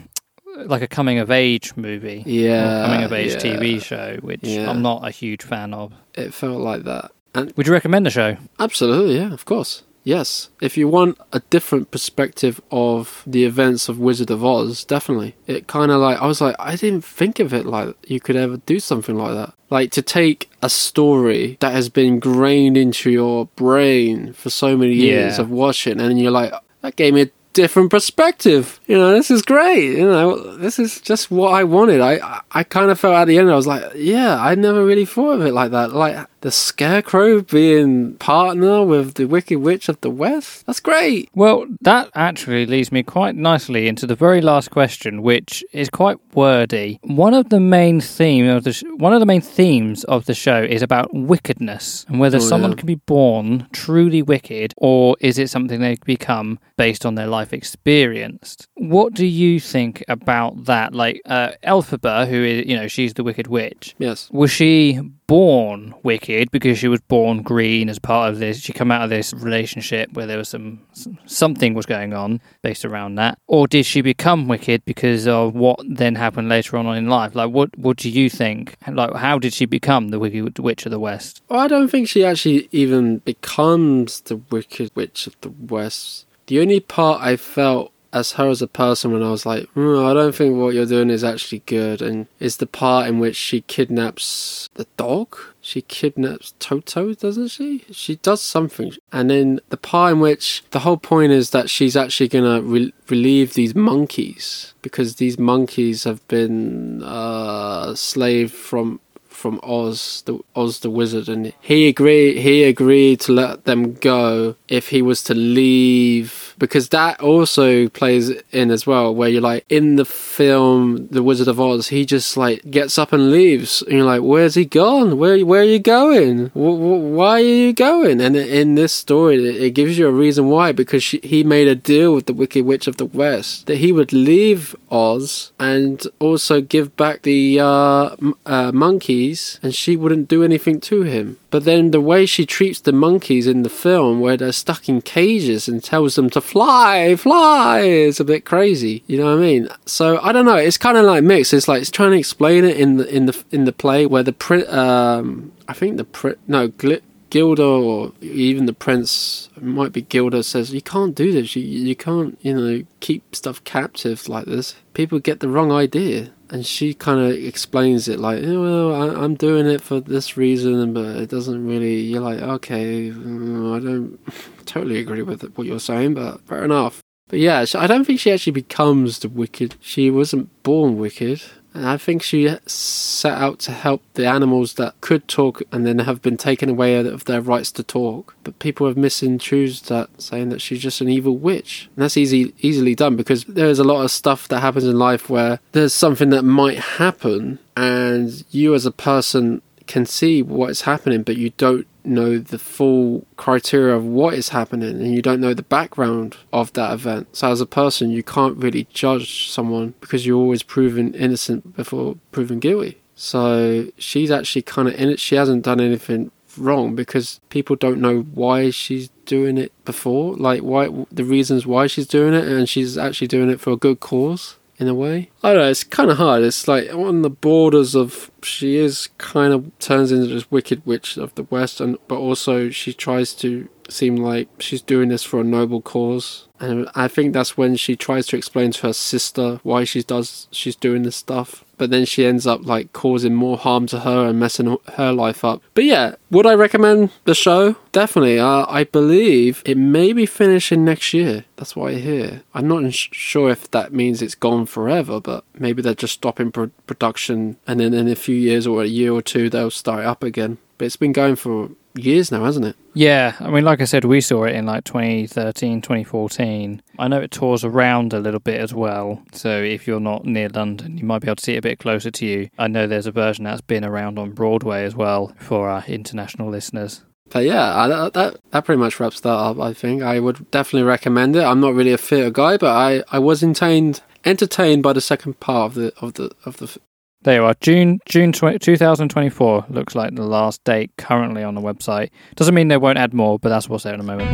like 0.68 0.82
a 0.82 0.88
coming 0.88 1.20
of 1.20 1.32
age 1.32 1.72
movie. 1.78 2.22
yeah, 2.26 2.86
coming 2.86 3.04
of 3.06 3.14
age 3.14 3.32
yeah. 3.32 3.40
TV 3.56 3.82
show, 3.82 4.18
which. 4.22 4.46
I'm 4.46 4.82
not 4.82 5.08
a 5.08 5.10
huge 5.10 5.42
fan 5.42 5.74
of. 5.74 5.94
It 6.16 6.32
felt 6.34 6.60
like 6.62 6.84
that. 6.84 7.12
And 7.36 7.52
Would 7.58 7.68
you 7.68 7.74
recommend 7.74 8.06
the 8.06 8.10
show? 8.12 8.38
absolutely, 8.60 9.16
yeah, 9.18 9.34
of 9.34 9.46
course. 9.46 9.84
Yes, 10.06 10.50
if 10.62 10.76
you 10.76 10.90
want 10.90 11.18
a 11.32 11.40
different 11.50 11.90
perspective 11.90 12.60
of 12.72 13.24
the 13.26 13.46
events 13.46 13.88
of 13.88 14.00
Wizard 14.00 14.30
of 14.30 14.44
Oz, 14.44 14.84
definitely. 14.84 15.34
It 15.48 15.68
kind 15.68 15.92
of 15.92 16.02
like 16.02 16.22
I 16.22 16.28
was 16.28 16.42
like 16.42 16.58
I 16.60 16.76
didn't 16.76 17.06
think 17.06 17.40
of 17.40 17.54
it 17.54 17.66
like 17.66 17.96
you 18.06 18.20
could 18.20 18.36
ever 18.36 18.58
do 18.58 18.82
something 18.82 19.16
like 19.16 19.34
that. 19.34 19.54
Like 19.70 19.92
to 19.92 20.02
take 20.02 20.50
a 20.62 20.70
story 20.70 21.56
that 21.62 21.72
has 21.72 21.88
been 21.88 22.20
grained 22.20 22.76
into 22.76 23.10
your 23.12 23.46
brain 23.56 24.34
for 24.34 24.50
so 24.50 24.76
many 24.76 24.94
years 24.94 25.38
Yeah. 25.38 25.42
of 25.44 25.50
watching, 25.50 26.02
and 26.02 26.20
you're 26.20 26.32
like 26.32 26.52
that 26.82 26.98
gave 26.98 27.14
me 27.14 27.22
a 27.22 27.30
different 27.54 27.90
perspective. 27.90 28.82
You 28.88 28.98
know, 28.98 29.12
this 29.14 29.32
is 29.32 29.42
great. 29.42 29.98
You 29.98 30.06
know, 30.06 30.58
this 30.58 30.80
is 30.80 31.00
just 31.00 31.32
what 31.32 31.54
I 31.54 31.64
wanted. 31.64 32.02
I 32.02 32.16
I, 32.18 32.42
I 32.52 32.64
kind 32.64 32.92
of 32.92 33.00
felt 33.00 33.16
at 33.16 33.26
the 33.26 33.38
end 33.40 33.50
I 33.50 33.56
was 33.56 33.68
like, 33.68 33.84
yeah, 33.96 34.38
I 34.38 34.54
never 34.56 34.84
really 34.86 35.06
thought 35.06 35.40
of 35.40 35.46
it 35.46 35.54
like 35.54 35.72
that. 35.72 35.94
Like 35.94 36.28
the 36.44 36.52
Scarecrow 36.52 37.42
being 37.42 38.16
partner 38.16 38.84
with 38.84 39.14
the 39.14 39.26
Wicked 39.26 39.60
Witch 39.60 39.88
of 39.88 40.00
the 40.02 40.10
West. 40.10 40.66
That's 40.66 40.82
great. 40.82 41.30
Well, 41.34 41.66
that 41.80 42.10
actually 42.16 42.66
leads 42.66 42.92
me 42.92 43.02
quite 43.02 43.36
nicely 43.36 43.88
into 43.88 44.06
the 44.06 44.16
very 44.16 44.42
last 44.42 44.70
question, 44.70 45.22
which 45.22 45.64
is 45.72 45.90
quite 45.90 46.18
wordy. 46.34 47.00
One 47.04 47.34
of 47.34 47.48
the 47.48 47.62
main 47.62 48.02
theme 48.02 48.48
of 48.50 48.66
the 48.66 48.74
sh- 48.74 48.84
one 48.98 49.14
of 49.14 49.22
the 49.22 49.26
main 49.26 49.40
themes 49.40 50.04
of 50.04 50.26
the 50.26 50.34
show 50.34 50.62
is 50.62 50.82
about 50.82 51.14
wickedness 51.14 52.06
and 52.10 52.20
whether 52.20 52.38
Oh, 52.38 52.42
someone 52.42 52.72
yeah. 52.72 52.78
can 52.78 52.88
be 52.88 52.96
born 52.96 53.68
truly 53.72 54.22
wicked 54.22 54.74
or 54.76 55.16
is 55.22 55.40
it 55.40 55.50
something 55.50 55.80
they 55.80 55.96
become 56.04 56.60
based 56.78 57.06
on 57.06 57.16
their 57.16 57.28
life 57.28 57.54
experienced. 57.54 58.68
What 58.76 59.14
do 59.14 59.26
you 59.26 59.60
think 59.62 60.04
about 60.10 60.66
that? 60.66 60.94
Like 60.94 61.22
uh, 61.26 61.52
Elphaba, 61.64 62.28
who 62.28 62.44
is 62.44 62.66
you 62.66 62.76
know 62.76 62.88
she's 62.90 63.14
the 63.14 63.24
wicked 63.24 63.48
witch. 63.48 63.96
Yes. 63.98 64.30
Was 64.32 64.52
she 64.52 65.00
born 65.28 65.94
wicked 66.04 66.52
because 66.52 66.78
she 66.78 66.88
was 66.88 67.02
born 67.02 67.42
green 67.42 67.90
as 67.90 68.00
part 68.00 68.30
of 68.32 68.40
this? 68.40 68.60
She 68.60 68.74
come 68.74 68.92
out 68.92 69.04
of 69.04 69.10
this 69.10 69.34
relationship 69.34 70.14
where 70.14 70.26
there 70.26 70.38
was 70.38 70.50
some 70.50 70.82
some- 70.94 71.18
something 71.26 71.74
was 71.74 71.86
going 71.86 72.14
on 72.14 72.42
based 72.62 72.84
around 72.86 73.16
that, 73.16 73.38
or 73.48 73.68
did 73.68 73.86
she 73.86 74.02
become 74.02 74.48
wicked 74.48 74.84
because 74.86 75.28
of 75.28 75.54
what 75.56 75.80
then 75.88 76.16
happened 76.16 76.50
later 76.50 76.78
on 76.78 76.98
in 76.98 77.08
life? 77.08 77.36
Like, 77.36 77.52
what 77.52 77.78
what 77.78 77.98
do 77.98 78.10
you 78.10 78.30
think? 78.30 78.76
Like, 78.88 79.14
how 79.16 79.40
did 79.40 79.54
she 79.54 79.66
become 79.66 80.10
the 80.10 80.20
wicked 80.20 80.60
witch 80.60 80.86
of 80.86 80.92
the 80.92 81.00
west? 81.00 81.42
Well, 81.50 81.60
I 81.60 81.68
don't 81.68 81.88
think 81.90 82.08
she 82.10 82.26
actually 82.26 82.68
even 82.72 83.20
becomes 83.20 84.22
the 84.22 84.36
Wicked 84.36 84.92
Witch 84.96 85.28
of 85.28 85.40
the 85.42 85.50
West. 85.50 86.26
The 86.48 86.60
only 86.60 86.80
part 86.82 87.22
I 87.22 87.38
felt 87.38 87.93
as 88.14 88.34
her 88.34 88.48
as 88.48 88.62
a 88.62 88.68
person 88.68 89.12
when 89.12 89.24
I 89.24 89.32
was 89.32 89.46
like, 89.46 89.68
"Hmm, 89.70 89.98
I 89.98 90.14
don't 90.14 90.36
think 90.36 90.56
what 90.56 90.74
you're 90.76 90.86
doing 90.86 91.10
is 91.10 91.24
actually 91.24 91.64
good, 91.66 92.02
and 92.02 92.28
is 92.40 92.58
the 92.58 92.68
part 92.68 93.08
in 93.08 93.20
which 93.20 93.36
she 93.36 93.62
kidnaps 93.62 94.70
the 94.76 94.88
dog. 94.96 95.36
She 95.60 95.82
kidnaps 95.82 96.54
Toto, 96.60 97.14
doesn't 97.14 97.48
she? 97.50 97.84
She 97.92 98.18
does 98.18 98.42
something, 98.42 98.94
and 99.12 99.30
then 99.30 99.60
the 99.70 99.78
part 99.78 100.14
in 100.14 100.20
which 100.20 100.64
the 100.72 100.80
whole 100.80 100.98
point 100.98 101.32
is 101.32 101.50
that 101.50 101.70
she's 101.70 101.96
actually 101.96 102.28
gonna 102.28 102.62
re- 102.62 102.94
relieve 103.10 103.54
these 103.54 103.74
monkeys 103.74 104.74
because 104.82 105.16
these 105.16 105.40
monkeys 105.40 106.04
have 106.04 106.26
been 106.28 107.02
uh, 107.04 107.96
slaved 107.96 108.54
from 108.54 109.00
from 109.34 109.60
Oz, 109.64 110.24
the 110.26 110.40
Oz 110.56 110.80
the 110.80 110.90
wizard, 110.90 111.28
and 111.28 111.52
he 111.60 111.88
agreed. 111.88 112.38
He 112.42 112.64
agreed 112.64 113.20
to 113.22 113.34
let 113.34 113.66
them 113.66 113.94
go 113.96 114.56
if 114.68 114.90
he 114.90 115.02
was 115.02 115.24
to 115.26 115.34
leave, 115.34 116.43
because 116.64 116.88
that 116.88 117.20
also 117.20 117.90
plays 117.90 118.30
in 118.54 118.72
as 118.72 118.88
well. 118.88 119.14
Where 119.14 119.28
you're 119.28 119.42
like 119.42 119.66
in 119.68 119.98
the 119.98 120.06
film, 120.06 121.08
The 121.12 121.22
Wizard 121.22 121.50
of 121.50 121.60
Oz, 121.60 121.90
he 121.90 122.06
just 122.06 122.38
like 122.38 122.62
gets 122.72 122.98
up 122.98 123.12
and 123.12 123.32
leaves, 123.32 123.82
and 123.82 123.98
you're 123.98 124.06
like, 124.06 124.22
"Where's 124.22 124.56
he 124.56 124.64
gone? 124.64 125.18
Where 125.18 125.46
Where 125.46 125.60
are 125.60 125.66
you 125.66 125.80
going? 125.80 126.52
Why 126.54 127.42
are 127.42 127.58
you 127.66 127.74
going?" 127.74 128.22
And 128.22 128.38
in 128.38 128.76
this 128.76 128.94
story, 128.94 129.36
it, 129.46 129.72
gives 129.72 129.98
you 129.98 130.08
a 130.08 130.12
reason 130.12 130.48
why, 130.48 130.72
because 130.72 131.04
she, 131.04 131.20
he 131.22 131.44
made 131.44 131.68
a 131.68 131.76
deal 131.76 132.16
with 132.16 132.28
the 132.28 132.34
Wicked 132.34 132.64
Witch 132.64 132.88
of 132.88 132.96
the 132.96 133.08
West 133.08 133.66
that 133.66 133.80
he 133.80 133.92
would 133.92 134.14
leave 134.14 134.74
Oz 134.90 135.52
and 135.60 136.08
also 136.20 136.62
give 136.62 136.96
back 136.96 137.24
the 137.24 137.60
uh, 137.60 138.16
uh, 138.46 138.72
monkeys, 138.74 139.60
and 139.62 139.76
she 139.76 139.98
wouldn't 139.98 140.30
do 140.30 140.44
anything 140.44 140.80
to 140.80 141.02
him. 141.02 141.38
But 141.54 141.66
then 141.66 141.92
the 141.92 142.02
way 142.02 142.26
she 142.26 142.48
treats 142.48 142.82
the 142.82 142.92
monkeys 142.92 143.46
in 143.46 143.62
the 143.62 143.70
film, 143.70 144.20
where 144.22 144.36
they're 144.36 144.52
stuck 144.52 144.90
in 144.90 145.04
cages 145.04 145.68
and 145.68 145.84
tells 145.84 146.16
them 146.16 146.32
to 146.32 146.42
fly, 146.42 147.16
fly, 147.16 147.82
is 147.82 148.20
a 148.20 148.26
bit 148.26 148.44
crazy. 148.44 149.04
You 149.06 149.20
know 149.20 149.26
what 149.26 149.38
I 149.38 149.48
mean? 149.48 149.70
So 149.86 150.18
I 150.24 150.32
don't 150.32 150.46
know. 150.46 150.56
It's 150.56 150.80
kind 150.80 150.98
of 150.98 151.06
like 151.06 151.24
mixed. 151.24 151.54
It's 151.54 151.68
like 151.68 151.82
it's 151.82 151.92
trying 151.92 152.10
to 152.10 152.18
explain 152.18 152.64
it 152.66 152.78
in 152.78 152.98
the 152.98 153.08
in 153.08 153.28
the 153.28 153.44
in 153.52 153.66
the 153.66 153.72
play 153.72 154.08
where 154.08 154.24
the 154.24 154.34
pri- 154.34 154.66
um 154.66 155.52
I 155.68 155.74
think 155.74 155.98
the 155.98 156.06
pri- 156.06 156.38
no 156.48 156.70
Gl- 156.70 157.04
Glinda 157.34 157.64
or 157.64 158.12
even 158.22 158.68
the 158.68 158.74
prince 158.74 159.50
might 159.60 159.92
be 159.92 160.04
Glinda 160.04 160.44
says 160.44 160.72
you 160.72 160.84
can't 160.84 161.16
do 161.16 161.32
this. 161.32 161.56
You 161.56 161.64
you 161.64 161.96
can't 161.96 162.38
you 162.42 162.54
know 162.54 162.84
keep 163.00 163.36
stuff 163.36 163.64
captive 163.64 164.30
like 164.30 164.46
this. 164.46 164.76
People 164.94 165.20
get 165.20 165.40
the 165.40 165.50
wrong 165.50 165.72
idea. 165.72 166.32
And 166.50 166.68
she 166.68 166.94
kind 166.94 167.20
of 167.20 167.32
explains 167.32 168.08
it 168.08 168.20
like, 168.20 168.44
oh, 168.44 168.62
well, 168.62 168.94
I, 168.94 169.24
I'm 169.24 169.34
doing 169.34 169.66
it 169.66 169.82
for 169.82 170.00
this 170.00 170.38
reason, 170.38 170.94
but 170.94 171.16
it 171.16 171.28
doesn't 171.28 171.66
really. 171.66 172.02
You're 172.02 172.22
like, 172.22 172.42
okay, 172.44 173.10
mm, 173.10 173.76
I 173.76 173.80
don't 173.80 174.20
totally 174.68 175.00
agree 175.00 175.24
with 175.24 175.42
what 175.56 175.66
you're 175.66 175.80
saying, 175.80 176.14
but 176.14 176.42
fair 176.42 176.64
enough. 176.64 177.02
But 177.28 177.40
yeah, 177.40 177.66
I 177.74 177.88
don't 177.88 178.06
think 178.06 178.20
she 178.20 178.32
actually 178.32 178.52
becomes 178.52 179.18
the 179.18 179.30
wicked. 179.30 179.74
She 179.80 180.12
wasn't 180.12 180.52
born 180.62 181.00
wicked. 181.00 181.42
And 181.74 181.88
I 181.88 181.98
think 181.98 182.22
she 182.22 182.56
set 182.66 183.34
out 183.38 183.60
to 183.60 183.72
help 183.72 184.04
the 184.14 184.28
animals 184.28 184.74
that 184.76 185.00
could 185.02 185.28
talk 185.28 185.62
and 185.72 185.86
then 185.86 186.00
have 186.00 186.22
been 186.22 186.38
taken 186.38 186.70
away 186.70 186.96
of 186.96 187.26
their 187.26 187.42
rights 187.42 187.72
to 187.74 187.84
talk. 187.84 188.36
But 188.44 188.60
people 188.60 188.88
have 188.88 188.98
misinterpreted 188.98 189.86
that, 189.86 190.10
saying 190.22 190.50
that 190.50 190.62
she's 190.62 190.82
just 190.82 191.02
an 191.02 191.10
evil 191.10 191.38
witch. 191.38 191.90
And 191.96 192.04
that's 192.04 192.18
easy, 192.18 192.54
easily 192.60 192.96
done 192.96 193.16
because 193.16 193.44
there's 193.46 193.80
a 193.80 193.84
lot 193.84 194.04
of 194.04 194.12
stuff 194.12 194.48
that 194.50 194.60
happens 194.60 194.86
in 194.86 194.98
life 194.98 195.30
where 195.30 195.60
there's 195.72 195.94
something 195.94 196.30
that 196.30 196.44
might 196.44 196.78
happen, 196.78 197.60
and 197.76 198.44
you 198.52 198.76
as 198.76 198.86
a 198.86 198.92
person 198.92 199.62
can 199.88 200.06
see 200.06 200.42
what 200.42 200.70
is 200.70 200.82
happening, 200.82 201.24
but 201.24 201.38
you 201.38 201.52
don't 201.52 201.88
know 202.06 202.38
the 202.38 202.60
full 202.60 203.26
criteria 203.38 203.96
of 203.96 204.06
what 204.06 204.34
is 204.34 204.50
happening 204.50 204.90
and 204.90 205.16
you 205.16 205.22
don't 205.22 205.40
know 205.40 205.54
the 205.54 205.64
background 205.64 206.38
of 206.52 206.74
that 206.74 206.92
event. 206.92 207.36
So, 207.36 207.52
as 207.52 207.62
a 207.62 207.66
person, 207.66 208.12
you 208.12 208.24
can't 208.24 208.58
really 208.58 208.88
judge 208.94 209.50
someone 209.50 209.94
because 210.02 210.26
you're 210.26 210.40
always 210.40 210.64
proven 210.64 211.14
innocent 211.14 211.76
before 211.76 212.18
proven 212.32 212.60
guilty. 212.60 212.98
So, 213.16 213.88
she's 213.98 214.32
actually 214.32 214.64
kind 214.64 214.88
of 214.88 214.96
in 214.96 215.10
it. 215.10 215.20
She 215.20 215.36
hasn't 215.36 215.64
done 215.64 215.80
anything 215.80 216.32
wrong 216.58 216.96
because 216.96 217.40
people 217.50 217.76
don't 217.76 218.00
know 218.00 218.22
why 218.22 218.70
she's 218.70 219.10
doing 219.26 219.58
it 219.58 219.72
before, 219.86 220.36
like 220.36 220.62
why 220.62 220.90
the 221.12 221.24
reasons 221.24 221.66
why 221.66 221.88
she's 221.88 222.08
doing 222.08 222.34
it, 222.34 222.46
and 222.46 222.68
she's 222.68 222.98
actually 222.98 223.28
doing 223.28 223.50
it 223.50 223.60
for 223.60 223.72
a 223.72 223.78
good 223.78 224.00
cause 224.00 224.58
in 224.78 224.88
a 224.88 224.94
way. 224.94 225.30
I 225.44 225.54
don't 225.54 225.62
know, 225.62 225.70
it's 225.70 225.84
kind 225.84 226.12
of 226.12 226.18
hard. 226.18 226.44
It's 226.44 226.68
like 226.68 226.94
on 226.94 227.22
the 227.22 227.30
borders 227.30 227.96
of 227.96 228.32
she 228.42 228.78
is 228.78 229.10
kind 229.18 229.54
of 229.54 229.78
turns 229.80 230.12
into 230.12 230.28
this 230.28 230.50
wicked 230.52 230.86
witch 230.86 231.18
of 231.18 231.34
the 231.36 231.44
West, 231.44 231.80
and 231.80 231.98
but 232.08 232.18
also 232.18 232.70
she 232.70 232.94
tries 232.94 233.34
to 233.36 233.70
seem 233.90 234.16
like 234.16 234.48
she's 234.60 234.82
doing 234.82 235.10
this 235.10 235.24
for 235.24 235.42
a 235.42 235.44
noble 235.44 235.82
cause. 235.82 236.48
And 236.60 236.90
I 236.96 237.08
think 237.08 237.34
that's 237.34 237.58
when 237.58 237.76
she 237.76 237.96
tries 237.96 238.28
to 238.28 238.38
explain 238.38 238.72
to 238.72 238.88
her 238.88 238.94
sister 238.94 239.60
why 239.64 239.84
she 239.84 240.02
does 240.04 240.48
she's 240.52 240.76
doing 240.76 241.04
this 241.04 241.18
stuff. 241.18 241.63
But 241.78 241.90
then 241.90 242.06
she 242.06 242.26
ends 242.26 242.46
up 242.46 242.66
like 242.66 242.94
causing 242.94 243.34
more 243.34 243.58
harm 243.58 243.88
to 243.88 244.02
her 244.02 244.28
and 244.28 244.40
messing 244.40 244.78
her 244.94 245.12
life 245.12 245.44
up. 245.44 245.62
But 245.74 245.86
yeah, 245.86 246.16
would 246.30 246.46
I 246.46 246.54
recommend 246.54 247.10
the 247.26 247.36
show? 247.36 247.76
Definitely. 247.92 248.40
Uh, 248.40 248.66
I 248.70 248.84
believe 248.86 249.62
it 249.66 249.78
may 249.78 250.14
be 250.14 250.26
finishing 250.26 250.86
next 250.86 251.14
year. 251.14 251.46
That's 251.56 251.76
what 251.76 251.94
I 251.94 251.96
hear. 251.96 252.44
I'm 252.54 252.68
not 252.68 252.94
sure 252.94 253.50
if 253.50 253.70
that 253.72 253.94
means 253.94 254.22
it's 254.22 254.36
gone 254.36 254.66
forever, 254.66 255.20
but 255.20 255.44
maybe 255.58 255.82
they're 255.82 255.94
just 255.94 256.14
stopping 256.14 256.52
pro- 256.52 256.72
production 256.88 257.58
and 257.68 257.80
then 257.80 257.94
in 257.94 258.08
a 258.08 258.16
few 258.16 258.36
years 258.36 258.66
or 258.68 258.84
a 258.84 258.88
year 258.88 259.12
or 259.12 259.22
two 259.22 259.50
they'll 259.50 259.72
start 259.72 260.06
up 260.06 260.24
again. 260.24 260.58
But 260.78 260.86
it's 260.86 260.96
been 260.96 261.14
going 261.14 261.36
for 261.36 261.70
years 261.96 262.32
now, 262.32 262.44
hasn't 262.44 262.66
it? 262.66 262.76
Yeah, 262.94 263.36
I 263.40 263.50
mean, 263.50 263.64
like 263.64 263.82
I 263.82 263.86
said, 263.86 264.06
we 264.06 264.22
saw 264.22 264.44
it 264.46 264.56
in 264.56 264.66
like 264.66 264.84
2013, 264.84 265.82
2014. 265.82 266.82
I 267.00 267.08
know 267.08 267.22
it 267.22 267.32
tours 267.32 267.64
around 267.64 268.14
a 268.14 268.20
little 268.20 268.40
bit 268.40 268.60
as 268.60 268.74
well. 268.74 269.24
So 269.32 269.62
if 269.62 269.88
you're 269.88 270.00
not 270.00 270.26
near 270.26 270.50
London, 270.50 270.98
you 270.98 271.06
might 271.06 271.22
be 271.22 271.28
able 271.28 271.38
to 271.38 271.44
see 271.44 271.54
it 271.54 271.60
a 271.60 271.62
bit 271.62 271.80
closer 271.80 272.12
to 272.12 272.26
you. 272.26 272.50
I 272.58 272.68
know 272.68 272.88
there's 272.88 273.08
a 273.08 273.12
version 273.12 273.46
that's 273.46 273.62
been 273.62 273.86
around 273.86 274.20
on 274.20 274.32
Broadway 274.32 274.84
as 274.84 274.96
well 274.96 275.34
for 275.38 275.70
our 275.70 275.84
international 275.88 276.50
listeners. 276.50 277.04
But 277.30 277.46
yeah, 277.46 277.76
I, 277.76 277.88
that 278.10 278.38
that 278.52 278.66
pretty 278.66 278.80
much 278.80 279.00
wraps 279.00 279.20
that 279.22 279.30
up. 279.30 279.60
I 279.60 279.74
think 279.74 280.04
I 280.04 280.20
would 280.20 280.52
definitely 280.52 280.84
recommend 280.84 281.36
it. 281.36 281.44
I'm 281.44 281.60
not 281.60 281.74
really 281.74 281.94
a 281.94 281.98
theatre 281.98 282.30
guy, 282.30 282.58
but 282.58 282.76
I, 282.76 283.04
I 283.12 283.20
was 283.20 283.42
entertained 283.42 284.02
entertained 284.26 284.84
by 284.84 284.94
the 284.94 285.02
second 285.02 285.40
part 285.40 285.72
of 285.72 285.74
the 285.76 285.94
of 286.00 286.14
the 286.14 286.32
of 286.46 286.58
the 286.58 286.78
there 287.24 287.36
you 287.36 287.46
are. 287.46 287.54
June 287.62 288.00
June 288.06 288.32
2024 288.32 289.66
looks 289.70 289.96
like 289.96 290.16
the 290.16 290.24
last 290.24 290.64
date 290.64 290.92
currently 290.98 291.44
on 291.44 291.56
the 291.56 291.62
website. 291.62 292.10
Doesn't 292.36 292.56
mean 292.56 292.68
they 292.68 292.78
won't 292.78 292.98
add 292.98 293.14
more, 293.14 293.40
but 293.40 293.50
that's 293.50 293.70
what's 293.70 293.84
there 293.84 293.94
in 293.94 294.00
a 294.00 294.04
moment. 294.04 294.30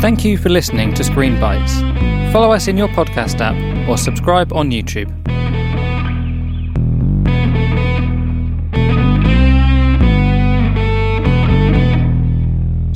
Thank 0.00 0.24
you 0.24 0.38
for 0.38 0.48
listening 0.48 0.94
to 0.94 1.04
Screen 1.04 1.36
Bytes. 1.36 2.32
Follow 2.32 2.52
us 2.52 2.68
in 2.68 2.76
your 2.76 2.88
podcast 2.88 3.40
app 3.40 3.88
or 3.88 3.96
subscribe 3.96 4.52
on 4.52 4.70
YouTube. 4.70 5.08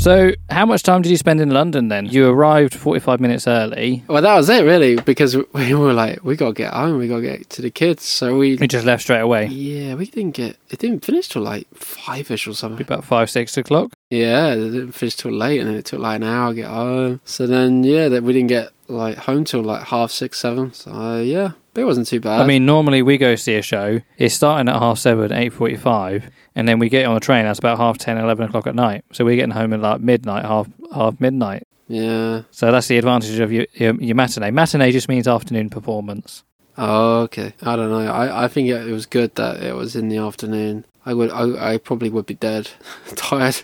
So, 0.03 0.33
how 0.51 0.67
much 0.67 0.83
time 0.83 1.03
did 1.03 1.11
you 1.11 1.17
spend 1.17 1.41
in 1.41 1.51
London 1.51 1.87
then? 1.87 2.07
You 2.07 2.29
arrived 2.29 2.75
45 2.75 3.21
minutes 3.21 3.47
early. 3.47 4.03
Well, 4.09 4.21
that 4.21 4.35
was 4.35 4.49
it, 4.49 4.65
really, 4.65 4.97
because 4.97 5.37
we 5.53 5.75
were 5.77 5.93
like, 5.93 6.25
we 6.25 6.35
got 6.35 6.49
to 6.49 6.55
get 6.55 6.75
home, 6.75 6.99
we 6.99 7.07
got 7.07 7.21
to 7.21 7.23
get 7.23 7.49
to 7.51 7.63
the 7.63 7.71
kids. 7.71 8.03
So 8.03 8.37
we. 8.37 8.57
We 8.57 8.67
just 8.67 8.85
left 8.85 9.05
straight 9.05 9.21
away. 9.21 9.47
Yeah, 9.47 9.95
we 9.95 10.07
didn't 10.07 10.33
get. 10.33 10.57
It 10.71 10.81
didn't 10.81 11.05
finish 11.05 11.29
till 11.29 11.43
like 11.43 11.73
five 11.73 12.33
ish 12.33 12.49
or 12.49 12.53
something. 12.53 12.85
About 12.85 13.05
five, 13.05 13.31
six 13.31 13.57
o'clock? 13.57 13.93
Yeah, 14.11 14.49
it 14.55 14.71
didn't 14.71 14.91
finish 14.91 15.15
till 15.15 15.31
late, 15.31 15.61
and 15.61 15.69
then 15.69 15.77
it 15.77 15.85
took 15.85 16.01
like 16.01 16.17
an 16.17 16.25
hour 16.25 16.51
to 16.51 16.57
get 16.57 16.67
home. 16.67 17.21
So 17.25 17.47
then, 17.47 17.85
yeah, 17.85 18.09
that 18.09 18.25
we 18.25 18.33
didn't 18.33 18.49
get 18.49 18.73
like 18.89 19.19
home 19.19 19.45
till 19.45 19.63
like 19.63 19.85
half 19.85 20.11
six, 20.11 20.41
seven. 20.41 20.73
So 20.73 20.93
uh, 20.93 21.19
yeah, 21.21 21.53
but 21.75 21.83
it 21.83 21.85
wasn't 21.85 22.09
too 22.09 22.19
bad. 22.19 22.41
I 22.41 22.47
mean, 22.47 22.67
normally 22.67 23.03
we 23.03 23.19
go 23.19 23.37
see 23.37 23.55
a 23.55 23.63
show. 23.63 24.01
It's 24.19 24.35
starting 24.35 24.69
at 24.69 24.81
half 24.81 24.99
seven, 24.99 25.33
eight 25.33 25.53
forty-five, 25.53 26.29
and 26.55 26.69
then 26.69 26.79
we 26.79 26.89
get 26.89 27.07
on 27.07 27.15
the 27.15 27.21
train. 27.21 27.45
That's 27.45 27.59
about 27.59 27.79
half 27.79 27.99
10, 27.99 28.19
11 28.19 28.47
o'clock 28.47 28.67
at 28.67 28.75
night. 28.75 29.05
So 29.13 29.25
we're 29.25 29.37
getting 29.37 29.51
home 29.51 29.73
at 29.73 29.81
like 29.81 30.01
midnight, 30.01 30.45
half 30.45 30.69
half 30.95 31.21
midnight. 31.21 31.67
Yeah. 31.89 32.43
So 32.51 32.73
that's 32.73 32.89
the 32.89 32.99
advantage 32.99 33.39
of 33.39 33.53
your, 33.53 33.67
your, 33.75 33.95
your 33.97 34.15
matinee. 34.15 34.51
Matinee 34.51 34.93
just 34.93 35.09
means 35.09 35.29
afternoon 35.29 35.71
performance. 35.71 36.45
Oh, 36.79 37.21
okay. 37.23 37.53
I 37.63 37.77
don't 37.77 37.91
know. 37.91 38.11
I, 38.11 38.45
I 38.45 38.49
think 38.49 38.69
it, 38.69 38.89
it 38.89 38.93
was 38.93 39.07
good 39.07 39.35
that 39.35 39.63
it 39.63 39.75
was 39.75 39.95
in 39.95 40.09
the 40.09 40.17
afternoon. 40.17 40.87
I 41.05 41.15
would 41.15 41.31
I, 41.31 41.75
I 41.75 41.79
probably 41.79 42.09
would 42.11 42.27
be 42.27 42.35
dead, 42.35 42.71
tired. 43.17 43.63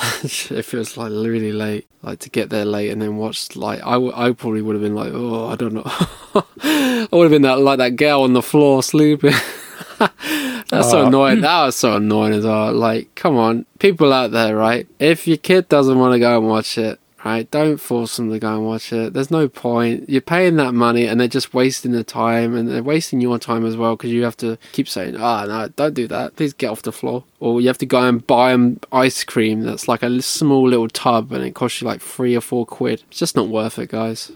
if 0.22 0.72
it 0.72 0.78
was 0.78 0.96
like 0.96 1.10
really 1.10 1.52
late, 1.52 1.86
like 2.02 2.20
to 2.20 2.30
get 2.30 2.48
there 2.48 2.64
late 2.64 2.90
and 2.90 3.02
then 3.02 3.16
watch 3.16 3.54
like 3.56 3.80
I, 3.84 3.92
w- 3.92 4.12
I 4.14 4.32
probably 4.32 4.62
would 4.62 4.74
have 4.74 4.82
been 4.82 4.94
like 4.94 5.12
oh 5.12 5.48
I 5.48 5.56
don't 5.56 5.74
know 5.74 5.82
I 6.62 7.08
would 7.12 7.24
have 7.24 7.30
been 7.30 7.42
that 7.42 7.58
like 7.58 7.78
that 7.78 7.96
girl 7.96 8.22
on 8.22 8.32
the 8.32 8.40
floor 8.42 8.82
sleeping. 8.82 9.34
That's 10.70 10.90
so 10.90 11.04
uh, 11.04 11.06
annoying. 11.06 11.40
That 11.50 11.66
was 11.66 11.76
so 11.76 11.96
annoying 11.96 12.32
as 12.32 12.44
well. 12.44 12.72
Like, 12.72 13.14
come 13.14 13.36
on, 13.36 13.66
people 13.78 14.12
out 14.12 14.30
there, 14.30 14.56
right? 14.56 14.86
If 14.98 15.26
your 15.26 15.36
kid 15.36 15.68
doesn't 15.68 15.98
want 15.98 16.14
to 16.14 16.18
go 16.18 16.38
and 16.38 16.48
watch 16.48 16.78
it, 16.78 16.98
right? 17.24 17.50
Don't 17.50 17.76
force 17.76 18.16
them 18.16 18.30
to 18.30 18.38
go 18.38 18.54
and 18.54 18.66
watch 18.66 18.92
it. 18.92 19.12
There's 19.12 19.30
no 19.30 19.48
point. 19.48 20.08
You're 20.08 20.20
paying 20.20 20.56
that 20.56 20.72
money 20.72 21.06
and 21.06 21.20
they're 21.20 21.28
just 21.28 21.52
wasting 21.52 21.92
the 21.92 22.04
time 22.04 22.54
and 22.54 22.68
they're 22.68 22.82
wasting 22.82 23.20
your 23.20 23.38
time 23.38 23.66
as 23.66 23.76
well 23.76 23.96
because 23.96 24.10
you 24.10 24.24
have 24.24 24.36
to 24.38 24.58
keep 24.72 24.88
saying, 24.88 25.16
ah, 25.18 25.42
oh, 25.42 25.46
no, 25.46 25.68
don't 25.68 25.94
do 25.94 26.06
that. 26.08 26.36
Please 26.36 26.52
get 26.52 26.70
off 26.70 26.82
the 26.82 26.92
floor. 26.92 27.24
Or 27.38 27.60
you 27.60 27.68
have 27.68 27.78
to 27.78 27.86
go 27.86 28.02
and 28.06 28.26
buy 28.26 28.52
them 28.52 28.80
ice 28.92 29.24
cream 29.24 29.62
that's 29.62 29.88
like 29.88 30.02
a 30.02 30.22
small 30.22 30.68
little 30.68 30.88
tub 30.88 31.32
and 31.32 31.44
it 31.44 31.54
costs 31.54 31.80
you 31.80 31.86
like 31.86 32.00
three 32.00 32.36
or 32.36 32.40
four 32.40 32.64
quid. 32.64 33.02
It's 33.08 33.18
just 33.18 33.36
not 33.36 33.48
worth 33.48 33.78
it, 33.78 33.90
guys. 33.90 34.32